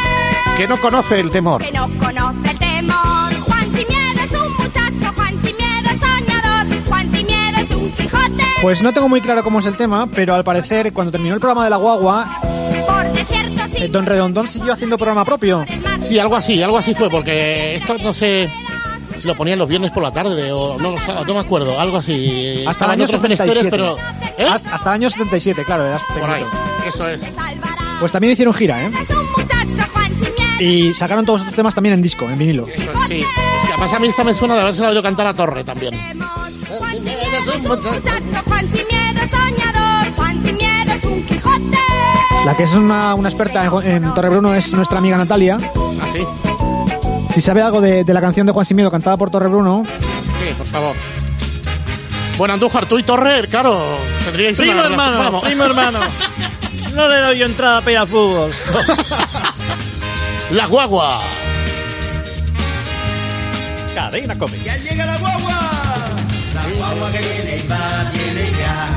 Que 0.57 0.67
no 0.67 0.77
conoce 0.81 1.19
el 1.19 1.31
temor. 1.31 1.61
que 1.63 1.71
no 1.71 1.87
conoce 1.99 2.51
el 2.51 2.59
temor. 2.59 3.33
Juan 3.45 3.63
sin 3.71 3.87
miedo 3.87 4.23
es 4.23 4.31
un 4.31 4.53
muchacho, 4.57 5.13
Juan 5.15 5.41
sin 5.43 5.55
miedo 5.55 5.89
es 5.93 5.99
soñador, 6.01 6.87
Juan 6.87 7.11
sin 7.11 7.25
miedo 7.25 7.59
es 7.63 7.71
un 7.71 7.91
Quijote 7.91 8.43
Pues 8.61 8.81
no 8.83 8.93
tengo 8.93 9.07
muy 9.09 9.21
claro 9.21 9.43
cómo 9.43 9.59
es 9.59 9.65
el 9.67 9.77
tema, 9.77 10.07
pero 10.07 10.33
al 10.35 10.43
parecer 10.43 10.91
cuando 10.91 11.11
terminó 11.11 11.35
el 11.35 11.39
programa 11.39 11.63
de 11.63 11.69
la 11.69 11.77
guagua, 11.77 12.27
eh, 13.79 13.87
Don 13.89 14.05
Redondón 14.05 14.47
siguió 14.47 14.73
haciendo 14.73 14.97
programa 14.97 15.25
propio. 15.25 15.65
Sí, 16.01 16.19
algo 16.19 16.35
así, 16.35 16.61
algo 16.61 16.77
así 16.77 16.93
fue, 16.93 17.09
porque 17.09 17.75
esto 17.75 17.97
no 17.97 18.13
sé 18.13 18.49
si 19.17 19.27
lo 19.27 19.35
ponían 19.35 19.59
los 19.59 19.67
viernes 19.67 19.91
por 19.91 20.01
la 20.01 20.11
tarde 20.11 20.51
o 20.51 20.77
no 20.79 20.91
lo 20.91 20.99
sé, 20.99 21.13
no 21.13 21.33
me 21.33 21.39
acuerdo, 21.39 21.79
algo 21.79 21.97
así. 21.97 22.63
Hasta 22.67 22.85
el 22.85 22.91
año 22.91 23.03
otros 23.05 23.21
menesteres, 23.21 23.63
77. 23.63 23.69
pero... 23.69 23.97
¿eh? 24.37 24.49
Hasta, 24.49 24.73
hasta 24.73 24.89
el 24.89 24.93
año 24.95 25.09
77, 25.09 25.65
claro, 25.65 25.85
eras 25.85 26.01
Por 26.03 26.29
ahí, 26.29 26.43
eso 26.85 27.07
es. 27.07 27.27
Pues 27.99 28.11
también 28.11 28.33
hicieron 28.33 28.53
gira, 28.53 28.81
¿eh? 28.85 28.91
Es 29.01 29.09
un 29.09 29.25
muchacho, 29.31 29.91
Juan 29.93 30.07
sin 30.13 30.33
miedo. 30.33 30.61
Y 30.61 30.93
sacaron 30.93 31.25
todos 31.25 31.41
estos 31.41 31.55
temas 31.55 31.75
también 31.75 31.93
en 31.95 32.01
disco, 32.01 32.29
en 32.29 32.37
vinilo. 32.37 32.67
Eso 32.67 32.91
es, 32.91 33.07
sí. 33.07 33.19
Es 33.19 33.65
que 33.65 33.73
además 33.73 33.93
a 33.93 33.99
mí 33.99 34.07
esta 34.07 34.23
me 34.23 34.33
suena 34.33 34.55
de 34.55 34.61
haberse 34.61 34.85
oído 34.85 35.03
cantar 35.03 35.27
a 35.27 35.33
Torre 35.33 35.63
también. 35.65 35.93
Juan 36.69 36.93
sin 36.93 37.03
miedo 37.03 37.37
es 37.39 37.47
un 37.47 37.63
muchacho, 37.63 37.99
Juan 38.45 38.71
sin 38.71 38.87
miedo 38.87 39.23
es 39.23 39.31
soñador, 39.31 40.13
Juan 40.15 40.43
sin 40.43 40.55
miedo 40.55 40.93
es 40.93 41.03
un 41.03 41.23
Quijote. 41.23 41.77
La 42.45 42.55
que 42.55 42.63
es 42.63 42.73
una, 42.73 43.13
una 43.15 43.29
experta 43.29 43.63
en, 43.65 44.03
en 44.03 44.13
Torrebruno 44.13 44.53
es 44.55 44.73
nuestra 44.73 44.97
amiga 44.99 45.17
Natalia. 45.17 45.57
Así. 46.01 46.25
Si 47.33 47.41
sabe 47.41 47.61
algo 47.61 47.79
de, 47.81 48.03
de 48.03 48.13
la 48.13 48.21
canción 48.21 48.47
de 48.47 48.53
Juan 48.53 48.65
Sin 48.65 48.77
Miedo 48.77 48.89
cantada 48.89 49.17
por 49.17 49.29
Torrebruno, 49.29 49.83
Sí, 49.85 50.53
por 50.57 50.67
favor. 50.67 50.95
Bueno, 52.37 52.53
Andújar, 52.53 52.85
tú 52.85 52.97
y 52.97 53.03
Torre, 53.03 53.45
claro, 53.49 53.77
tendríais 54.23 54.55
Primo 54.57 54.71
una 54.73 54.85
hermano, 54.85 55.19
Vamos. 55.19 55.43
primo 55.43 55.63
hermano. 55.65 55.99
No 56.95 57.07
le 57.09 57.17
doy 57.17 57.37
yo 57.39 57.45
entrada 57.45 57.91
ir 57.91 57.97
al 57.97 58.07
fútbol. 58.07 58.51
La 60.51 60.65
guagua. 60.65 61.19
Cadena 63.93 64.37
Come. 64.37 64.57
Ya 64.63 64.75
llega 64.77 65.05
la 65.05 65.17
guagua. 65.17 65.59
La 66.55 66.65
guagua 66.75 67.11
que 67.11 67.19
viene 67.19 67.61
y 67.63 67.67
va, 67.67 68.09
viene 68.11 68.49
ya. 68.59 68.87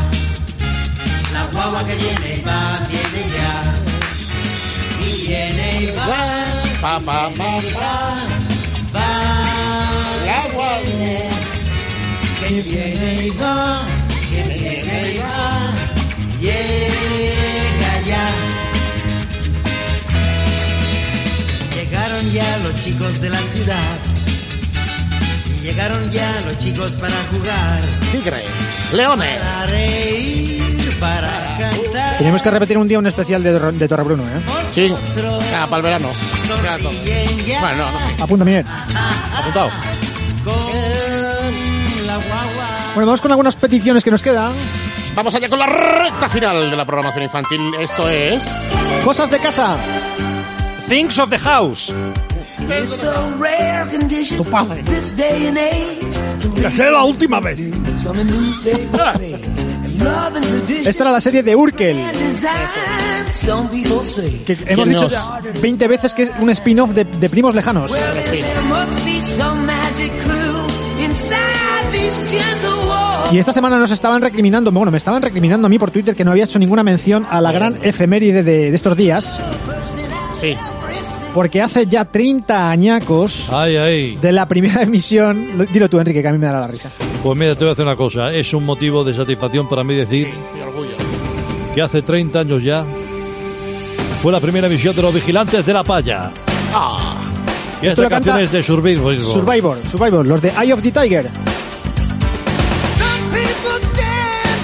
La 1.35 1.47
guagua 1.53 1.85
que 1.85 1.95
viene 1.97 2.37
y 2.37 2.43
va, 2.43 2.81
viene 2.89 3.22
viene 5.27 5.83
y 5.83 5.87
va, 5.97 6.07
Pa, 6.81 6.99
pa, 7.01 7.31
pa, 7.37 7.61
pa. 7.75 8.17
va. 8.95 9.53
viene, 10.85 11.29
que 12.41 12.63
viene 12.63 13.27
y 13.27 13.31
va, 13.31 13.85
que 14.31 14.43
viene 14.55 15.13
y 15.13 15.19
va, 15.19 15.73
llega 16.41 18.01
ya. 18.07 18.27
Llegaron 21.75 22.31
ya 22.33 22.59
los 22.59 22.85
chicos 22.85 23.21
de 23.21 23.31
la 23.31 23.39
ciudad. 23.39 23.99
Y 25.55 25.61
llegaron 25.63 26.11
ya 26.11 26.41
los 26.47 26.59
chicos 26.59 26.93
para 26.93 27.17
jugar. 27.31 27.81
Tigre, 28.11 28.43
leones. 28.93 29.39
Para 29.39 29.67
reír, 29.67 30.97
para. 30.99 31.42
Tenemos 32.23 32.41
que 32.41 32.53
repetir 32.53 32.79
un 32.79 32.87
día 32.87 33.01
un 33.01 33.07
especial 33.09 33.43
de, 33.43 33.59
de 33.59 33.89
Torrebruno, 33.89 34.23
¿eh? 34.23 34.41
Sí, 34.71 34.95
ah, 35.53 35.67
para 35.69 35.79
el 35.79 35.83
verano. 35.83 36.09
Ya 36.63 36.79
todo. 36.79 36.93
Bueno, 36.93 37.77
no, 37.77 37.91
no 37.91 37.99
sé. 37.99 38.23
Apunta, 38.23 38.45
Miguel. 38.45 38.65
Apuntado. 39.35 39.71
Bueno, 42.95 43.07
vamos 43.07 43.21
con 43.21 43.33
algunas 43.33 43.57
peticiones 43.57 44.05
que 44.05 44.13
nos 44.13 44.23
quedan. 44.23 44.53
Vamos 45.17 45.35
allá 45.35 45.49
con 45.49 45.59
la 45.59 45.67
recta 45.67 46.29
final 46.29 46.71
de 46.71 46.77
la 46.77 46.85
programación 46.85 47.25
infantil. 47.25 47.75
Esto 47.81 48.09
es. 48.09 48.49
Cosas 49.05 49.29
de 49.29 49.41
casa. 49.41 49.77
Things 50.89 51.19
of 51.19 51.29
the 51.29 51.41
House. 51.41 51.93
It's 52.61 53.03
a 53.03 53.31
rare 53.37 53.85
condition 53.91 54.39
Tu 54.39 54.45
padre. 54.49 54.81
this 54.85 55.17
day 55.17 55.49
and 55.49 55.59
age. 55.59 56.55
Que 56.55 56.71
sea 56.71 56.93
la 56.93 57.03
última 57.03 57.41
vez. 57.41 57.59
Esta 60.85 61.05
era 61.05 61.13
la 61.13 61.21
serie 61.21 61.43
de 61.43 61.55
Urkel, 61.57 61.99
and 61.99 62.17
design. 62.19 62.53
Some 63.33 63.69
people 63.71 64.05
say. 64.05 64.31
que 64.47 64.57
hemos 64.69 64.89
dicho 64.89 65.03
nos- 65.05 65.13
ya 65.13 65.41
20 65.61 65.89
veces 65.89 66.13
que 66.15 66.25
es 66.25 66.33
un 66.41 66.51
spin-off 66.51 66.91
de, 66.91 67.05
de 67.05 67.31
primos 67.31 67.55
lejanos. 67.55 67.91
Well, 67.91 68.01
there 68.31 68.45
must 68.69 69.05
be 69.05 69.21
some 69.21 69.65
magic 69.67 70.13
clue 70.25 71.05
inside 71.05 71.39
these 71.93 72.21
gentle 72.29 72.89
walls. 72.89 73.33
Y 73.33 73.39
esta 73.39 73.53
semana 73.53 73.79
nos 73.79 73.91
estaban 73.91 74.21
recriminando, 74.21 74.71
bueno, 74.73 74.91
me 74.91 74.99
estaban 74.99 75.23
recriminando 75.23 75.67
a 75.67 75.71
mí 75.71 75.79
por 75.79 75.91
Twitter 75.91 76.15
que 76.15 76.25
no 76.25 76.31
había 76.33 76.45
hecho 76.45 76.59
ninguna 76.59 76.83
mención 76.83 77.27
a 77.31 77.41
la 77.41 77.53
gran 77.53 77.79
efeméride 77.83 78.43
de, 78.43 78.71
de 78.71 78.75
estos 78.75 78.97
días, 78.97 79.41
Sí. 80.39 80.57
Porque 81.35 81.63
hace 81.63 81.87
ya 81.87 82.05
30 82.05 82.71
añacos 82.71 83.49
Ay, 83.53 83.77
ay. 83.77 84.17
de 84.17 84.33
la 84.33 84.47
primera 84.47 84.83
emisión. 84.83 85.57
Lo- 85.57 85.65
Dilo 85.65 85.89
tú, 85.89 85.99
Enrique, 85.99 86.21
que 86.23 86.29
a 86.29 86.33
mí 86.33 86.39
me 86.39 86.47
dará 86.47 86.61
la 86.61 86.67
risa. 86.67 86.91
Pues 87.23 87.39
mira, 87.39 87.55
te 87.55 87.61
voy 87.61 87.69
a 87.69 87.71
decir 87.71 87.85
una 87.85 87.97
cosa. 87.97 88.33
Es 88.33 88.53
un 88.55 88.65
motivo 88.67 89.05
de 89.05 89.15
satisfacción 89.15 89.69
para 89.69 89.85
mí 89.85 89.95
decir 89.95 90.29
orgullo. 90.67 90.91
que 91.75 91.83
hace 91.83 92.03
30 92.03 92.41
años 92.41 92.63
ya 92.63 92.85
fue 94.23 94.31
la 94.33 94.41
primera 94.41 94.67
emisión 94.67 94.95
de 94.95 95.03
los 95.03 95.15
vigilantes 95.15 95.65
de 95.65 95.73
la 95.73 95.83
palla. 95.85 96.31
Ah, 96.75 97.17
Y 97.83 97.87
Esto 97.87 98.03
esta 98.03 98.03
lo 98.03 98.09
canción 98.11 98.35
canta 98.37 98.45
es 98.45 98.53
de 98.53 98.63
Survivor. 98.63 99.21
Survivor, 99.21 99.79
Survivor, 99.91 100.27
los 100.27 100.41
de 100.43 100.51
Eye 100.51 100.73
of 100.73 100.83
the 100.83 100.91
Tiger. 100.93 101.25
Some 102.99 103.31
people 103.33 103.79
stand 103.93 104.63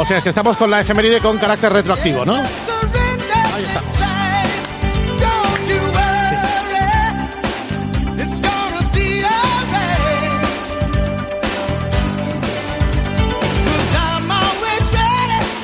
o 0.00 0.04
sea, 0.04 0.18
es 0.18 0.22
que 0.22 0.28
estamos 0.30 0.56
con 0.56 0.70
la 0.70 0.80
efeméride 0.80 1.20
con 1.20 1.38
carácter 1.38 1.72
retroactivo, 1.72 2.24
¿no? 2.24 2.34
Ahí 2.36 3.64
estamos. 3.64 3.92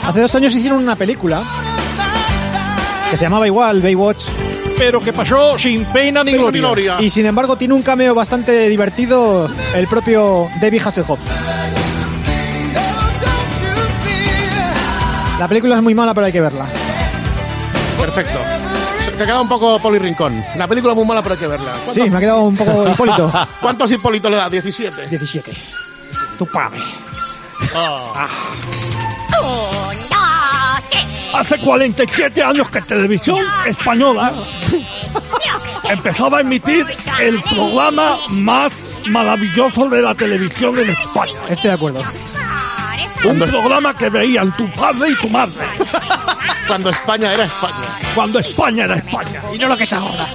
Hace 0.06 0.20
dos 0.20 0.34
años 0.34 0.54
hicieron 0.54 0.82
una 0.82 0.96
película 0.96 1.44
que 3.10 3.16
se 3.16 3.24
llamaba 3.24 3.46
igual, 3.46 3.80
Baywatch, 3.80 4.24
Pero 4.78 5.00
que 5.00 5.12
pasó 5.12 5.58
sin 5.58 5.84
pena 5.86 6.24
ni 6.24 6.32
gloria. 6.32 6.60
gloria. 6.60 6.96
y 7.00 7.10
sin 7.10 7.26
embargo 7.26 7.56
tiene 7.56 7.74
un 7.74 7.82
cameo 7.82 8.14
bastante 8.14 8.68
divertido 8.68 9.48
el 9.74 9.86
propio 9.88 10.48
David 10.60 10.82
Hasselhoff. 10.84 11.20
La 15.40 15.48
película 15.48 15.76
es 15.76 15.82
muy 15.82 15.94
mala, 15.94 16.12
pero 16.12 16.26
hay 16.26 16.32
que 16.32 16.40
verla. 16.42 16.66
Perfecto. 17.98 18.38
Te 19.16 19.24
queda 19.24 19.40
un 19.40 19.48
poco 19.48 19.78
Poli 19.78 19.98
Rincón. 19.98 20.44
La 20.58 20.68
película 20.68 20.92
es 20.92 20.96
muy 20.98 21.06
mala, 21.06 21.22
pero 21.22 21.32
hay 21.32 21.40
que 21.40 21.46
verla. 21.46 21.72
¿Cuántos, 21.72 21.94
Sí, 21.94 22.10
me 22.10 22.18
ha 22.18 22.20
quedado 22.20 22.42
un 22.42 22.54
poco 22.54 22.86
Hipólito. 22.92 23.32
¿Cuántos 23.58 23.90
Hipólito 23.90 24.28
le 24.28 24.36
da? 24.36 24.50
17. 24.50 25.06
17. 25.08 25.50
Tu 26.38 26.46
padre. 26.46 26.82
Hace 31.32 31.58
47 31.58 32.42
años 32.42 32.68
que 32.68 32.82
Televisión 32.82 33.38
Española 33.64 34.34
empezaba 35.88 36.36
a 36.36 36.40
emitir 36.42 36.84
el 37.18 37.42
programa 37.44 38.18
más 38.28 38.72
maravilloso 39.06 39.88
de 39.88 40.02
la 40.02 40.14
televisión 40.14 40.78
en 40.80 40.90
España. 40.90 41.40
Estoy 41.48 41.68
de 41.70 41.74
acuerdo. 41.76 42.02
Un 43.24 43.38
programa 43.38 43.94
que 43.94 44.08
veían 44.08 44.54
tu 44.56 44.70
padre 44.72 45.10
y 45.10 45.14
tu 45.16 45.28
madre, 45.28 45.52
Cuando 46.66 46.90
España 46.90 47.32
era 47.32 47.44
España. 47.44 47.74
cuando 48.14 48.38
España 48.38 48.84
era 48.84 48.94
España. 48.96 49.42
Y 49.54 49.58
no 49.58 49.68
lo 49.68 49.76
que 49.76 49.84
es 49.84 49.92
ahora. 49.92 50.28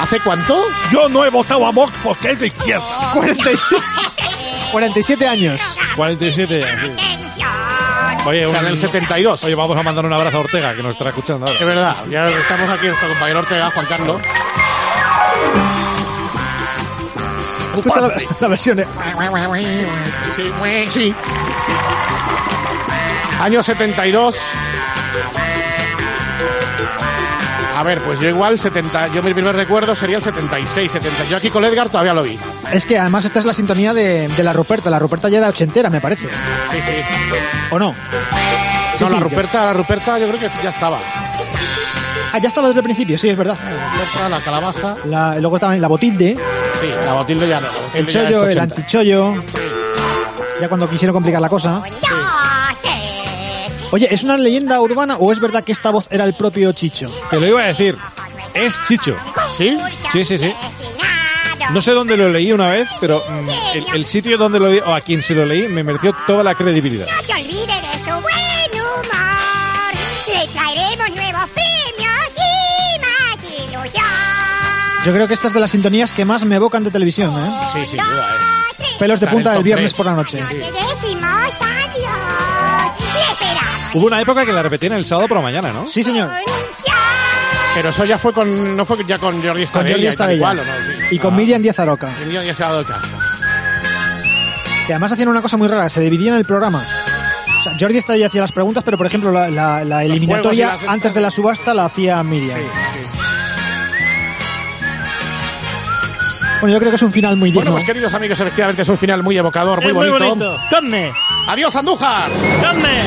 ¿Hace 0.00 0.20
cuánto? 0.20 0.66
Yo 0.90 1.08
no 1.08 1.24
he 1.24 1.30
votado 1.30 1.66
a 1.66 1.70
Vox 1.70 1.92
porque 2.02 2.32
es 2.32 2.40
de 2.40 2.46
izquierda. 2.48 2.84
47, 3.14 3.82
47 4.72 5.28
años. 5.28 5.60
47 5.96 6.64
años. 6.64 6.96
Oye, 8.26 8.46
O 8.46 8.50
sea, 8.50 8.60
un- 8.60 8.66
en 8.66 8.72
el 8.72 8.78
72. 8.78 9.44
Oye, 9.44 9.54
vamos 9.54 9.76
a 9.76 9.82
mandar 9.82 10.04
un 10.04 10.12
abrazo 10.12 10.36
a 10.38 10.40
Ortega, 10.40 10.74
que 10.74 10.82
nos 10.82 10.92
estará 10.92 11.10
escuchando 11.10 11.46
ahora. 11.46 11.58
Es 11.58 11.64
verdad, 11.66 11.96
ya 12.10 12.28
estamos 12.28 12.68
aquí 12.70 12.86
nuestro 12.86 13.08
compañero 13.08 13.38
Ortega, 13.40 13.70
Juan 13.70 13.86
Carlos. 13.86 14.20
Escucha 17.74 18.00
la, 18.00 18.12
la 18.40 18.48
versión. 18.48 18.78
Sí, 20.36 20.50
sí. 20.88 21.14
Año 23.40 23.62
72. 23.62 24.36
A 27.76 27.82
ver, 27.84 28.00
pues 28.02 28.20
yo 28.20 28.28
igual 28.28 28.58
70, 28.58 29.08
yo 29.08 29.22
mi 29.22 29.34
primer 29.34 29.56
recuerdo 29.56 29.96
sería 29.96 30.16
el 30.16 30.22
76, 30.22 30.92
70. 30.92 31.24
Yo 31.24 31.36
aquí 31.38 31.50
con 31.50 31.64
Edgar 31.64 31.88
todavía 31.88 32.14
lo 32.14 32.22
vi. 32.22 32.38
Es 32.72 32.86
que 32.86 32.96
además 32.98 33.24
esta 33.24 33.40
es 33.40 33.44
la 33.44 33.52
sintonía 33.52 33.92
de, 33.92 34.28
de 34.28 34.42
la 34.44 34.52
Ruperta. 34.52 34.88
La 34.90 34.98
Ruperta 35.00 35.28
ya 35.28 35.38
era 35.38 35.48
ochentera, 35.48 35.90
me 35.90 36.00
parece. 36.00 36.28
Sí, 36.70 36.76
sí. 36.80 36.92
¿O 37.70 37.78
no? 37.78 37.92
Sí, 38.94 39.02
no, 39.04 39.08
sí, 39.08 39.14
la 39.14 39.20
Ruperta, 39.20 39.64
la 39.64 39.72
Ruperta 39.72 40.18
yo 40.18 40.28
creo 40.28 40.38
que 40.38 40.50
ya 40.62 40.70
estaba. 40.70 40.98
Ah, 42.34 42.38
ya 42.38 42.46
estaba 42.48 42.68
desde 42.68 42.80
el 42.80 42.84
principio, 42.84 43.18
sí, 43.18 43.30
es 43.30 43.36
verdad. 43.36 43.56
La 43.64 43.90
Ruperta, 43.92 44.28
la 44.28 44.40
calabaza. 44.40 44.96
La- 45.06 45.34
luego 45.40 45.56
estaba 45.56 45.74
la 45.76 45.88
Botilde, 45.88 46.36
Sí, 46.82 46.88
la 46.88 47.12
Botilde 47.12 47.48
ya 47.48 47.60
no. 47.60 47.68
Botilde 47.68 47.98
el 48.00 48.06
ya 48.08 48.22
es 48.22 48.26
chollo, 48.26 48.42
el 48.42 48.58
80. 48.58 48.62
antichollo. 48.62 49.34
Ya 50.60 50.68
cuando 50.68 50.90
quisieron 50.90 51.14
complicar 51.14 51.40
la 51.40 51.48
cosa. 51.48 51.80
Oye, 53.92 54.08
¿es 54.10 54.24
una 54.24 54.36
leyenda 54.36 54.80
urbana 54.80 55.16
o 55.16 55.30
es 55.30 55.38
verdad 55.38 55.62
que 55.62 55.70
esta 55.72 55.90
voz 55.90 56.08
era 56.10 56.24
el 56.24 56.34
propio 56.34 56.72
Chicho? 56.72 57.10
Te 57.30 57.38
lo 57.38 57.46
iba 57.46 57.62
a 57.62 57.66
decir. 57.66 57.96
Es 58.54 58.82
Chicho. 58.88 59.16
¿Sí? 59.56 59.78
Sí, 60.12 60.24
sí, 60.24 60.38
sí. 60.38 60.52
No 61.70 61.80
sé 61.80 61.92
dónde 61.92 62.16
lo 62.16 62.28
leí 62.28 62.52
una 62.52 62.68
vez, 62.70 62.88
pero 63.00 63.22
mm, 63.28 63.48
el, 63.76 63.84
el 63.94 64.06
sitio 64.06 64.36
donde 64.36 64.58
lo 64.58 64.68
leí, 64.68 64.80
o 64.80 64.94
a 64.94 65.00
quien 65.00 65.22
se 65.22 65.34
lo 65.34 65.46
leí, 65.46 65.68
me 65.68 65.84
mereció 65.84 66.14
toda 66.26 66.42
la 66.42 66.54
credibilidad. 66.54 67.06
No 67.06 67.22
se 67.22 67.32
olvide 67.32 67.81
Yo 75.04 75.12
creo 75.12 75.26
que 75.26 75.34
esta 75.34 75.48
es 75.48 75.52
de 75.52 75.60
las 75.60 75.70
sintonías 75.72 76.12
que 76.12 76.24
más 76.24 76.44
me 76.44 76.54
evocan 76.56 76.84
de 76.84 76.90
televisión, 76.90 77.32
¿eh? 77.36 77.50
Sí, 77.72 77.86
sin 77.86 77.98
duda 78.04 78.36
es. 78.36 78.96
Pelos 78.98 79.18
de 79.20 79.26
punta 79.26 79.50
el 79.50 79.54
del 79.56 79.64
viernes 79.64 79.94
por 79.94 80.06
la 80.06 80.14
noche. 80.14 80.40
Le 80.40 80.44
esperamos. 83.32 83.94
Hubo 83.94 84.06
una 84.06 84.20
época 84.20 84.46
que 84.46 84.52
la 84.52 84.62
repetían 84.62 84.92
el 84.92 85.04
sábado 85.06 85.28
por 85.28 85.38
la 85.38 85.42
mañana, 85.42 85.72
¿no? 85.72 85.86
Sí, 85.88 86.02
señor. 86.04 86.30
Pero 87.74 87.88
eso 87.88 88.04
ya 88.04 88.18
fue 88.18 88.32
con. 88.32 88.76
No 88.76 88.84
fue 88.84 88.98
ya 89.06 89.18
con 89.18 89.34
Jordi 89.36 89.48
Con 89.48 89.58
Estabella. 89.62 89.94
Jordi 89.94 90.06
y 90.06 90.16
tal 90.16 90.30
y 90.30 90.34
Estabella. 90.34 90.40
cual, 90.40 90.58
¿o 90.60 90.64
no? 90.64 90.72
Sí. 91.08 91.14
Y 91.16 91.18
con 91.18 91.34
Ah. 91.34 91.36
Miriam 91.36 91.62
Díaz 91.62 91.78
Aroca. 91.80 92.10
Miriam 92.24 92.44
Díaz 92.44 92.60
Aroca. 92.60 93.00
Que 94.86 94.92
además 94.92 95.12
hacían 95.12 95.28
una 95.28 95.42
cosa 95.42 95.56
muy 95.56 95.68
rara, 95.68 95.88
se 95.88 96.00
dividían 96.00 96.34
el 96.36 96.44
programa. 96.44 96.84
O 97.58 97.62
sea, 97.62 97.74
Jordi 97.80 97.96
Estabella 97.98 98.26
hacía 98.26 98.40
las 98.42 98.52
preguntas, 98.52 98.82
pero 98.84 98.96
por 98.98 99.06
ejemplo 99.06 99.30
la, 99.32 99.48
la- 99.48 99.84
la 99.84 100.04
eliminatoria 100.04 100.76
antes 100.88 101.14
de 101.14 101.20
la 101.20 101.30
subasta 101.30 101.72
la 101.74 101.84
hacía 101.86 102.22
Miriam. 102.22 102.58
Bueno, 106.62 106.74
yo 106.74 106.78
creo 106.78 106.90
que 106.92 106.96
es 106.96 107.02
un 107.02 107.10
final 107.12 107.36
muy 107.36 107.48
digno. 107.50 107.60
Bueno, 107.62 107.72
pues 107.72 107.82
queridos 107.84 108.14
amigos, 108.14 108.38
efectivamente 108.38 108.82
es 108.82 108.88
un 108.88 108.96
final 108.96 109.20
muy 109.24 109.36
evocador, 109.36 109.80
muy 109.82 109.88
Es 109.88 109.94
muy 109.94 110.08
bonito. 110.10 110.28
bonito. 110.36 110.60
¡Carne! 110.70 111.12
Adiós, 111.48 111.74
Andújar. 111.74 112.30
¡Carne! 112.60 113.00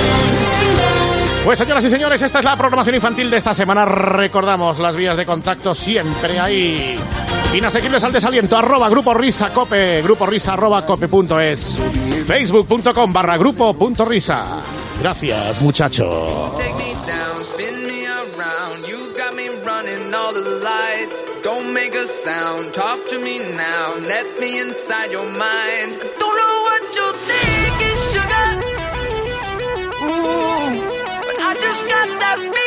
Pues 1.46 1.58
señoras 1.58 1.86
y 1.86 1.90
señores, 1.90 2.22
esta 2.22 2.40
es 2.40 2.46
la 2.46 2.58
programación 2.58 2.96
infantil 2.96 3.32
de 3.32 3.38
esta 3.38 3.54
semana. 3.54 3.86
Recordamos 3.86 4.78
las 4.80 4.98
vías 4.98 5.16
de 5.16 5.26
contacto 5.26 5.74
siempre 5.74 6.38
ahí. 6.38 7.00
Inasequibles 7.54 8.04
al 8.04 8.12
desaliento, 8.12 8.58
arroba 8.58 8.90
grupo 8.90 9.14
risa 9.14 9.54
cope, 9.54 10.02
grupo 10.02 10.26
risa 10.26 10.52
arroba 10.52 10.86
cope 10.86 11.08
punto 11.08 11.40
es, 11.40 11.80
facebook.com 12.28 13.14
barra 13.14 13.38
grupo 13.38 13.74
punto 13.74 14.04
risa. 14.04 14.58
Gracias, 15.02 15.62
muchacho. 15.62 16.54
Make 21.86 21.96
a 21.96 22.08
sound, 22.08 22.74
talk 22.74 23.00
to 23.10 23.20
me 23.20 23.38
now. 23.38 23.96
Let 24.14 24.40
me 24.40 24.60
inside 24.60 25.12
your 25.12 25.30
mind. 25.30 25.92
Don't 26.20 26.38
know 26.42 26.56
what 26.68 26.84
you're 26.98 27.18
thinking, 27.30 27.98
sugar. 28.14 28.48
Ooh, 30.10 30.70
but 31.26 31.38
I 31.48 31.52
just 31.66 31.82
got 31.94 32.08
that 32.24 32.40
feeling, 32.40 32.65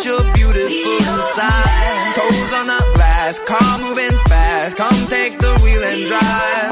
that 0.00 0.06
you're 0.06 0.34
beautiful 0.34 0.92
inside. 0.96 2.14
Toes 2.14 2.52
on 2.54 2.66
the 2.66 2.92
glass, 2.94 3.38
car 3.40 3.78
moving 3.78 4.18
fast. 4.28 4.76
Come 4.76 5.06
take 5.08 5.38
the 5.38 5.60
wheel 5.62 5.82
and 5.84 6.06
drive. 6.06 6.69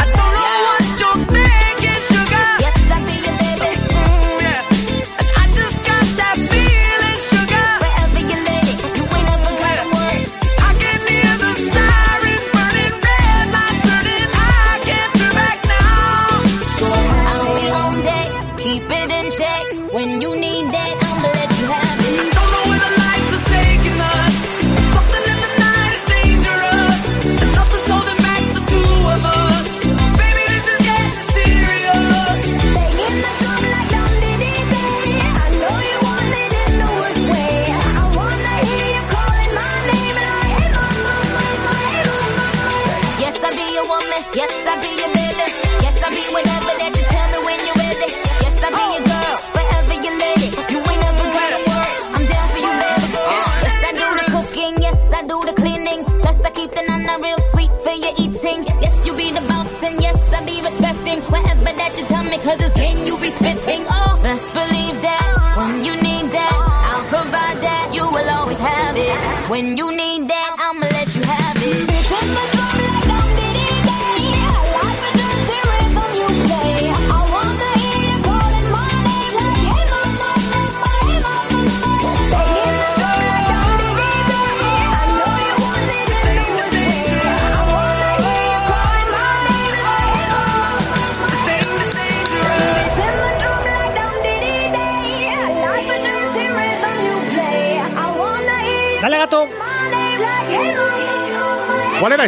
Cause 62.49 62.61
it's 62.63 62.77
game 62.77 63.07
you 63.07 63.19
be 63.19 63.29
spitting. 63.29 63.85
Oh, 63.91 64.19
best 64.23 64.43
believe 64.55 64.97
that. 65.03 65.27
When 65.59 65.85
you 65.85 65.93
need 66.01 66.33
that, 66.33 66.57
I'll 66.89 67.05
provide 67.13 67.61
that. 67.61 67.93
You 67.93 68.05
will 68.09 68.31
always 68.31 68.57
have 68.57 68.97
it. 68.97 69.19
When 69.51 69.77
you 69.77 69.95
need 69.95 70.29
that, 70.29 70.48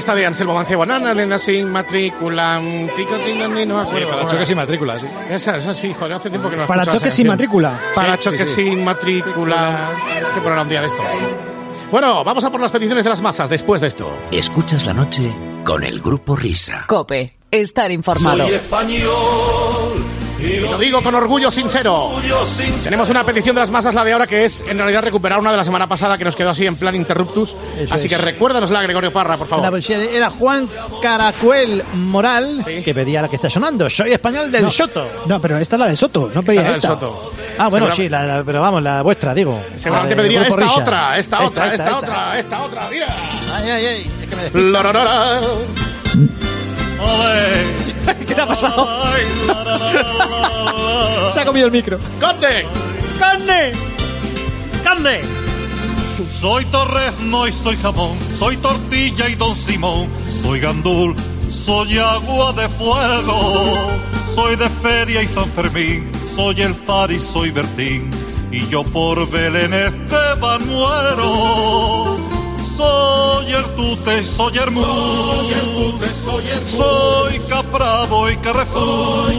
esta 0.01 0.15
de 0.15 0.27
Anselmo 0.27 0.55
Mancebo? 0.55 0.85
Nana, 0.85 1.15
nena, 1.15 1.39
sin 1.39 1.71
matrícula. 1.71 2.59
mm, 2.61 2.89
Tico, 2.97 3.17
tindandi, 3.25 3.65
no 3.67 3.77
me 3.77 3.83
acuerdo. 3.83 4.09
para 4.09 4.21
¿Cómo 4.23 4.33
choques 4.33 4.51
y 4.51 4.55
matrícula, 4.57 4.99
sí. 4.99 5.07
Esa, 5.31 5.57
esa 5.57 5.73
sí, 5.75 5.95
joder, 5.97 6.15
hace 6.15 6.29
tiempo 6.31 6.51
que 6.51 6.57
no 6.57 6.67
Para 6.67 6.85
choques 6.85 7.03
esa 7.03 7.11
sin 7.17 7.27
matrícula. 7.29 7.79
Para 7.95 8.17
Sí, 8.17 8.23
choques 8.25 8.49
sí, 8.49 8.55
sí. 8.65 8.71
sin 8.71 8.85
matrícula. 8.85 9.89
Hay 9.89 10.35
que 10.35 10.41
poner 10.41 10.59
un 10.59 10.69
día 10.69 10.81
de 10.81 10.89
esto. 10.89 11.03
Bueno, 11.91 12.23
vamos 12.25 12.45
a 12.45 12.51
por 12.51 12.61
las 12.61 12.71
peticiones 12.71 13.05
de 13.05 13.11
las 13.11 13.21
masas 13.21 13.51
después 13.51 13.81
de 13.81 13.89
esto. 13.89 14.11
Escuchas 14.33 14.87
la 14.87 14.93
noche 14.95 15.31
con 15.65 15.83
el 15.85 16.01
grupo 16.01 16.37
Risa. 16.37 16.85
Cope, 16.87 17.37
estar 17.51 17.91
informado. 17.91 18.45
español 18.45 19.11
y 20.43 20.59
Lo 20.61 20.79
digo 20.79 21.03
con 21.03 21.15
orgullo 21.15 21.51
sincero. 21.51 22.13
Tenemos 22.85 23.09
una 23.09 23.25
petición 23.25 23.55
de 23.55 23.61
las 23.61 23.71
masas, 23.71 23.95
la 23.95 24.05
de 24.05 24.13
ahora, 24.13 24.27
que 24.27 24.45
es 24.45 24.63
en 24.67 24.79
realidad 24.79 25.03
recuperar 25.03 25.39
una 25.39 25.51
de 25.51 25.57
la 25.57 25.65
semana 25.65 25.87
pasada 25.87 26.17
que 26.17 26.25
nos 26.25 26.37
quedó 26.37 26.51
así 26.51 26.67
en 26.67 26.77
plan 26.77 26.95
interruptus. 26.95 27.55
Eso 27.79 27.95
así 27.95 28.07
es. 28.07 28.11
que 28.13 28.19
recuérdanosla, 28.19 28.83
Gregorio 28.83 29.13
Parra, 29.13 29.37
por 29.37 29.49
La 29.51 29.57
favor. 29.57 29.81
de- 29.83 30.17
era 30.17 30.31
Juan 30.31 30.69
Caracuel 31.03 31.83
Moral 31.95 32.65
que 32.85 32.95
pedía 32.95 33.23
la 33.23 33.29
que 33.29 33.37
está 33.37 33.51
sonando. 33.51 33.89
Soy 33.91 34.13
español 34.13 34.51
del 34.51 34.63
No. 34.63 34.71
Soto. 34.73 35.09
No, 35.27 35.41
pero 35.41 35.59
esta 35.59 35.77
es 35.77 35.81
la 35.81 35.87
de 35.89 35.97
Soto, 35.97 36.31
no 36.35 36.43
pedía 36.43 36.61
Esta 36.63 36.71
es 36.73 36.77
esta. 36.79 36.89
la 36.89 36.95
del 36.95 37.01
Soto. 37.09 37.33
Ah, 37.59 37.69
bueno, 37.69 37.93
sí, 37.93 38.09
la, 38.09 38.25
la- 38.25 38.43
pero 38.45 38.61
vamos, 38.63 38.83
la 38.83 39.03
vuestra, 39.03 39.35
digo. 39.35 39.61
Seguramente 39.77 40.17
La 40.17 40.23
del 40.23 40.31
pediría 40.33 40.49
esta 40.49 40.73
otra, 40.81 41.19
esta 41.19 41.43
otra, 41.45 41.65
esta, 41.73 41.85
esta. 41.85 41.99
otra, 41.99 42.39
esta 42.39 42.63
otra, 42.63 42.89
mira. 42.91 43.07
Ay, 43.55 43.71
ay, 43.71 43.87
ay, 43.87 44.11
es 44.23 44.29
que 44.29 44.37
me. 44.37 45.90
¿Qué 48.27 48.35
te 48.35 48.41
ha 48.41 48.47
pasado? 48.47 48.87
Se 51.33 51.41
ha 51.41 51.45
comido 51.45 51.67
el 51.67 51.73
micro. 51.73 51.99
¡Conde! 52.21 52.67
¡Carne! 53.19 53.73
¡Carne! 54.83 55.21
Soy 56.41 56.65
torrezno 56.67 57.47
y 57.47 57.53
soy 57.53 57.77
jamón, 57.77 58.17
soy 58.39 58.57
tortilla 58.59 59.29
y 59.29 59.35
don 59.37 59.57
Simón, 59.57 60.09
soy 60.43 60.61
gandul, 60.61 61.15
soy 61.49 61.99
agua 61.99 62.53
de 62.53 62.69
fuego, 62.69 63.65
soy 64.35 64.57
de 64.57 64.69
feria 64.69 65.23
y 65.23 65.27
San 65.27 65.49
Fermín, 65.51 66.11
soy 66.37 66.61
el 66.63 66.75
far 66.75 67.11
y 67.11 67.19
soy 67.19 67.51
Bertín, 67.51 68.11
y 68.51 68.67
yo 68.69 68.83
por 68.85 69.29
Belén 69.31 69.73
Esteban 69.73 70.67
muero. 70.67 72.19
Soy 72.77 73.53
el 73.53 73.65
tute, 73.77 74.25
soy 74.25 74.57
el 74.57 74.71
mu, 74.71 74.83
soy 76.25 76.45
capravo 78.01 78.31
y 78.31 78.37
carrefour, 78.37 79.33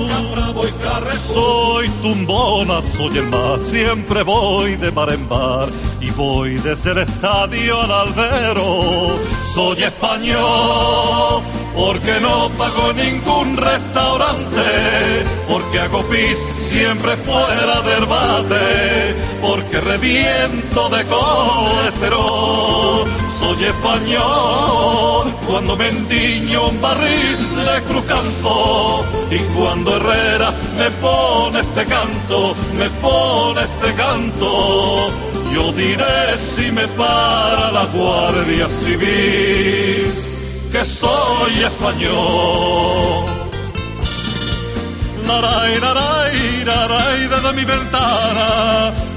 soy 1.33 1.89
tumbona, 2.01 2.81
soy 2.81 3.17
el 3.17 3.29
más, 3.29 3.61
siempre 3.61 4.23
voy 4.23 4.75
de 4.75 4.89
bar 4.91 5.11
en 5.11 5.27
bar 5.27 5.67
y 5.99 6.09
voy 6.11 6.53
desde 6.55 6.91
el 6.91 6.99
estadio 6.99 7.81
al 7.81 7.91
albero. 7.91 9.17
Soy 9.55 9.83
español 9.83 11.41
porque 11.75 12.19
no 12.21 12.49
pago 12.57 12.93
ningún 12.93 13.57
restaurante, 13.57 15.23
porque 15.49 15.79
hago 15.79 16.03
pis 16.03 16.37
siempre 16.61 17.17
fuera 17.17 17.81
del 17.81 18.05
bate, 18.05 19.15
porque 19.41 19.81
reviento 19.81 20.87
de 20.89 21.03
colesterol. 21.05 23.07
Soy 23.41 23.63
español 23.65 25.33
cuando 25.47 25.75
me 25.75 25.87
endiño 25.89 26.67
un 26.67 26.79
barril 26.79 27.39
de 27.65 27.81
Cruzcampo 27.87 29.03
y 29.31 29.39
cuando 29.57 29.97
Herrera 29.97 30.53
me 30.77 30.89
pone 31.01 31.59
este 31.59 31.83
canto, 31.85 32.55
me 32.77 32.87
pone 33.01 33.61
este 33.63 33.93
canto. 33.95 35.11
Yo 35.51 35.73
diré 35.73 36.37
si 36.37 36.71
me 36.71 36.87
para 36.89 37.71
la 37.71 37.85
Guardia 37.85 38.69
Civil 38.69 40.13
que 40.71 40.85
soy 40.85 41.63
español. 41.63 43.25
Laray, 45.27 45.79
laray, 45.79 46.63
laray, 46.63 47.27
desde 47.27 47.53
mi 47.53 47.65
ventana. 47.65 49.10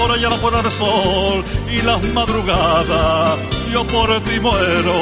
Por 0.00 0.10
allá 0.12 0.30
la 0.30 0.62
de 0.62 0.70
sol 0.70 1.44
y 1.70 1.82
las 1.82 2.02
madrugadas. 2.14 3.38
Yo 3.70 3.84
por 3.84 4.08
ti 4.20 4.40
muero. 4.40 4.94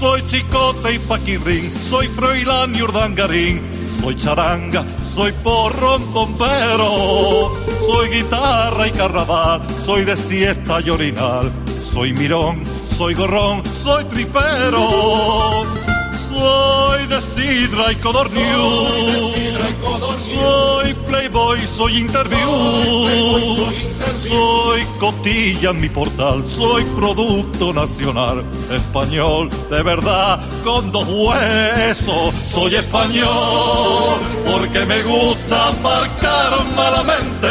Soy 0.00 0.26
chicote 0.26 0.94
y 0.94 0.98
paquirrín, 0.98 1.72
soy 1.88 2.08
froilán 2.08 2.74
y 2.74 2.82
urdangarín, 2.82 3.62
soy 4.00 4.16
charanga, 4.16 4.84
soy 5.14 5.30
porrón 5.44 6.12
bombero, 6.12 7.52
soy 7.86 8.08
guitarra 8.08 8.88
y 8.88 8.90
carnaval, 8.90 9.62
soy 9.86 10.04
de 10.04 10.16
siesta 10.16 10.80
y 10.80 10.90
orinal, 10.90 11.52
soy 11.92 12.12
mirón, 12.14 12.64
soy 12.98 13.14
gorrón, 13.14 13.62
soy 13.84 14.04
tripero, 14.06 15.64
soy 16.32 17.06
de 17.06 17.20
sidra 17.20 17.92
y 17.92 17.96
codorniu, 17.96 18.64
soy 20.34 20.94
playboy, 21.06 21.58
soy 21.76 21.98
interview, 21.98 22.50
soy 24.28 24.80
cotilla 24.98 25.70
en 25.70 25.80
mi 25.80 25.88
portal, 25.88 26.44
soy 26.46 26.84
producto 26.96 27.72
nacional, 27.72 28.44
español. 28.70 29.50
De 29.70 29.82
verdad, 29.82 30.40
con 30.64 30.90
dos 30.90 31.06
huesos, 31.08 32.34
soy 32.50 32.76
español, 32.76 34.18
porque 34.50 34.86
me 34.86 35.02
gusta 35.02 35.72
marcar 35.82 36.52
malamente, 36.76 37.48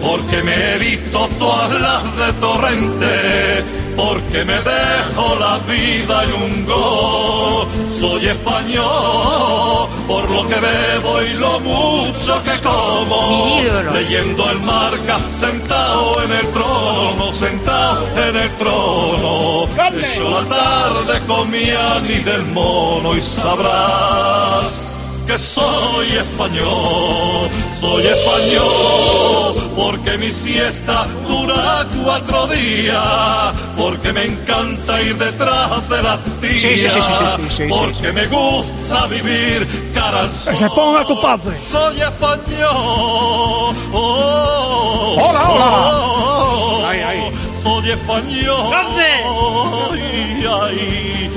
porque 0.00 0.42
me 0.42 0.74
he 0.74 0.78
visto 0.78 1.28
todas 1.38 1.80
las 1.80 2.16
de 2.16 2.32
torrente, 2.40 3.64
porque 3.96 4.44
me 4.44 4.54
dejo 4.54 5.36
la 5.38 5.58
vida 5.70 6.24
en 6.24 6.42
un 6.42 6.66
gol, 6.66 7.66
soy 8.00 8.26
español, 8.26 9.88
por 10.06 10.28
lo 10.30 10.46
que 10.46 10.54
bebo 10.54 11.22
y 11.22 11.32
lo 11.34 11.60
mucho 11.60 12.42
que 12.42 12.60
como, 12.60 13.60
leyendo 13.92 14.50
el 14.50 14.60
marca 14.60 15.18
sentado 15.18 16.22
en 16.22 16.32
el 16.32 16.46
trono, 16.48 17.32
sentado 17.32 18.08
en 18.28 18.36
el 18.36 18.50
trono. 18.56 19.68
Hecho 19.74 20.30
la 20.30 20.42
tarde 20.56 21.20
comía 21.26 22.00
ni 22.00 22.16
del 22.16 22.44
mono 22.46 23.16
y 23.16 23.22
sabrás 23.22 24.84
que 25.26 25.38
soy 25.38 26.08
español, 26.08 27.48
soy 27.80 28.04
español, 28.06 29.70
porque 29.76 30.18
mi 30.18 30.30
siesta 30.30 31.06
dura 31.26 31.83
cuatro 32.04 32.46
días, 32.48 33.54
porque 33.76 34.12
me 34.12 34.24
encanta 34.26 35.00
ir 35.02 35.16
detrás 35.16 35.88
de 35.88 36.02
las 36.02 36.20
tías, 36.40 36.60
Sí, 36.62 36.76
sí, 36.78 36.78
sí, 36.78 36.90
sí, 36.90 37.00
sí, 37.00 37.00
sí, 37.00 37.42
sí, 37.48 37.56
sí, 37.56 37.64
porque 37.70 38.12
me 38.12 38.26
gusta 38.26 39.06
vivir 39.08 39.92
cara 39.94 40.20
al 40.20 40.30
sol. 40.32 40.52
Que 40.52 40.58
se 40.60 40.68
ponga 40.70 41.04
tu 41.04 41.20
padre. 41.20 41.56
Soy 41.72 42.00
español. 42.00 43.74
Oh, 43.92 45.16
Hola, 45.18 45.50
hola. 45.50 45.66
oh, 45.96 46.82
Ay, 46.86 47.00
ay. 47.00 47.32
Soy 47.62 47.90
español. 47.90 48.72
Ay, 48.96 50.46
ay. 50.62 51.30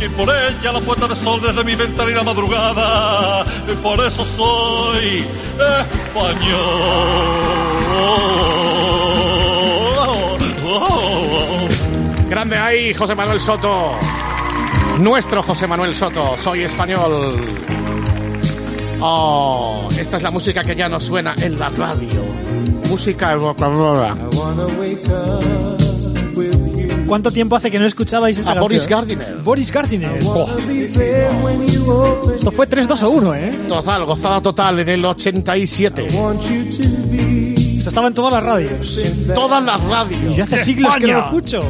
Y 0.00 0.08
por 0.10 0.28
ella 0.28 0.72
la 0.72 0.80
puerta 0.80 1.08
de 1.08 1.16
sol 1.16 1.40
desde 1.40 1.64
mi 1.64 1.74
ventana 1.74 2.10
y 2.10 2.14
la 2.14 2.22
madrugada. 2.22 3.44
Y 3.70 3.74
por 3.76 3.98
eso 4.04 4.24
soy 4.24 5.24
español. 7.94 9.23
Grande 12.28 12.56
ahí, 12.56 12.94
José 12.94 13.14
Manuel 13.14 13.40
Soto. 13.40 13.92
Nuestro 14.98 15.42
José 15.42 15.66
Manuel 15.66 15.94
Soto. 15.94 16.36
Soy 16.38 16.62
español. 16.62 17.36
Oh, 19.00 19.86
esta 19.98 20.16
es 20.16 20.22
la 20.22 20.30
música 20.30 20.62
que 20.64 20.74
ya 20.74 20.88
no 20.88 21.00
suena 21.00 21.34
en 21.40 21.58
la 21.58 21.68
radio. 21.70 22.22
Música 22.88 23.32
evocadora. 23.32 24.16
¿Cuánto 27.06 27.30
tiempo 27.30 27.56
hace 27.56 27.70
que 27.70 27.78
no 27.78 27.86
escuchabais 27.86 28.38
esta 28.38 28.52
A 28.52 28.60
Boris? 28.60 28.86
Gardiner. 28.86 29.36
Boris 29.42 29.70
Gardiner. 29.70 30.18
Esto 32.36 32.50
fue 32.50 32.66
3, 32.66 32.88
2 32.88 33.02
o 33.02 33.10
1, 33.10 33.34
¿eh? 33.34 33.58
Total, 33.68 34.04
gozada 34.06 34.40
total 34.40 34.80
en 34.80 34.88
el 34.88 35.04
87. 35.04 36.08
Se 37.84 37.90
estaba 37.90 38.08
en 38.08 38.14
todas 38.14 38.32
las 38.32 38.42
radios. 38.42 38.98
Todas 39.34 39.62
las 39.62 39.78
radios. 39.84 40.32
Y 40.32 40.34
yo 40.36 40.44
hace 40.44 40.64
siglos 40.64 40.96
que 40.96 41.06
no 41.06 41.12
lo 41.12 41.24
escucho. 41.26 41.60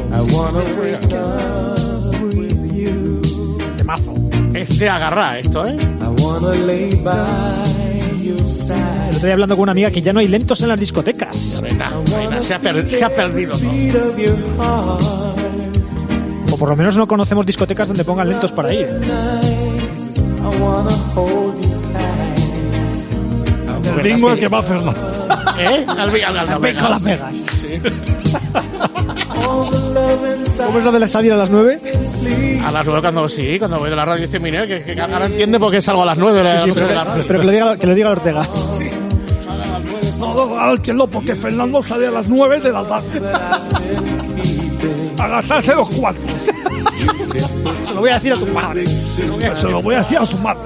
Temazo. 3.75 4.13
Este 4.53 4.87
agarra 4.89 5.37
esto, 5.39 5.67
¿eh? 5.67 5.77
El 9.09 9.15
otro 9.17 9.25
día 9.25 9.33
hablando 9.33 9.55
con 9.57 9.63
una 9.63 9.73
amiga 9.73 9.91
que 9.91 10.01
ya 10.01 10.13
no 10.13 10.21
hay 10.21 10.29
lentos 10.29 10.61
en 10.61 10.69
las 10.69 10.79
discotecas. 10.79 11.59
Venga, 11.61 11.91
venga, 12.17 12.41
se 12.41 12.53
ha, 12.53 12.59
per- 12.61 12.89
se 12.89 13.03
ha 13.03 13.09
perdido. 13.13 13.53
O 16.49 16.57
por 16.57 16.69
lo 16.69 16.75
menos 16.77 16.95
no 16.95 17.05
conocemos 17.07 17.45
discotecas 17.45 17.89
donde 17.89 18.05
pongan 18.05 18.29
lentos 18.29 18.53
para 18.53 18.73
ir. 18.73 18.87
El 23.97 24.01
bingo 24.01 24.31
es 24.31 24.39
que 24.39 24.47
va 24.47 24.63
Fernando. 24.63 25.11
¿Eh? 25.57 25.85
Al, 25.87 25.99
al, 25.99 26.09
al, 26.37 26.49
al- 26.49 26.59
Venga, 26.59 26.89
Las 26.89 27.03
Vegas. 27.03 27.37
Sí. 27.61 27.81
¿Cómo 29.35 30.79
es 30.79 30.85
lo 30.85 30.91
de 30.91 30.99
la 30.99 31.07
salida 31.07 31.35
a 31.35 31.37
las 31.37 31.49
9? 31.49 31.79
A 32.65 32.71
las 32.71 32.85
9 32.85 33.01
cuando 33.01 33.29
sí, 33.29 33.57
cuando 33.59 33.79
voy 33.79 33.89
de 33.89 33.95
la 33.95 34.05
radio 34.05 34.21
dice 34.25 34.39
Minel, 34.39 34.67
que, 34.67 34.83
que 34.83 34.99
ahora 34.99 35.25
entiende 35.25 35.59
por 35.59 35.71
qué 35.71 35.81
salgo 35.81 36.03
a 36.03 36.05
las 36.05 36.17
9 36.17 36.37
de 36.37 36.43
la 36.43 36.59
Sí, 36.59 36.65
sí, 36.65 36.71
pero, 36.73 36.87
de 36.87 36.95
la 36.95 37.03
radio. 37.03 37.23
pero 37.27 37.39
que, 37.39 37.45
lo 37.45 37.51
diga, 37.51 37.77
que 37.77 37.87
lo 37.87 37.95
diga 37.95 38.09
Ortega. 38.11 38.47
No, 40.19 40.33
no, 40.33 40.57
al 40.59 40.81
que 40.81 40.93
no, 40.93 41.07
porque 41.07 41.35
Fernando 41.35 41.83
sale 41.83 42.07
a 42.07 42.11
las 42.11 42.27
9 42.27 42.61
de 42.61 42.71
la 42.71 42.83
tarde. 42.87 43.07
A 45.19 45.27
gastarse 45.27 45.75
los 45.75 45.89
cuatro. 45.89 46.21
Se 47.83 47.93
lo 47.93 47.99
voy 48.01 48.09
a 48.09 48.13
decir 48.15 48.33
a 48.33 48.37
tu 48.37 48.45
padre. 48.47 48.85
Se 48.85 49.67
lo 49.69 49.81
voy 49.81 49.95
a 49.95 49.99
decir 49.99 50.17
a 50.17 50.25
su 50.25 50.37
madre. 50.39 50.61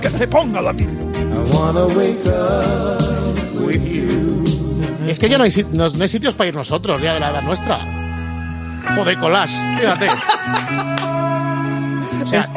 Que 0.00 0.08
se 0.10 0.26
ponga 0.26 0.60
la 0.60 0.72
misma. 0.72 1.00
Es 5.10 5.18
que 5.18 5.28
ya 5.28 5.38
no 5.38 5.44
hay, 5.44 5.66
no, 5.72 5.88
no 5.88 6.02
hay 6.02 6.08
sitios 6.08 6.34
para 6.34 6.48
ir 6.48 6.54
nosotros, 6.54 7.02
ya 7.02 7.14
de 7.14 7.20
la 7.20 7.30
edad 7.30 7.42
nuestra. 7.42 7.80
Joder, 8.94 9.18
collage, 9.18 9.54
fíjate. 9.78 10.08
O 12.22 12.26
sea, 12.26 12.48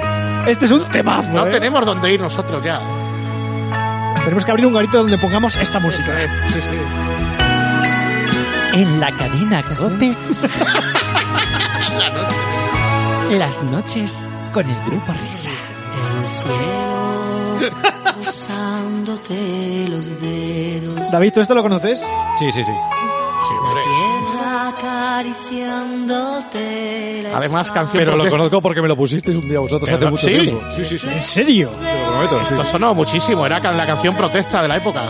Este 0.45 0.65
es 0.65 0.71
un 0.71 0.83
temazo. 0.91 1.31
no 1.31 1.47
¿eh? 1.47 1.51
tenemos 1.51 1.85
dónde 1.85 2.13
ir 2.13 2.19
nosotros 2.21 2.61
ya. 2.63 2.79
Tenemos 4.23 4.43
que 4.45 4.51
abrir 4.51 4.67
un 4.67 4.73
garito 4.73 4.97
donde 4.97 5.17
pongamos 5.17 5.55
esta 5.55 5.79
música. 5.79 6.21
Es, 6.21 6.31
sí, 6.47 6.59
sí. 6.61 6.75
En 8.73 8.99
la 8.99 9.09
cadena 9.11 9.63
Cope. 9.63 10.13
Las 13.37 13.63
noches 13.63 14.27
con 14.53 14.69
el 14.69 14.75
grupo 14.85 15.13
Risa. 15.13 15.49
El 16.21 16.27
cielo 16.27 18.02
rozándote 18.25 19.87
los 19.89 20.19
dedos. 20.21 21.11
David, 21.11 21.33
¿tú 21.33 21.41
esto 21.41 21.53
lo 21.55 21.61
conoces? 21.63 21.99
Sí, 22.39 22.51
sí, 22.51 22.63
sí. 22.63 22.71
La 22.71 23.81
tierra 23.81 24.69
acariciándote. 24.69 27.21
la 27.23 27.37
Además, 27.37 27.71
canción 27.71 27.99
Pero 27.99 28.11
lo 28.11 28.17
protesta. 28.23 28.37
conozco 28.37 28.61
porque 28.61 28.81
me 28.81 28.87
lo 28.87 28.95
pusisteis 28.95 29.35
un 29.37 29.49
día 29.49 29.59
vosotros 29.59 29.89
hace 29.89 30.05
mucho 30.09 30.27
¿Sí? 30.27 30.33
tiempo. 30.39 30.61
Sí, 30.75 30.85
sí, 30.85 30.97
sí. 30.99 31.07
¿En 31.09 31.21
serio? 31.23 31.67
Te 31.69 31.75
lo 31.75 31.81
prometo. 32.11 32.39
sí. 32.47 32.53
Esto 32.53 32.65
sonó 32.65 32.93
muchísimo, 32.95 33.45
era 33.45 33.59
la 33.59 33.85
canción 33.85 34.15
protesta 34.15 34.61
de 34.61 34.67
la 34.69 34.77
época. 34.77 35.01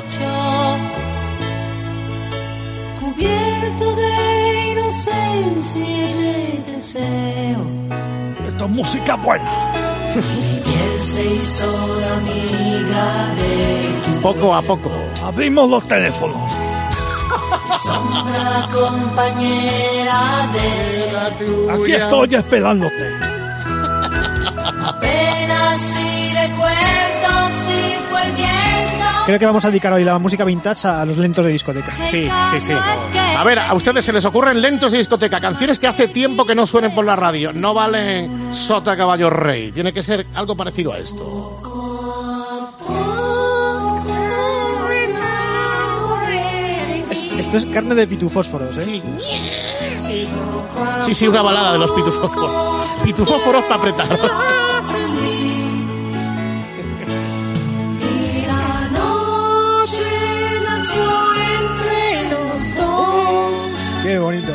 Cubierto 2.99 3.95
de 3.95 4.71
inocencia 4.71 5.85
y 5.85 6.13
de 6.13 6.63
deseo. 6.71 7.61
Esto 8.47 8.65
es 8.65 8.71
música 8.71 9.15
buena. 9.15 9.49
Mi 10.15 10.21
piel 10.21 10.99
se 10.99 11.25
hizo 11.25 11.65
la 11.99 12.13
amiga 12.17 13.35
de 13.35 14.19
Poco 14.21 14.53
a 14.53 14.61
poco. 14.61 14.91
Abrimos 15.25 15.69
los 15.69 15.87
teléfonos. 15.87 16.37
sombra 17.83 18.69
compañera 18.71 20.21
de 20.53 21.67
la 21.67 21.73
Aquí 21.73 21.93
estoy 21.93 22.35
esperándote. 22.35 23.32
Apenas 24.85 25.81
si 25.81 26.33
recuerdo 26.33 27.51
si 27.51 27.95
fue 28.09 28.23
el 28.23 28.31
viento. 28.33 29.23
Creo 29.25 29.39
que 29.39 29.45
vamos 29.45 29.63
a 29.63 29.69
dedicar 29.69 29.93
hoy 29.93 30.03
la 30.03 30.19
música 30.19 30.43
vintage 30.43 30.87
a 30.87 31.05
los 31.05 31.17
lentos 31.17 31.45
de 31.45 31.51
discoteca. 31.51 31.93
Sí, 32.09 32.29
sí, 32.51 32.59
sí. 32.61 32.73
A 33.37 33.43
ver, 33.43 33.59
a 33.59 33.73
ustedes 33.73 34.03
se 34.03 34.11
les 34.11 34.25
ocurren 34.25 34.61
lentos 34.61 34.91
de 34.91 34.97
discoteca, 34.97 35.39
canciones 35.39 35.79
que 35.79 35.87
hace 35.87 36.09
tiempo 36.09 36.45
que 36.45 36.55
no 36.55 36.67
suenen 36.67 36.93
por 36.93 37.05
la 37.05 37.15
radio. 37.15 37.53
No 37.53 37.73
valen 37.73 38.53
sota 38.53 38.97
caballo 38.97 39.29
rey. 39.29 39.71
Tiene 39.71 39.93
que 39.93 40.03
ser 40.03 40.27
algo 40.33 40.55
parecido 40.57 40.91
a 40.91 40.97
esto. 40.97 41.59
Esto 47.37 47.57
es 47.57 47.65
carne 47.67 47.95
de 47.95 48.07
pitufósforos, 48.07 48.77
¿eh? 48.77 48.83
Sí. 48.83 49.03
Sí, 51.05 51.13
sí, 51.13 51.27
una 51.27 51.41
balada 51.41 51.73
de 51.73 51.79
los 51.79 51.91
pitufósforos. 51.91 52.87
Pitufósforos 53.03 53.63
para 53.63 53.75
apretar. 53.75 54.07
Qué 64.13 64.19
bonito. 64.19 64.53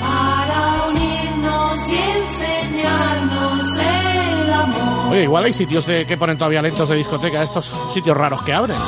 para 0.00 0.88
unirnos 0.88 1.90
y 1.90 2.18
enseñarnos 2.18 3.76
el 3.76 4.50
amor. 4.50 5.12
Oye, 5.12 5.24
igual 5.24 5.44
hay 5.44 5.52
sitios 5.52 5.86
de, 5.86 6.06
que 6.06 6.16
ponen 6.16 6.38
todavía 6.38 6.62
lentos 6.62 6.88
de 6.88 6.96
discoteca, 6.96 7.42
estos 7.42 7.74
sitios 7.92 8.16
raros 8.16 8.42
que 8.44 8.54
abren. 8.54 8.78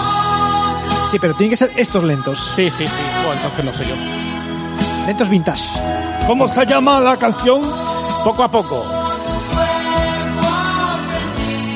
Sí, 1.11 1.19
pero 1.21 1.35
tienen 1.35 1.51
que 1.51 1.59
ser 1.59 1.71
estos 1.77 2.03
lentos. 2.03 2.39
Sí, 2.57 2.71
sí, 2.71 2.87
sí. 2.87 2.95
Bueno, 3.27 3.43
entonces 3.43 3.65
no 3.67 3.75
sé 3.75 3.85
yo. 3.87 3.95
Lentos 5.07 5.29
vintage. 5.29 5.65
¿Cómo 6.27 6.49
se 6.51 6.65
llama 6.65 6.99
la 7.01 7.19
canción? 7.19 7.61
Poco 8.25 8.45
a 8.45 8.51
poco. 8.51 8.83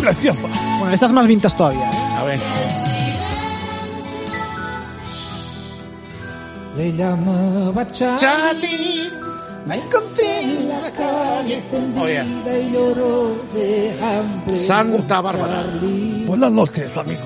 Preciosa. 0.01 0.49
Bueno, 0.79 0.95
esta 0.95 1.05
es 1.05 1.13
más 1.13 1.27
vintage 1.27 1.57
todavía. 1.59 1.91
¿eh? 1.91 2.17
A 2.19 2.25
ver. 2.25 2.41
Le 6.77 6.93
llamaba 6.93 7.87
Charlie. 7.91 8.21
Charlie. 8.21 9.11
La 9.67 9.77
encontré 9.77 10.43
en 10.43 10.69
la 10.69 10.91
calle 10.91 11.63
tendida 11.71 12.59
y 12.59 12.73
lloró 12.73 13.37
de 13.55 13.93
hambre. 14.03 14.59
Santa 14.59 15.21
Bárbara. 15.21 15.65
Buenas 16.27 16.51
noches, 16.51 16.97
amigo. 16.97 17.21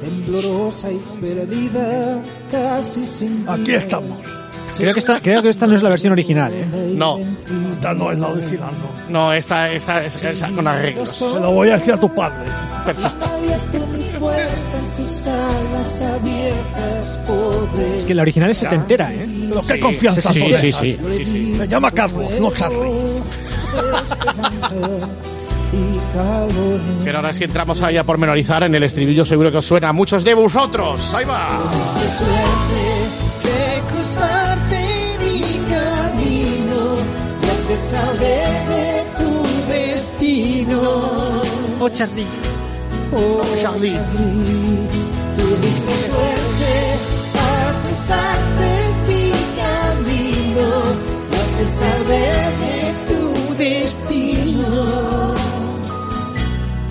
Temblorosa 0.00 0.90
y 0.92 0.98
perdida, 1.20 2.22
casi 2.50 3.04
sin 3.04 3.48
Aquí 3.48 3.72
estamos. 3.72 4.18
Creo 4.76 4.92
que, 4.92 4.98
esta, 5.00 5.20
creo 5.20 5.42
que 5.42 5.48
esta 5.48 5.66
no 5.66 5.76
es 5.76 5.82
la 5.82 5.88
versión 5.88 6.12
original. 6.12 6.52
¿eh? 6.52 6.64
No, 6.94 7.18
Esta 7.18 7.94
no 7.94 8.10
es 8.12 8.18
la 8.18 8.28
original, 8.28 8.70
no. 9.08 9.26
no, 9.26 9.32
esta, 9.32 9.70
esta 9.70 10.04
es 10.04 10.42
con 10.54 10.66
arreglos. 10.66 11.08
Se 11.10 11.24
lo 11.40 11.50
voy 11.52 11.70
a 11.70 11.78
decir 11.78 11.94
a 11.94 12.00
tu 12.00 12.12
padre. 12.14 12.44
Perfecto. 12.84 13.26
Es 17.96 18.04
que 18.04 18.14
la 18.14 18.22
original 18.22 18.50
es 18.50 18.58
setentera, 18.58 19.12
¿eh? 19.12 19.28
Pero 19.48 19.62
qué 19.62 19.74
Sí, 19.74 19.80
confianza 19.80 20.32
sí, 20.32 20.40
sí, 20.52 20.72
sí, 20.72 20.96
sí, 21.16 21.24
sí. 21.24 21.54
Se 21.56 21.68
llama 21.68 21.90
Carlos, 21.90 22.30
no 22.40 22.52
Charlie. 22.52 22.90
Pero 27.04 27.18
ahora 27.18 27.32
si 27.32 27.44
entramos 27.44 27.82
ahí 27.82 27.96
a 27.96 28.04
pormenorizar 28.04 28.62
en 28.62 28.74
el 28.74 28.82
estribillo 28.82 29.24
seguro 29.24 29.50
que 29.50 29.58
os 29.58 29.64
suena 29.66 29.88
a 29.88 29.92
muchos 29.92 30.24
de 30.24 30.34
vosotros. 30.34 31.12
Ahí 31.14 31.24
va. 31.24 31.48
Salvé 37.76 38.38
de 38.68 39.04
tu 39.18 39.30
destino. 39.72 40.80
Oh, 41.80 41.88
Charlie. 41.88 42.26
Oh, 43.12 43.42
Charlie. 43.60 43.98
Tuviste 45.36 45.92
suerte 46.06 46.72
al 47.34 47.74
cruzarte 47.82 48.70
mi 49.08 49.32
camino, 49.58 50.68
ya 51.32 51.44
te 51.58 51.64
salvé 51.64 52.26
de 52.62 52.76
tu 53.08 53.20
destino. 53.56 54.68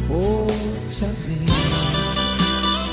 Oh, 0.09 0.47
Charlie. 0.91 1.47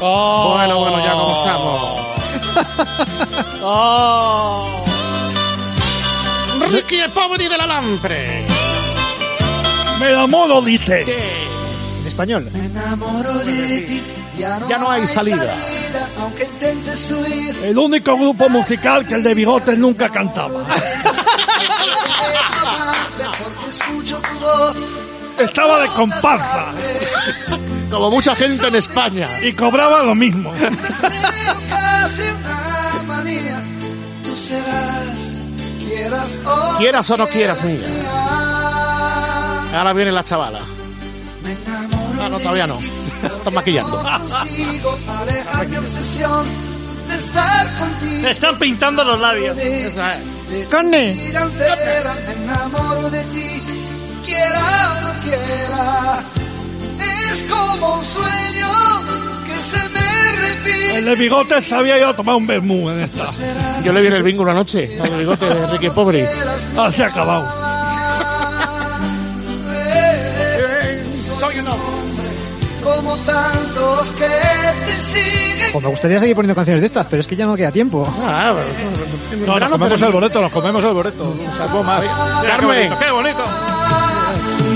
Bueno, 0.01 0.79
bueno, 0.79 0.99
ya 1.05 1.13
como 1.13 1.33
estamos. 1.45 2.01
Oh. 3.63 4.80
Ricky 6.71 7.01
e 7.01 7.09
Poveri 7.09 7.49
de 7.49 7.57
la 7.57 7.67
Lampre. 7.67 8.45
Me 9.99 10.11
enamoro, 10.11 10.63
dice. 10.63 11.03
En 11.03 12.07
español. 12.07 12.49
Me 12.53 12.65
enamoro 12.67 13.33
de 13.45 13.81
ti, 13.83 14.03
ya 14.39 14.59
no, 14.59 14.69
Ya 14.69 14.79
no 14.79 14.91
hay 14.91 15.07
salida. 15.07 15.53
aunque 16.21 16.45
intentes 16.45 17.11
huir. 17.11 17.57
El 17.65 17.77
único 17.79 18.17
grupo 18.17 18.49
musical 18.49 19.07
que 19.07 19.15
el 19.15 19.23
de 19.23 19.35
bigotes 19.35 19.77
nunca 19.79 20.09
cantaba. 20.09 20.65
Porque 23.43 23.69
escucho 23.71 24.19
tu 24.21 24.39
voz, 24.45 24.77
Estaba 25.39 25.79
de 25.81 25.89
comparsa 25.89 26.67
Como 27.91 28.11
mucha 28.11 28.35
gente 28.35 28.67
en 28.69 28.75
España. 28.77 29.27
y 29.43 29.53
cobraba 29.53 30.03
lo 30.03 30.15
mismo. 30.15 30.53
Quieras 35.95 36.41
o 36.47 36.77
Quieras 36.79 37.11
o 37.11 37.17
no 37.17 37.27
quieras, 37.29 37.63
mía. 37.63 37.81
Ahora 39.75 39.93
viene 39.93 40.13
la 40.13 40.25
chavala. 40.25 40.61
Me 41.45 41.53
enamoro 41.53 42.23
Ah, 42.23 42.29
no, 42.29 42.39
todavía 42.39 42.67
no. 42.67 42.79
Están 43.23 43.55
maquillando. 43.55 44.03
consigo 44.03 44.99
alejar 45.21 45.69
mi 45.69 45.77
obsesión 45.77 46.45
de 47.09 47.17
estar 47.17 47.67
contigo. 47.79 48.29
Están 48.29 48.59
pintando 48.59 49.05
los 49.05 49.21
labios. 49.21 49.57
Esa 49.59 50.17
es. 50.17 50.23
Enamoro 52.37 53.11
de 53.11 53.23
ti, 53.25 53.63
quiera 54.25 54.61
o 54.91 55.01
no 55.03 55.13
quiera. 55.23 56.21
Es 57.33 57.43
como 57.45 57.95
un 57.97 58.05
sueño 58.05 58.69
El 60.95 61.05
de 61.05 61.15
bigotes 61.17 61.67
se 61.67 61.75
había 61.75 61.97
ido 61.99 62.09
a 62.09 62.17
tomar 62.17 62.35
un 62.37 62.47
vermú 62.47 62.91
en 62.91 63.01
esta. 63.01 63.27
Yo 63.85 63.93
le 63.93 64.01
vi 64.01 64.09
en 64.09 64.15
el 64.15 64.23
bingo 64.23 64.43
una 64.43 64.55
noche. 64.55 64.99
Al 65.01 65.11
bigote 65.17 65.47
de 65.47 65.67
Ricky 65.69 65.87
e 65.87 65.91
Poveri. 65.91 66.25
Ah, 66.77 66.91
se 66.95 67.05
ha 67.05 67.07
acabado. 67.07 67.47
Soy 71.39 71.59
un 71.59 71.69
hombre. 71.69 71.87
Como 72.83 73.17
tantos 73.19 74.13
que 74.13 74.27
te 74.27 74.97
siguen. 74.97 75.73
Pues 75.73 75.85
me 75.85 75.91
gustaría 75.91 76.19
seguir 76.21 76.35
poniendo 76.35 76.55
canciones 76.55 76.81
de 76.81 76.87
estas, 76.87 77.07
pero 77.07 77.21
es 77.21 77.27
que 77.29 77.37
ya 77.37 77.47
no 77.47 77.55
queda 77.57 77.71
tiempo. 77.71 78.07
Ah, 78.27 78.55
No, 79.47 79.59
nos 79.59 79.71
comemos 79.71 80.03
el 80.03 80.13
boleto, 80.13 80.41
nos 80.41 80.53
comemos 80.53 80.85
el 80.85 80.93
boleto. 80.93 81.35
Más. 81.85 82.05
Carmen. 82.43 82.89
bonito, 82.89 82.99
qué 82.99 83.11
bonito. 83.11 83.45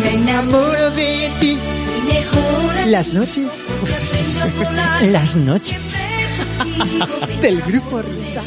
Me 0.03 0.15
enamoro 0.15 0.91
de 0.91 1.31
ti. 1.41 1.59
Las 2.87 3.13
noches. 3.13 3.75
Las 5.03 5.37
noches. 5.37 5.79
Del 7.41 7.61
grupo 7.63 8.03
Risa. 8.03 8.43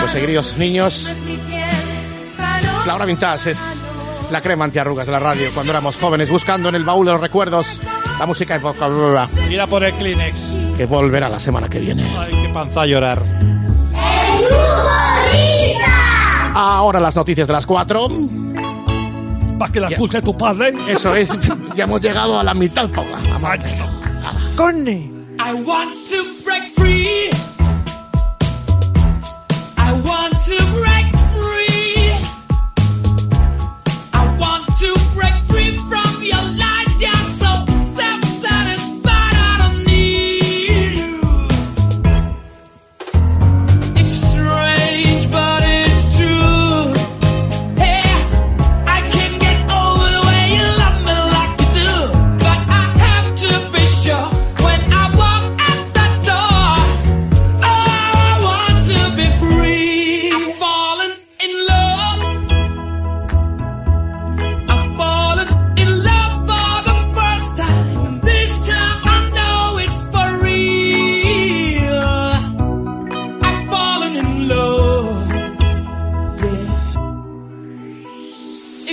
Pues 0.00 0.12
seguiríos, 0.12 0.56
niños. 0.56 1.06
Es 2.80 2.86
la 2.86 2.94
hora 2.94 3.04
vintage, 3.04 3.50
es 3.50 3.58
la 4.30 4.40
crema 4.40 4.64
antiarrugas 4.64 5.06
de 5.06 5.12
la 5.12 5.20
radio. 5.20 5.50
Cuando 5.52 5.72
éramos 5.72 5.96
jóvenes, 5.96 6.30
buscando 6.30 6.68
en 6.68 6.74
el 6.76 6.84
baúl 6.84 7.06
de 7.06 7.12
los 7.12 7.20
recuerdos 7.20 7.78
la 8.18 8.26
música 8.26 8.54
época 8.56 8.88
Mira 9.48 9.66
por 9.66 9.82
el 9.82 9.92
Kleenex. 9.94 10.36
que 10.76 10.86
volverá 10.86 11.28
la 11.28 11.40
semana 11.40 11.68
que 11.68 11.80
viene. 11.80 12.06
Ay, 12.18 12.32
qué 12.42 12.48
panza 12.50 12.82
a 12.82 12.86
llorar. 12.86 13.22
Ahora 16.54 17.00
las 17.00 17.16
noticias 17.16 17.46
de 17.46 17.52
las 17.54 17.66
4. 17.66 18.08
Para 19.60 19.72
que 19.72 19.78
la 19.80 19.88
escuche 19.88 20.22
tu 20.22 20.34
padre. 20.34 20.72
Eso 20.88 21.14
es, 21.14 21.38
ya 21.76 21.84
hemos 21.84 22.00
llegado 22.00 22.40
a 22.40 22.42
la 22.42 22.54
mitad 22.54 22.88
programa. 22.88 23.58
¡Conne! 24.56 25.10
I 25.38 25.52
want 25.52 26.08
to 26.08 26.24
break 26.46 26.62
free. 26.74 27.28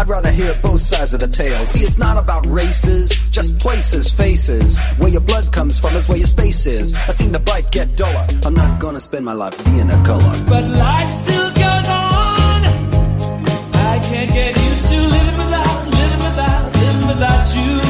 I'd 0.00 0.08
rather 0.08 0.30
hear 0.30 0.54
both 0.62 0.80
sides 0.80 1.12
of 1.12 1.20
the 1.20 1.28
tale. 1.28 1.66
See, 1.66 1.80
it's 1.80 1.98
not 1.98 2.16
about 2.16 2.46
races, 2.46 3.10
just 3.30 3.58
places, 3.58 4.10
faces. 4.10 4.78
Where 4.96 5.10
your 5.10 5.20
blood 5.20 5.52
comes 5.52 5.78
from 5.78 5.94
is 5.94 6.08
where 6.08 6.16
your 6.16 6.26
space 6.26 6.64
is. 6.64 6.94
I 6.94 7.10
seen 7.10 7.32
the 7.32 7.38
bite 7.38 7.70
get 7.70 7.98
duller. 7.98 8.26
I'm 8.46 8.54
not 8.54 8.80
gonna 8.80 9.00
spend 9.00 9.26
my 9.26 9.34
life 9.34 9.62
being 9.62 9.90
a 9.90 10.02
color. 10.02 10.44
But 10.48 10.64
life 10.64 11.12
still 11.22 11.50
goes 11.50 11.88
on. 11.90 12.64
I 13.74 14.00
can't 14.08 14.32
get 14.32 14.56
used 14.70 14.88
to 14.88 15.02
living 15.02 15.36
without, 15.36 15.86
living 15.88 16.18
without, 16.30 16.74
living 16.76 17.06
without 17.06 17.54
you. 17.54 17.89